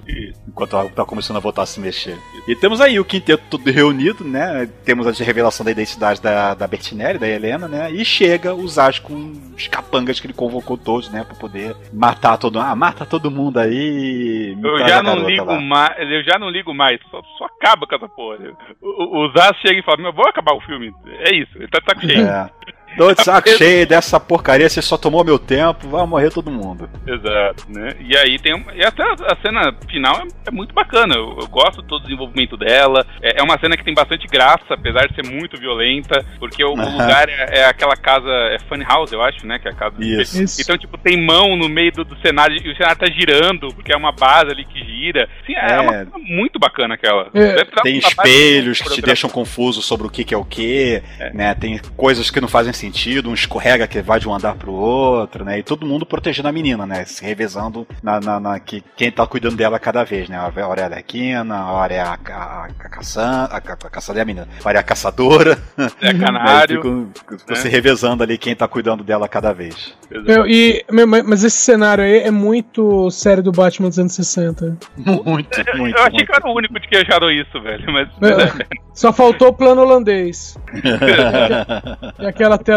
[0.49, 2.19] Enquanto ela tá começando a voltar a se mexer.
[2.49, 4.69] E temos aí o quinteto todo reunido, né?
[4.85, 7.91] Temos a revelação da identidade da, da Bertinelli, da Helena, né?
[7.93, 11.25] E chega o Zaz com os capangas que ele convocou todos, né?
[11.25, 12.67] Pra poder matar todo mundo.
[12.67, 14.57] Ah, mata todo mundo aí.
[14.63, 18.09] Eu já não ligo mais, eu já não ligo mais, só, só acaba com essa
[18.09, 18.39] porra.
[18.81, 20.93] O, o, o Zaz chega e fala, meu, vou acabar o filme.
[21.21, 22.27] É isso, ele tá de saco cheio.
[22.27, 22.51] É.
[22.97, 26.89] Tô de saco cheio dessa porcaria, você só tomou meu tempo, vai morrer todo mundo.
[27.07, 27.95] Exato, né?
[28.01, 28.65] E aí tem.
[28.75, 31.15] E até a, cena final é, é muito bacana.
[31.15, 33.05] Eu, eu gosto do desenvolvimento dela.
[33.23, 36.25] É, é uma cena que tem bastante graça, apesar de ser muito violenta.
[36.39, 36.93] Porque o, o Aham.
[36.93, 38.29] lugar é, é aquela casa.
[38.29, 39.59] É Funny House, eu acho, né?
[39.59, 40.43] Que é a casa Isso.
[40.43, 40.61] Isso.
[40.61, 43.93] Então, tipo, tem mão no meio do, do cenário e o cenário tá girando, porque
[43.93, 45.29] é uma base ali que gira.
[45.47, 45.81] Sim, é, É.
[45.81, 47.29] uma coisa muito bacana aquela.
[47.35, 51.03] É, Tem espelhos de que te deixam confuso sobre o que, que é o que,
[51.33, 51.55] né?
[51.55, 52.84] Tem coisas que não fazem sentido,
[53.29, 55.59] um escorrega que vai de um andar pro outro, né?
[55.59, 57.05] E todo mundo protegendo a menina, né?
[57.05, 60.37] Se revezando na, na, na- que, quem tá cuidando dela cada vez, né?
[60.37, 64.21] A hora é a Arlequina, a hora é a, a, a caçanda, a, a caçadora
[64.21, 65.59] é a menina, a hora é a caçadora.
[66.01, 66.77] É canário.
[66.77, 66.83] Né?
[66.83, 67.55] Ficam, ficam né?
[67.57, 69.95] se revezando ali quem tá cuidando dela cada vez.
[70.11, 74.77] Meu, e, meu, mas esse cenário aí é muito série do Batman dos anos 60.
[74.97, 76.27] Muito, muito, eu achei muito.
[76.27, 77.93] que eu era o único de que acharam isso, velho.
[77.93, 78.09] Mas.
[78.21, 78.37] Meu,
[78.95, 80.57] Só faltou o plano holandês.
[82.19, 82.74] E aquela tela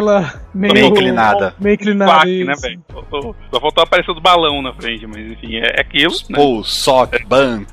[0.53, 1.53] meio, Meio inclinada.
[1.59, 2.11] Meio inclinada.
[2.11, 2.81] Claque, né, velho?
[3.51, 6.35] Só faltou aparecer os balão na frente, mas enfim, é, é aquilo, né?
[6.35, 7.65] Pô, sock, ban.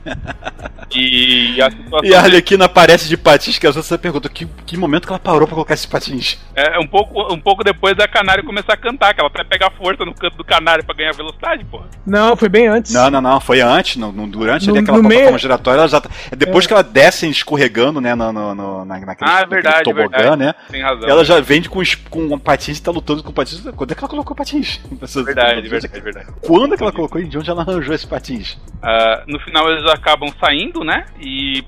[0.94, 4.46] E a situação E a Arlequina aparece de patins, que às vezes você pergunta que,
[4.66, 6.38] que momento que ela parou pra colocar esses patins.
[6.54, 9.70] é um pouco, um pouco depois da Canário começar a cantar, que ela até pegar
[9.70, 11.86] força no canto do Canário pra ganhar velocidade, porra.
[12.06, 12.92] Não, foi bem antes.
[12.92, 15.78] Não, não, não, foi antes, no, no- durante No- ali aquela no plataforma meio- giratória,
[15.80, 19.38] ela já tá, Depois que ela desce escorregando, né, no, no, no, na, naquele, Ah,
[19.38, 20.36] é naquele verdade, tobogã, verdade.
[20.36, 20.54] né?
[20.70, 21.08] Tem razão.
[21.08, 21.82] Ela já vem com,
[22.14, 23.60] com patins e tá lutando com patins.
[23.74, 24.80] Quando é que ela colocou patins?
[25.24, 26.26] Verdade, verdade, verdade.
[26.40, 28.56] Quando é que ela colocou e de onde ela arranjou esses patins?
[28.80, 31.06] Ah, no final eles acabam saindo, né?
[31.20, 31.64] E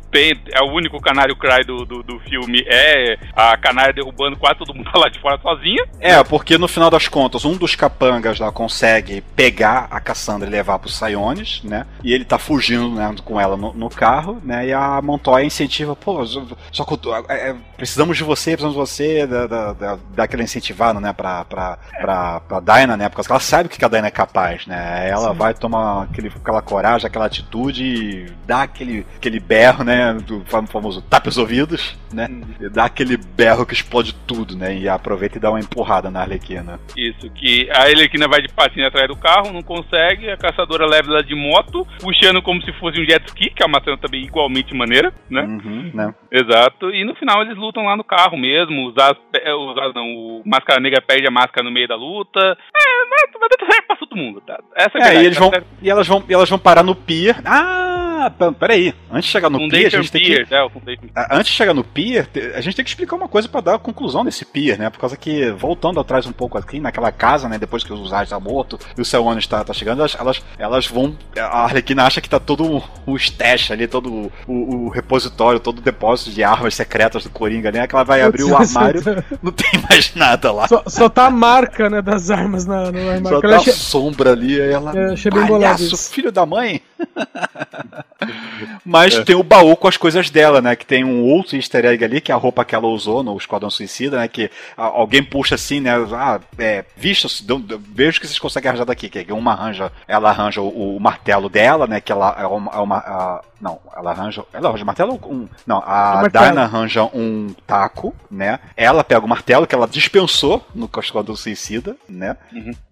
[0.52, 4.72] é o único canário cry do, do, do filme é a canária derrubando quase todo
[4.72, 5.84] mundo lá de fora sozinha.
[5.98, 10.52] É, porque no final das contas, um dos capangas lá consegue pegar a Cassandra e
[10.52, 11.86] levar pro Siones, né?
[12.04, 14.68] E ele tá fugindo né, com ela no, no carro, né?
[14.68, 16.24] E a Montoya incentiva, pô,
[16.70, 16.94] só que
[17.28, 21.44] é, é, precisamos de você, precisamos de você, da, da, da, daquela incentivada, né, pra,
[21.44, 23.08] pra, pra, pra Dinah, né?
[23.08, 25.08] Porque ela sabe o que a Dinah é capaz, né?
[25.08, 30.14] Ela vai tomar aquele, aquela coragem, aquela atitude e dá aquele, aquele berro, né?
[30.14, 32.28] Do fam- famoso tapa os ouvidos, né?
[32.60, 34.76] E dá aquele berro que explode tudo, né?
[34.76, 36.80] E aproveita e dá uma empurrada na Arlequina.
[36.96, 41.08] Isso, que a Arlequina vai de patinho atrás do carro, não consegue, a caçadora leva
[41.12, 44.24] ela de moto, puxando como se fosse um jet ski, que é uma cena também
[44.24, 45.42] igualmente maneira, né?
[45.42, 46.14] Uhum, né?
[46.30, 49.94] Exato, e no final eles lutam lá no carro mesmo, os As, é, os As
[49.94, 53.86] não, o Máscara Negra perde a máscara no meio da luta, é, vai dar certo
[53.86, 54.58] pra todo mundo, tá?
[54.74, 55.66] Essa é a É, verdade, e eles tá vão, certo?
[55.82, 57.36] e elas vão, e elas vão parar no pier.
[57.44, 58.94] Ah, p- peraí.
[59.10, 60.42] Antes de chegar no pier, a gente tem que?
[60.54, 63.48] O Foundation Ah, Antes de chegar no pier, a gente tem que explicar uma coisa
[63.48, 64.90] pra dar a conclusão desse pier, né?
[64.90, 67.58] Por causa que, voltando atrás um pouco aqui, naquela casa, né?
[67.58, 70.86] Depois que o Zaz tá morto e o Selwane está tá chegando, elas, elas, elas
[70.86, 71.16] vão.
[71.38, 75.82] A Arlequina acha que tá todo o, stash ali, todo o, o- repositório, todo o
[75.82, 77.86] depósito de armas secretas do Coringa, né?
[77.86, 79.02] Que ela vai abrir o armário,
[79.42, 80.68] não tem mais nada lá.
[80.68, 83.28] Só, só tá a marca né, das armas na, no armário.
[83.28, 84.96] Só Que tá ela a achei- sombra ali, aí ela.
[84.96, 85.96] É, achei bem bolado isso.
[86.12, 86.80] filho da mãe.
[88.84, 90.74] Mas tem o baú com as coisas dela, né?
[90.76, 93.36] Que tem um outro easter egg ali, que é a roupa que ela usou no
[93.36, 94.28] Esquadrão Suicida, né?
[94.28, 95.92] Que alguém puxa assim, né?
[96.14, 99.08] Ah, é, vista, dão- dão- veja o que vocês conseguem arranjar daqui.
[99.08, 102.00] Que uma arranja, ela arranja o, o martelo dela, né?
[102.00, 102.72] Que ela é uma.
[102.72, 104.44] é uma- a- não, ela arranja.
[104.52, 105.48] Ela arranja o martelo ou um.
[105.66, 106.20] Não, a.
[106.50, 108.60] Dinah arranja um taco, né?
[108.76, 112.36] Ela pega o martelo que ela dispensou no Esquadrão Suicida, né?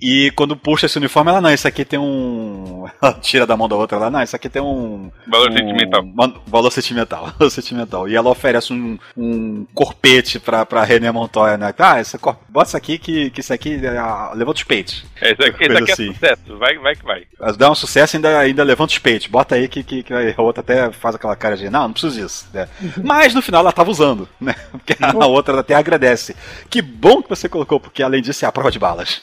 [0.00, 2.86] E quando puxa esse uniforme, ela não, isso aqui tem um.
[3.00, 5.10] Ela tira da mão da outra, ela, não, isso aqui tem um.
[5.26, 6.04] Valor um- sentimental.
[6.04, 7.32] man- Valor sentimental.
[7.38, 8.08] Valor sentimental.
[8.08, 11.72] E ela oferece um, um corpete pra, pra René Montoya, né?
[11.78, 12.36] Ah, esse cor...
[12.48, 15.04] bota isso aqui que, que isso aqui ah, levanta os peitos.
[15.20, 16.12] É, Esse aqui, esse Coisa aqui é assim.
[16.12, 17.22] sucesso, vai, vai que vai.
[17.56, 19.26] Dá um sucesso e ainda, ainda levanta os peitos.
[19.26, 22.20] Bota aí que, que, que a outra até faz aquela cara de, não, não preciso
[22.20, 22.46] disso.
[22.52, 22.68] né?
[23.02, 24.54] Mas no final ela tava usando, né?
[24.72, 26.36] Porque a outra até agradece.
[26.68, 29.22] Que bom que você colocou, porque além disso é a prova de balas.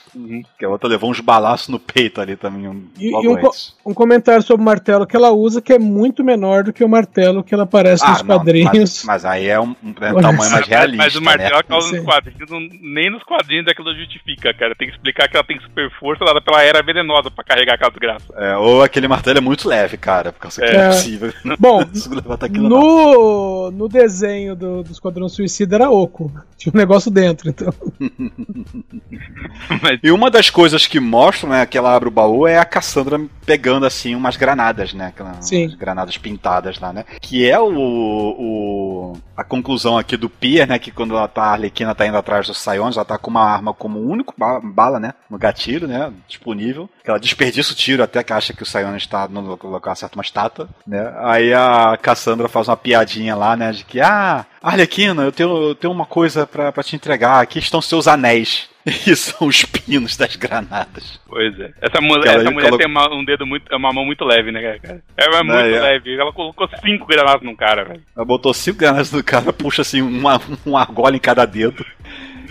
[0.57, 2.67] Que a outra levou uns balaços no peito ali também.
[2.67, 3.51] Um, E, logo e um, co-
[3.85, 6.89] um comentário sobre o martelo que ela usa que é muito menor do que o
[6.89, 8.71] martelo que ela aparece nos Ah, não, quadrinhos.
[8.73, 11.03] mas, mas aí é um, um Olha tamanho mais realista.
[11.03, 11.63] Mas o martelo né?
[11.67, 11.95] causa Sim.
[11.97, 14.75] nos quadrinhos, não- nem nos quadrinhos aquilo justifica, cara.
[14.75, 17.89] Tem que explicar que ela tem super força dada pela era venenosa pra carregar aquela
[17.91, 18.25] desgraça.
[18.37, 20.85] É, ou aquele martelo é muito leve, cara, porque isso aqui é, É.
[20.87, 21.33] impossível.
[21.59, 21.81] Bom,
[22.51, 26.31] no, no desenho do, do Esquadrão Suicida era oco.
[26.57, 27.73] Tinha um negócio dentro, então.
[29.81, 32.65] Mas E uma das coisas que mostram, né, que ela abre o baú é a
[32.65, 33.19] Cassandra
[33.51, 35.11] pegando assim umas granadas, né,
[35.41, 35.65] Sim.
[35.65, 37.03] umas granadas pintadas lá, né?
[37.19, 41.51] Que é o, o a conclusão aqui do Pier, né, que quando ela tá a
[41.51, 44.99] Arlequina tá indo atrás dos Siones, ela tá com uma arma como único ba- bala,
[45.01, 46.89] né, no gatilho, né, disponível.
[47.03, 50.15] Que ela desperdiça o tiro até que acha que o Siones tá no local certo
[50.15, 51.13] uma estátua, né?
[51.23, 55.75] Aí a Cassandra faz uma piadinha lá, né, de que ah, Arlequina, eu tenho, eu
[55.75, 58.69] tenho uma coisa pra te entregar, aqui estão seus anéis.
[59.07, 61.19] E são os pinos das granadas.
[61.27, 61.71] Pois é.
[61.81, 63.73] Essa, ela- essa mulher tem uma- um dedo muito.
[63.75, 65.01] uma mão muito leve, né, cara?
[65.15, 65.79] Ela é muito é.
[65.81, 66.19] leve.
[66.19, 68.01] Ela colocou cinco granadas num cara, velho.
[68.15, 71.85] Ela botou cinco granadas no cara, puxa assim uma, um argola em cada dedo.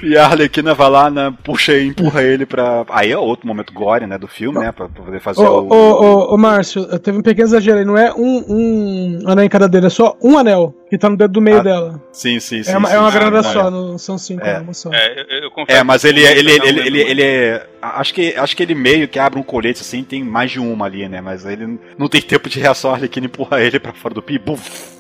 [0.03, 2.85] E a Arlequina vai lá, né, puxa e empurra ele pra.
[2.91, 5.69] Aí é outro momento gore, né, do filme, né, pra, poder fazer Ô, o.
[5.73, 5.75] ô,
[6.31, 7.85] ô, ô, Márcio, teve um pequeno exagero aí.
[7.85, 11.17] Não é um, um anel em cada dedo, é só um anel que tá no
[11.17, 12.03] dedo do meio Ah, dela.
[12.13, 12.73] Sim, sim, sim.
[12.73, 13.71] É uma, sim, é uma sim, grana não, só, é.
[13.71, 14.55] não são cinco, É.
[14.55, 14.91] é uma só.
[14.93, 17.11] É, eu, eu confesso É, mas ele, eu ele, ele, ele, muito.
[17.11, 17.67] ele é.
[17.83, 20.85] Acho que, acho que ele meio que abre um colete assim, tem mais de uma
[20.87, 21.21] ali, né?
[21.21, 24.39] Mas ele não tem tempo de reação, a Arlequina empurra ele pra fora do pi,
[24.39, 24.57] bum,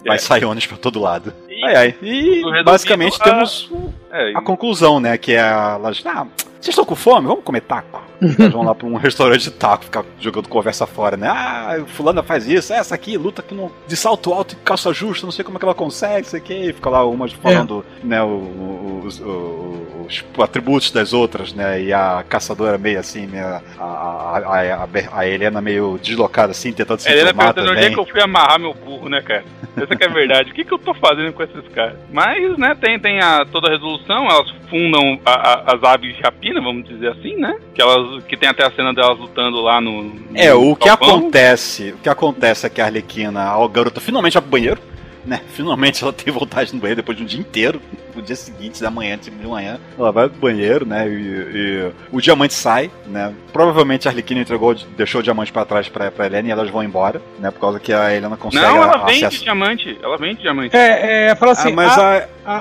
[0.06, 0.18] vai É.
[0.18, 1.32] sair ônibus pra todo lado.
[1.60, 1.94] E- Ai, ai.
[2.02, 3.70] E basicamente a- temos
[4.10, 5.16] É, a conclusão, né?
[5.18, 5.78] Que é a.
[6.06, 6.26] Ah,
[6.60, 7.26] vocês estão com fome?
[7.26, 8.02] Vamos comer taco.
[8.38, 11.26] Elas vão lá pra um restaurante de taco, ficar jogando conversa fora, né?
[11.26, 15.24] Ah, fulana faz isso, essa aqui luta aqui no, de salto alto e calça justa,
[15.26, 16.52] não sei como é que ela consegue, isso aqui.
[16.68, 21.82] E fica lá umas falando, né, o- o- os, o- os atributos das outras, né?
[21.82, 23.62] E a caçadora meio assim, né?
[23.78, 24.38] A, a,
[24.84, 24.88] a,
[25.20, 27.94] a, Helena meio deslocada assim, tentando se É, informar perguntando onde é também.
[27.94, 29.44] que eu fui amarrar meu burro, né, cara?
[29.76, 30.50] Essa que é a verdade.
[30.50, 31.94] O que, que eu tô fazendo com esses caras?
[32.12, 36.22] Mas, né, tem, tem a, toda a resolução, elas fundam a- a- as aves de
[36.22, 37.56] rapina, vamos dizer assim, né?
[37.74, 40.02] Que, elas, que tem até a cena delas lutando lá no.
[40.02, 44.35] no É, o que acontece, o que acontece é que a Arlequina, a garota finalmente
[44.35, 44.81] vai pro banheiro,
[45.24, 45.40] né?
[45.48, 47.80] Finalmente ela tem vontade no banheiro depois de um dia inteiro.
[48.12, 51.09] No dia seguinte, da manhã, tipo de manhã, ela vai pro banheiro, né?
[51.09, 53.32] E, e o diamante sai, né?
[53.52, 56.82] Provavelmente a Arlequina entregou, deixou o diamante pra trás pra, pra Helena e elas vão
[56.82, 57.52] embora, né?
[57.52, 59.44] Por causa que a Helena consegue Não, ela a- vende acesso.
[59.44, 59.97] diamante.
[60.02, 60.76] Ela vende diamante.
[60.76, 62.56] É, é, fala assim, ah, mas a, a, a,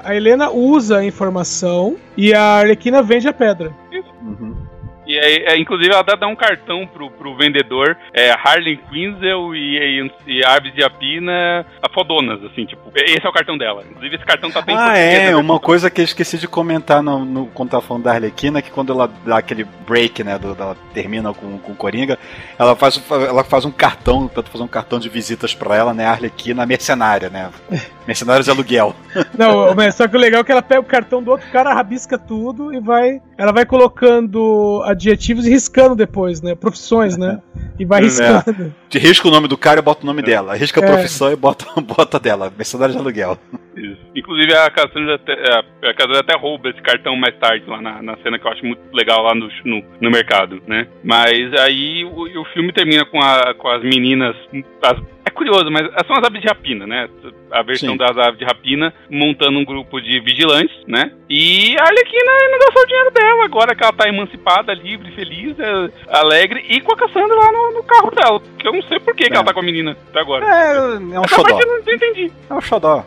[0.00, 3.70] a, a Helena usa a informação e a Arlequina vende a pedra.
[4.22, 4.56] Uhum.
[5.08, 9.54] E aí, é, inclusive, ela dá, dá um cartão pro, pro vendedor, é, Harley Quinzel
[9.54, 13.82] e, e, e Aves de Apina, a fodonas, assim, tipo, esse é o cartão dela.
[13.88, 17.24] Inclusive, esse cartão tá bem Ah, é, uma coisa que eu esqueci de comentar no,
[17.24, 20.76] no, quando tava falando da Arlequina, que quando ela dá aquele break, né, do, ela
[20.92, 22.18] termina com, com o Coringa,
[22.58, 26.04] ela faz, ela faz um cartão, tenta fazer um cartão de visitas pra ela, né,
[26.04, 27.50] a Arlequina mercenária, né,
[28.08, 28.96] mercenários de aluguel.
[29.38, 31.74] Não, mas só que o legal é que ela pega o cartão do outro cara,
[31.74, 33.20] rabisca tudo e vai.
[33.36, 33.64] Ela vai
[34.12, 36.54] colocando adjetivos e riscando depois, né?
[36.54, 37.40] Profissões, né?
[37.78, 38.04] E vai É.
[38.04, 38.74] riscando.
[38.88, 40.90] De risca o nome do cara e bota o nome dela, risca a É.
[40.92, 43.38] profissão e bota, bota dela, mercenário de aluguel.
[43.76, 43.98] Isso.
[44.16, 45.32] Inclusive, a Cassandra até,
[45.88, 48.64] a Cassandra até rouba esse cartão mais tarde, lá na, na cena que eu acho
[48.64, 50.88] muito legal lá no, no, no mercado, né?
[51.04, 54.34] Mas aí o, o filme termina com, a, com as meninas.
[54.82, 57.06] as- é curioso, mas são as aves de rapina, né?
[57.50, 57.96] A versão Sim.
[57.96, 61.10] das aves de rapina montando um grupo de vigilantes, né?
[61.30, 65.58] E a Arlequina não gastou o dinheiro dela agora que ela tá emancipada, livre, feliz,
[65.58, 68.40] é, alegre e com a Cassandra lá no, no carro dela.
[68.58, 69.36] Que eu não sei por que, que É.
[69.36, 70.44] ela tá com a menina até agora.
[70.44, 72.32] É, é um Essa xodó, parte eu não entendi.
[72.50, 73.04] é um xodó,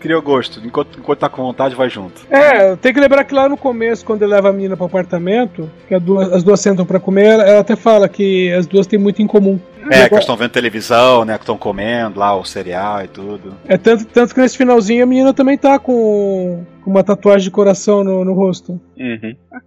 [0.00, 2.20] cria gosto, enquanto, enquanto tá com vontade vai junto.
[2.30, 5.70] É, tem que lembrar que lá no começo, quando ele leva a menina pro apartamento,
[5.88, 8.86] que a duas- as duas sentam pra comer, ela, ela até fala que as duas
[8.86, 9.58] têm muito em comum.
[9.88, 13.54] É, que eles estão vendo televisão, né, que estão comendo lá o cereal e tudo.
[13.68, 18.02] É tanto, tanto que nesse finalzinho a menina também tá com, uma tatuagem de coração
[18.04, 18.80] no, no rosto.
[18.96, 19.36] Uhum.
[19.52, 19.60] Ah.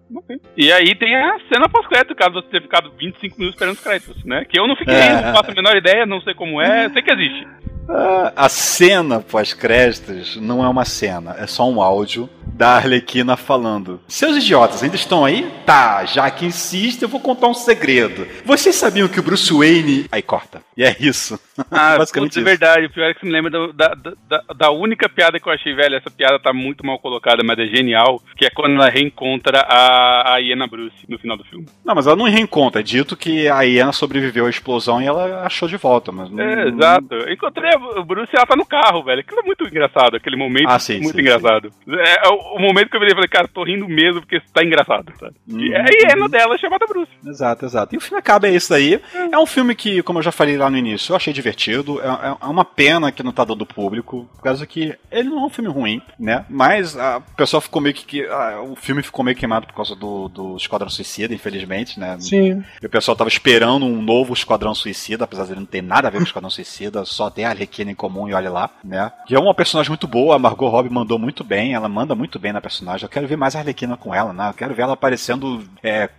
[0.57, 4.23] E aí tem a cena pós-crédito, caso você tenha ficado 25 minutos esperando os créditos,
[4.25, 4.45] né?
[4.45, 5.13] Que eu não fiquei, É.
[5.21, 7.47] não faço a menor ideia, não sei como é, sei que existe.
[7.89, 13.99] Ah, A cena pós-créditos não é uma cena, é só um áudio da Arlequina falando:
[14.07, 15.49] Seus idiotas ainda estão aí?
[15.65, 18.27] Tá, já que insiste, eu vou contar um segredo.
[18.45, 20.05] Vocês sabiam que o Bruce Wayne.
[20.11, 20.61] Aí corta.
[20.77, 21.39] E é isso.
[21.71, 22.85] Ah, Basicamente putz, é verdade.
[22.85, 25.53] O pior é que você me lembra da, da, da, da única piada que eu
[25.53, 25.95] achei, velho.
[25.95, 27.08] Essa piada tá muito mal colocada,
[27.45, 28.21] mas é genial.
[28.35, 31.65] Que é quando ela reencontra a, a Iena Bruce no final do filme.
[31.85, 32.81] Não, mas ela não reencontra.
[32.81, 36.11] É dito que a Iana sobreviveu à explosão e ela achou de volta.
[36.11, 37.13] Mas não- É, exato.
[37.15, 39.21] Eu encontrei a Bruce e ela tá no carro, velho.
[39.21, 41.71] Aquilo é muito engraçado, aquele momento Ah, sim, muito sim, engraçado.
[41.87, 44.41] É, é o, o momento que eu virei e falei, cara, tô rindo mesmo porque
[44.53, 45.35] tá engraçado, sabe?
[45.49, 45.59] Uhum.
[45.59, 47.11] E a Iena dela é chamada Bruce.
[47.25, 47.95] Exato, exato.
[47.95, 48.99] E o filme acaba é isso daí.
[49.31, 52.01] É um filme que, como eu já falei lá no início, eu achei divertido.
[52.01, 55.43] É, é- é uma pena que não tá dando público, por causa que ele não
[55.43, 56.45] é um filme ruim, né?
[56.49, 58.05] Mas a, o pessoal ficou meio que.
[58.05, 62.17] que- ah, o filme ficou meio queimado por causa do, do Esquadrão Suicida, infelizmente, né?
[62.19, 62.63] Sim.
[62.81, 66.07] E o pessoal tava esperando um novo Esquadrão Suicida, apesar de ele não ter nada
[66.07, 68.69] a ver com o Esquadrão Suicida, só tem a Arlequina em comum e olha lá,
[68.83, 69.11] né?
[69.29, 72.37] E é uma personagem muito boa, a Margot Robbie mandou muito bem, ela manda muito
[72.39, 73.05] bem na personagem.
[73.05, 74.49] Eu quero ver mais a Arlequina com ela, né?
[74.49, 76.09] Eu quero ver ela aparecendo é,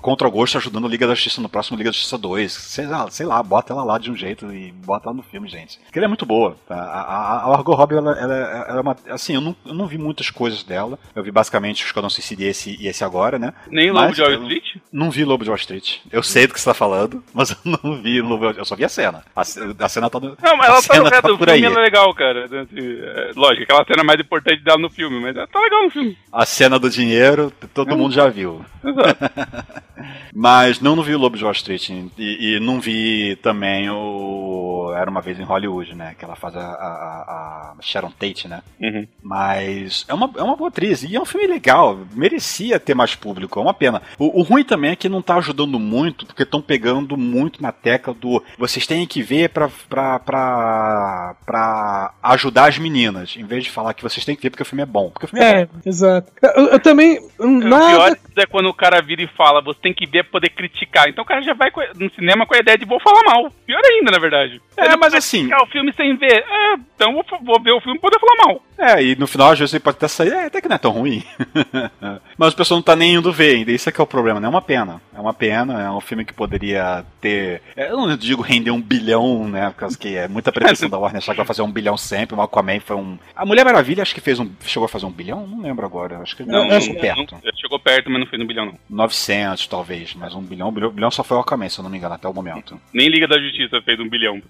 [0.00, 2.52] contra o gosto, ajudando a Liga da Justiça no próximo Liga da Justiça 2.
[2.52, 5.48] Sei lá, sei lá, bota ela lá de um jeito e bota ela no filme,
[5.48, 5.78] gente.
[5.84, 6.56] Porque ela é muito boa.
[6.66, 6.74] tá?
[6.76, 8.34] A, a, a Margot Robbie, ela, ela,
[8.68, 8.96] ela é uma.
[9.10, 10.98] Assim, eu não, eu não vi muitas coisas dela.
[11.14, 13.52] Eu vi basicamente o Esquadrão Suicida e esse, e esse agora, né?
[13.70, 14.64] Nem Lobo Mas de Wall eu- Street?
[14.92, 15.98] Não vi Lobo de Wall Street.
[16.10, 18.58] Eu sei do que você tá falando, mas eu não vi Lobo de Wall Street.
[18.58, 19.22] Eu só vi a cena.
[19.34, 20.36] A, a cena tá no.
[20.40, 21.64] Não, mas ela tá no cena resto do filme, aí.
[21.64, 22.44] ela é legal, cara.
[22.44, 25.90] Assim, é, lógico, aquela cena mais importante dela no filme, mas ela tá legal no
[25.90, 26.18] filme.
[26.32, 28.64] A cena do dinheiro, todo mundo já viu.
[28.84, 29.18] Exato.
[30.32, 31.88] Mas não, não vi o Lobo de Wall Street.
[31.90, 32.10] E,
[32.56, 36.14] e não vi também o Era Uma Vez em Hollywood, né?
[36.16, 38.62] Que ela faz a, a, a Sharon Tate, né?
[38.80, 39.06] Uhum.
[39.22, 41.02] Mas é uma, é uma boa atriz.
[41.02, 41.98] E é um filme legal.
[42.14, 43.58] Merecia ter mais público.
[43.58, 44.02] É uma pena.
[44.18, 47.72] O, o ruim também é que não tá ajudando muito, porque estão pegando muito na
[47.72, 53.36] tecla do vocês têm que ver pra, pra, pra, pra ajudar as meninas.
[53.36, 55.10] Em vez de falar que vocês têm que ver porque o filme é bom.
[55.10, 56.32] Porque o filme é, É, exato.
[56.42, 57.18] Eu, eu também.
[57.38, 57.86] O Nada.
[57.90, 61.08] pior é quando o cara vira e fala, você tem que ver pra poder criticar.
[61.08, 63.50] Então o cara já vai no cinema com a ideia de vou falar mal.
[63.66, 64.60] Pior ainda, na verdade.
[64.76, 66.44] É, Ele mas assim- criticar o filme sem ver.
[66.48, 68.62] É, então vou, vou ver o filme pra poder falar mal.
[68.78, 70.78] É, e no final às vezes você pode até sair, é, até que não é
[70.78, 71.22] tão ruim.
[72.38, 74.40] Mas o pessoal não tá nem indo ver ainda, isso é que é o problema,
[74.40, 74.46] né?
[74.46, 75.00] É uma pena.
[75.14, 77.60] É uma pena, é um filme que poderia ter.
[77.76, 79.70] é, Eu não digo render um bilhão, né?
[79.70, 82.36] Por causa que é muita pretensão da Warner achar que vai fazer um bilhão sempre.
[82.36, 83.18] O Aquaman foi um.
[83.34, 84.48] A Mulher Maravilha acho que fez um.
[84.64, 85.46] Chegou a fazer um bilhão?
[85.46, 86.18] Não lembro agora.
[86.20, 87.34] Acho que Não, não, chegou perto.
[87.34, 88.74] Não, chegou perto, mas não fez um bilhão, não.
[88.88, 91.82] 900 talvez, mas um bilhão, um bilhão, um bilhão só foi o Aquaman, se eu
[91.82, 92.80] não me engano, até o momento.
[92.92, 94.40] Nem Liga da Justiça fez um bilhão.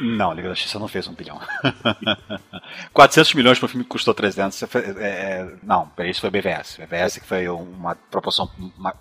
[0.00, 1.40] Não, Liga da Justiça não fez um bilhão.
[2.92, 4.64] 400 milhões para um filme que custou 300.
[4.98, 6.78] É, é, não, isso foi BVS.
[6.78, 8.50] BVS que foi uma proporção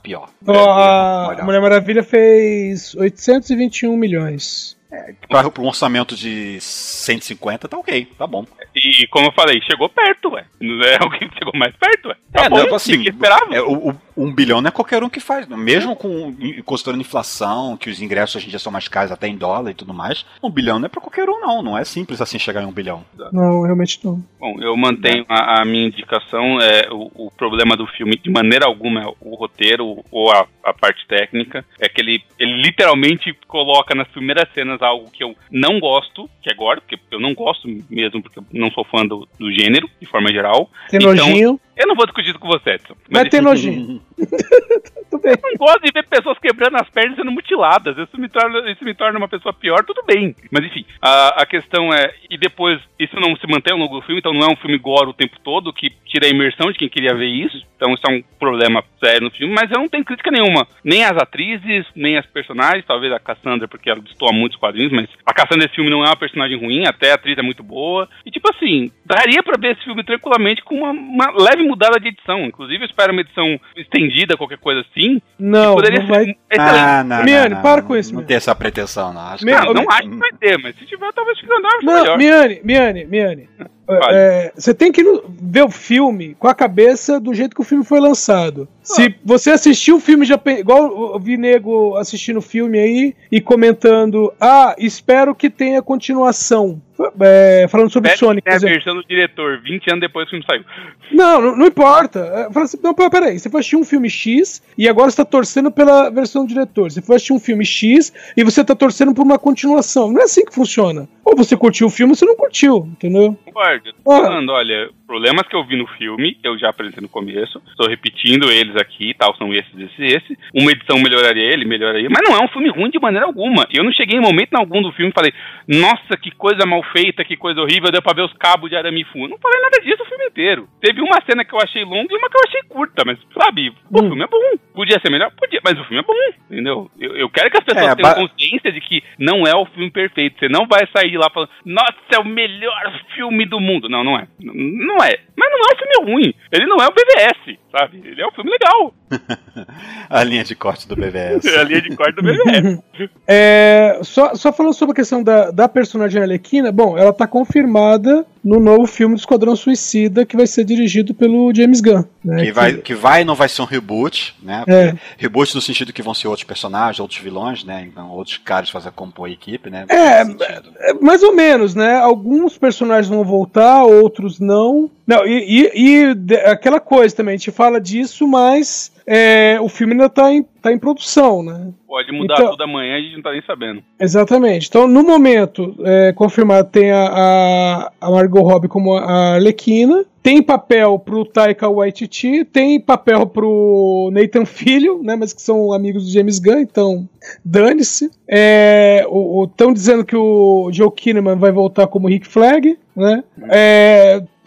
[0.04, 0.30] pior.
[0.46, 1.44] Ó, a.
[1.44, 4.79] Mulher Maravilha fez 821 milhões.
[5.28, 8.46] Para um orçamento de 150, tá ok, tá bom.
[8.76, 10.46] E como eu falei, chegou perto, ué.
[10.60, 12.16] Não é o que chegou mais perto, ué.
[12.32, 13.54] Tá É, bom, não, assim, que esperava.
[13.56, 15.48] É, o, o- um bilhão não é qualquer um que faz.
[15.48, 15.56] né?
[15.56, 16.36] Mesmo com
[16.66, 19.74] considerando inflação, que os ingressos hoje em dia são mais caros até em dólar e
[19.74, 21.62] tudo mais, um bilhão não é pra qualquer um, não.
[21.62, 23.06] Não é simples assim chegar em um bilhão.
[23.32, 24.22] Não, realmente não.
[24.40, 26.60] Bom, eu mantenho a, a minha indicação.
[26.62, 30.74] É, o, o problema do filme, de maneira alguma, é o roteiro ou a, a
[30.74, 31.64] parte técnica.
[31.80, 36.52] É que ele, ele literalmente coloca nas primeiras cenas algo que eu não gosto, que
[36.52, 39.90] é gore, porque eu não gosto mesmo, porque eu não sou fã do, do gênero,
[40.00, 40.70] de forma geral.
[40.90, 41.60] Tem Então, nojinho.
[41.80, 42.94] Eu não vou discutir isso com você, Edson.
[43.10, 44.02] Vai Mas ter enfim, nojinho.
[45.10, 45.32] Tudo bem.
[45.32, 47.98] Eu não gosto de ver pessoas quebrando as pernas e sendo mutiladas.
[47.98, 50.36] Isso me torna, isso me torna uma pessoa pior, tudo bem.
[50.52, 52.14] Mas enfim, a, a questão é.
[52.30, 54.78] E depois, isso não se mantém ao longo do filme, então não é um filme
[54.78, 57.66] gore o tempo todo, que tira a imersão de quem queria ver isso.
[57.76, 60.68] Então isso é um problema sério no filme, mas eu não tenho crítica nenhuma.
[60.84, 65.08] Nem as atrizes, nem as personagens, talvez a Cassandra, porque ela destoa muitos quadrinhos, mas
[65.26, 68.08] a Cassandra desse filme não é uma personagem ruim, até a atriz é muito boa.
[68.26, 72.10] E tipo assim, daria pra ver esse filme tranquilamente com uma, uma leve mudada de
[72.10, 72.40] edição.
[72.46, 75.22] Inclusive, eu espero uma edição estendida, qualquer coisa assim.
[75.40, 76.22] Não, Poderia não ser vai.
[76.24, 76.80] excelente.
[76.80, 79.22] Ah, não, Miane, não, não, para com isso, Não tem essa pretensão, não.
[79.22, 81.78] Acho Meu- que Não, não acho que vai ter, mas se tiver, talvez fique andar
[81.82, 82.18] Não, melhor.
[82.18, 83.50] Miane, Miane, Miane.
[83.98, 84.16] Fale.
[84.18, 85.04] É, você tem que
[85.42, 88.68] ver o filme com a cabeça do jeito que o filme foi lançado.
[88.84, 93.40] Se você assistiu o filme já igual eu vi nego assistindo o filme aí e
[93.42, 96.82] comentando, ah, espero que tenha continuação.
[97.22, 100.42] É, falando sobre Pede Sonic, é a versão do diretor, 20 anos depois que o
[100.42, 100.66] filme saiu.
[101.14, 102.20] Não, não, não importa.
[102.54, 105.24] É, assim, não, pera- peraí, você foi assistir um filme X e agora você tá
[105.24, 106.92] torcendo pela versão do diretor.
[106.92, 110.12] Você foi assistir um filme X e você tá torcendo por uma continuação.
[110.12, 111.08] Não é assim que funciona.
[111.24, 113.38] Ou você curtiu o filme ou você não curtiu, entendeu?
[113.46, 113.79] Concordo.
[114.04, 114.22] Tô Ah.
[114.24, 117.62] falando, olha, problemas que eu vi no filme, eu já apresentei no começo.
[117.68, 120.38] Estou repetindo eles aqui, tal, são esses, esses, esses.
[120.54, 122.10] Uma edição melhoraria ele, melhoraria.
[122.10, 123.68] Mas não é um filme ruim de maneira alguma.
[123.72, 125.34] Eu não cheguei em momento algum do filme e falei,
[125.68, 129.04] nossa, que coisa mal feita, que coisa horrível, deu pra ver os cabos de arame
[129.06, 129.30] fundo.
[129.30, 130.68] Não falei nada disso o filme inteiro.
[130.82, 133.70] Teve uma cena que eu achei longa e uma que eu achei curta, mas, sabe,
[133.70, 134.08] o Hum.
[134.08, 134.40] filme é bom.
[134.74, 135.32] Podia ser melhor?
[135.38, 136.14] Podia, mas o filme é bom,
[136.50, 136.90] entendeu?
[137.00, 139.66] Eu, eu quero que as pessoas É, tenham ba- consciência de que não é o
[139.66, 140.40] filme perfeito.
[140.40, 143.69] Você não vai sair de lá falando, nossa, é o melhor filme do mundo.
[143.90, 144.28] Não, não é.
[144.40, 145.20] N- Não é.
[145.36, 146.34] Mas não é um filme ruim.
[146.52, 148.02] Ele não é o BVS, sabe?
[148.04, 148.94] Ele é um filme legal.
[150.10, 151.46] A linha de corte do BVS.
[151.58, 152.80] A linha de corte do BVS.
[153.28, 158.26] É, só, só falando sobre a questão da, da personagem Arlequina, bom, ela tá confirmada
[158.44, 162.04] no novo filme do Esquadrão Suicida que vai ser dirigido pelo James Gunn.
[162.24, 164.64] Né, Que vai, que vai não vai ser um reboot, né?
[164.68, 164.94] É.
[165.18, 167.88] Reboot no sentido que vão ser outros personagens, outros vilões, né?
[167.90, 169.86] Então, outros caras fazem compor a equipe, né?
[169.90, 170.74] É, sentido.
[170.80, 171.96] É, mais ou menos, né?
[171.98, 174.90] Alguns personagens vão voltar, outros não.
[175.08, 179.94] Não, e, e- e aquela coisa também, a gente fala disso, mas é, o filme
[179.94, 181.72] ainda tá em, tá em produção, né?
[181.88, 183.84] Pode mudar Então- tudo amanhã e a gente não tá nem sabendo.
[184.00, 184.68] Exatamente.
[184.68, 191.00] Então, no momento, é, confirmado, tem a, a, Margot Robbie como a Arlequina, tem papel
[191.00, 196.40] pro Taika Waititi, tem papel pro Nathan Filho, né, mas que são amigos do James
[196.40, 197.08] Gunn, então
[197.44, 198.12] dane-se.
[198.28, 203.24] Estão dizendo que o Joe Kinnaman vai voltar como Rick Flag, né?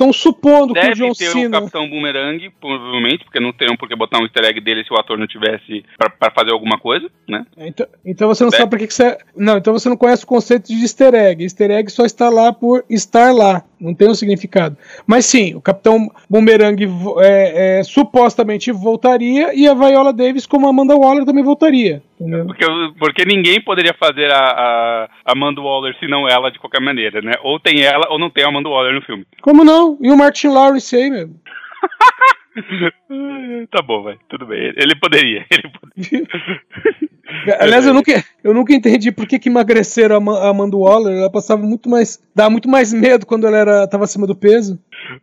[0.02, 1.50] Estão supondo que o Deve John ter o.
[1.50, 4.98] Capitão Boomerang, provavelmente, porque não teriam por que botar um easter egg dele se o
[4.98, 7.44] ator não tivesse pra fazer alguma coisa, né?
[7.56, 8.56] Então, então você não É.
[8.56, 9.16] sabe por que, que você.
[9.36, 11.42] Não, então você não conhece o conceito de easter egg.
[11.42, 13.62] Easter egg só está lá por estar lá.
[13.80, 14.76] Não tem um significado.
[15.06, 16.84] Mas sim, o Capitão Boomerang
[17.20, 22.00] é, é, supostamente voltaria e a Viola Davis, como a Amanda Waller, também voltaria.
[22.46, 22.64] Porque,
[23.00, 27.32] porque ninguém poderia fazer a, a Amanda Waller se não ela de qualquer maneira, né?
[27.42, 29.26] Ou tem ela ou não tem a Amanda Waller no filme.
[29.40, 29.98] Como não?
[30.00, 31.30] E o Martin Lawrence aí, meu?
[33.70, 34.16] tá bom, vai.
[34.28, 34.72] Tudo bem.
[34.76, 35.46] Ele poderia.
[35.50, 36.26] Ele poderia.
[37.60, 41.16] Aliás, eu nunca, eu nunca entendi por que, que emagreceram a Ma- a Amanda Waller.
[41.16, 42.22] Ela passava muito mais.
[42.34, 44.78] dava muito mais medo quando ela era, tava acima do peso.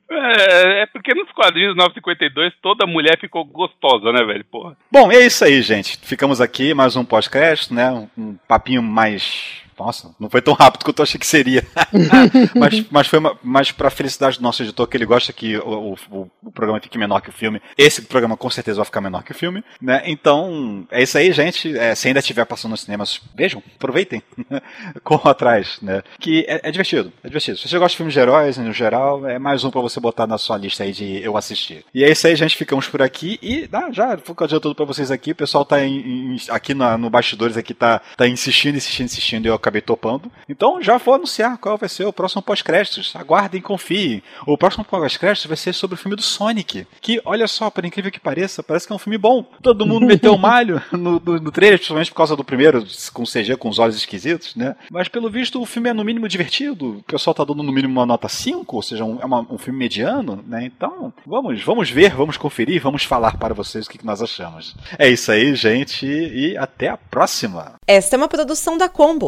[0.10, 4.45] É, é porque nos quadrinhos 952 toda mulher ficou gostosa, né, velho?
[4.45, 4.76] Porra.
[4.91, 5.97] Bom, é isso aí, gente.
[6.01, 7.91] Ficamos aqui, mais um pós-crédito, né?
[7.91, 9.61] Um, um papinho mais.
[9.80, 11.65] Nossa, não foi tão rápido quanto eu achei que seria.
[12.56, 15.95] mas, mas foi uma, mas pra felicidade do nosso editor, que ele gosta que o,
[16.11, 17.61] o, o programa fique menor que o filme.
[17.77, 20.01] Esse programa com certeza vai ficar menor que o filme, né?
[20.06, 21.77] Então, é isso aí, gente.
[21.77, 24.22] É, se ainda estiver passando nos cinemas, vejam, aproveitem.
[25.03, 26.01] Corram atrás, né?
[26.19, 27.57] Que é, é divertido, é divertido.
[27.57, 30.27] Se você gosta de filmes de heróis, no geral, é mais um pra você botar
[30.27, 31.85] na sua lista aí de eu assistir.
[31.93, 32.56] E é isso aí, gente.
[32.57, 33.39] Ficamos por aqui.
[33.41, 35.31] E ah, já ficou adiantando pra vocês aqui.
[35.31, 39.45] O pessoal tá em, em- aqui na- no bastidores aqui, tá, tá insistindo, insistindo, insistindo.
[39.45, 40.31] E eu acabei topando.
[40.47, 43.15] Então já vou anunciar qual vai ser o próximo pós-créditos.
[43.15, 44.21] Aguardem, confiem.
[44.45, 46.87] O próximo pós-créditos vai ser sobre o filme do Sonic.
[46.99, 49.45] Que, olha só, por incrível que pareça, parece que é um filme bom.
[49.61, 52.83] Todo mundo meteu o malho no, no, no trailer, principalmente por causa do primeiro,
[53.13, 54.75] com CG, com os olhos esquisitos, né?
[54.91, 56.97] Mas pelo visto o filme é no mínimo divertido.
[56.97, 59.57] O pessoal tá dando no mínimo uma nota 5, ou seja, um, é uma- um
[59.57, 60.65] filme mediano, né?
[60.65, 64.75] Então, vamos, vamos ver, vamos conferir, vamos falar para vocês o que, que nós achamos.
[64.97, 67.73] É isso aí, gente, e até a próxima!
[67.87, 69.27] Esta é uma produção da Combo.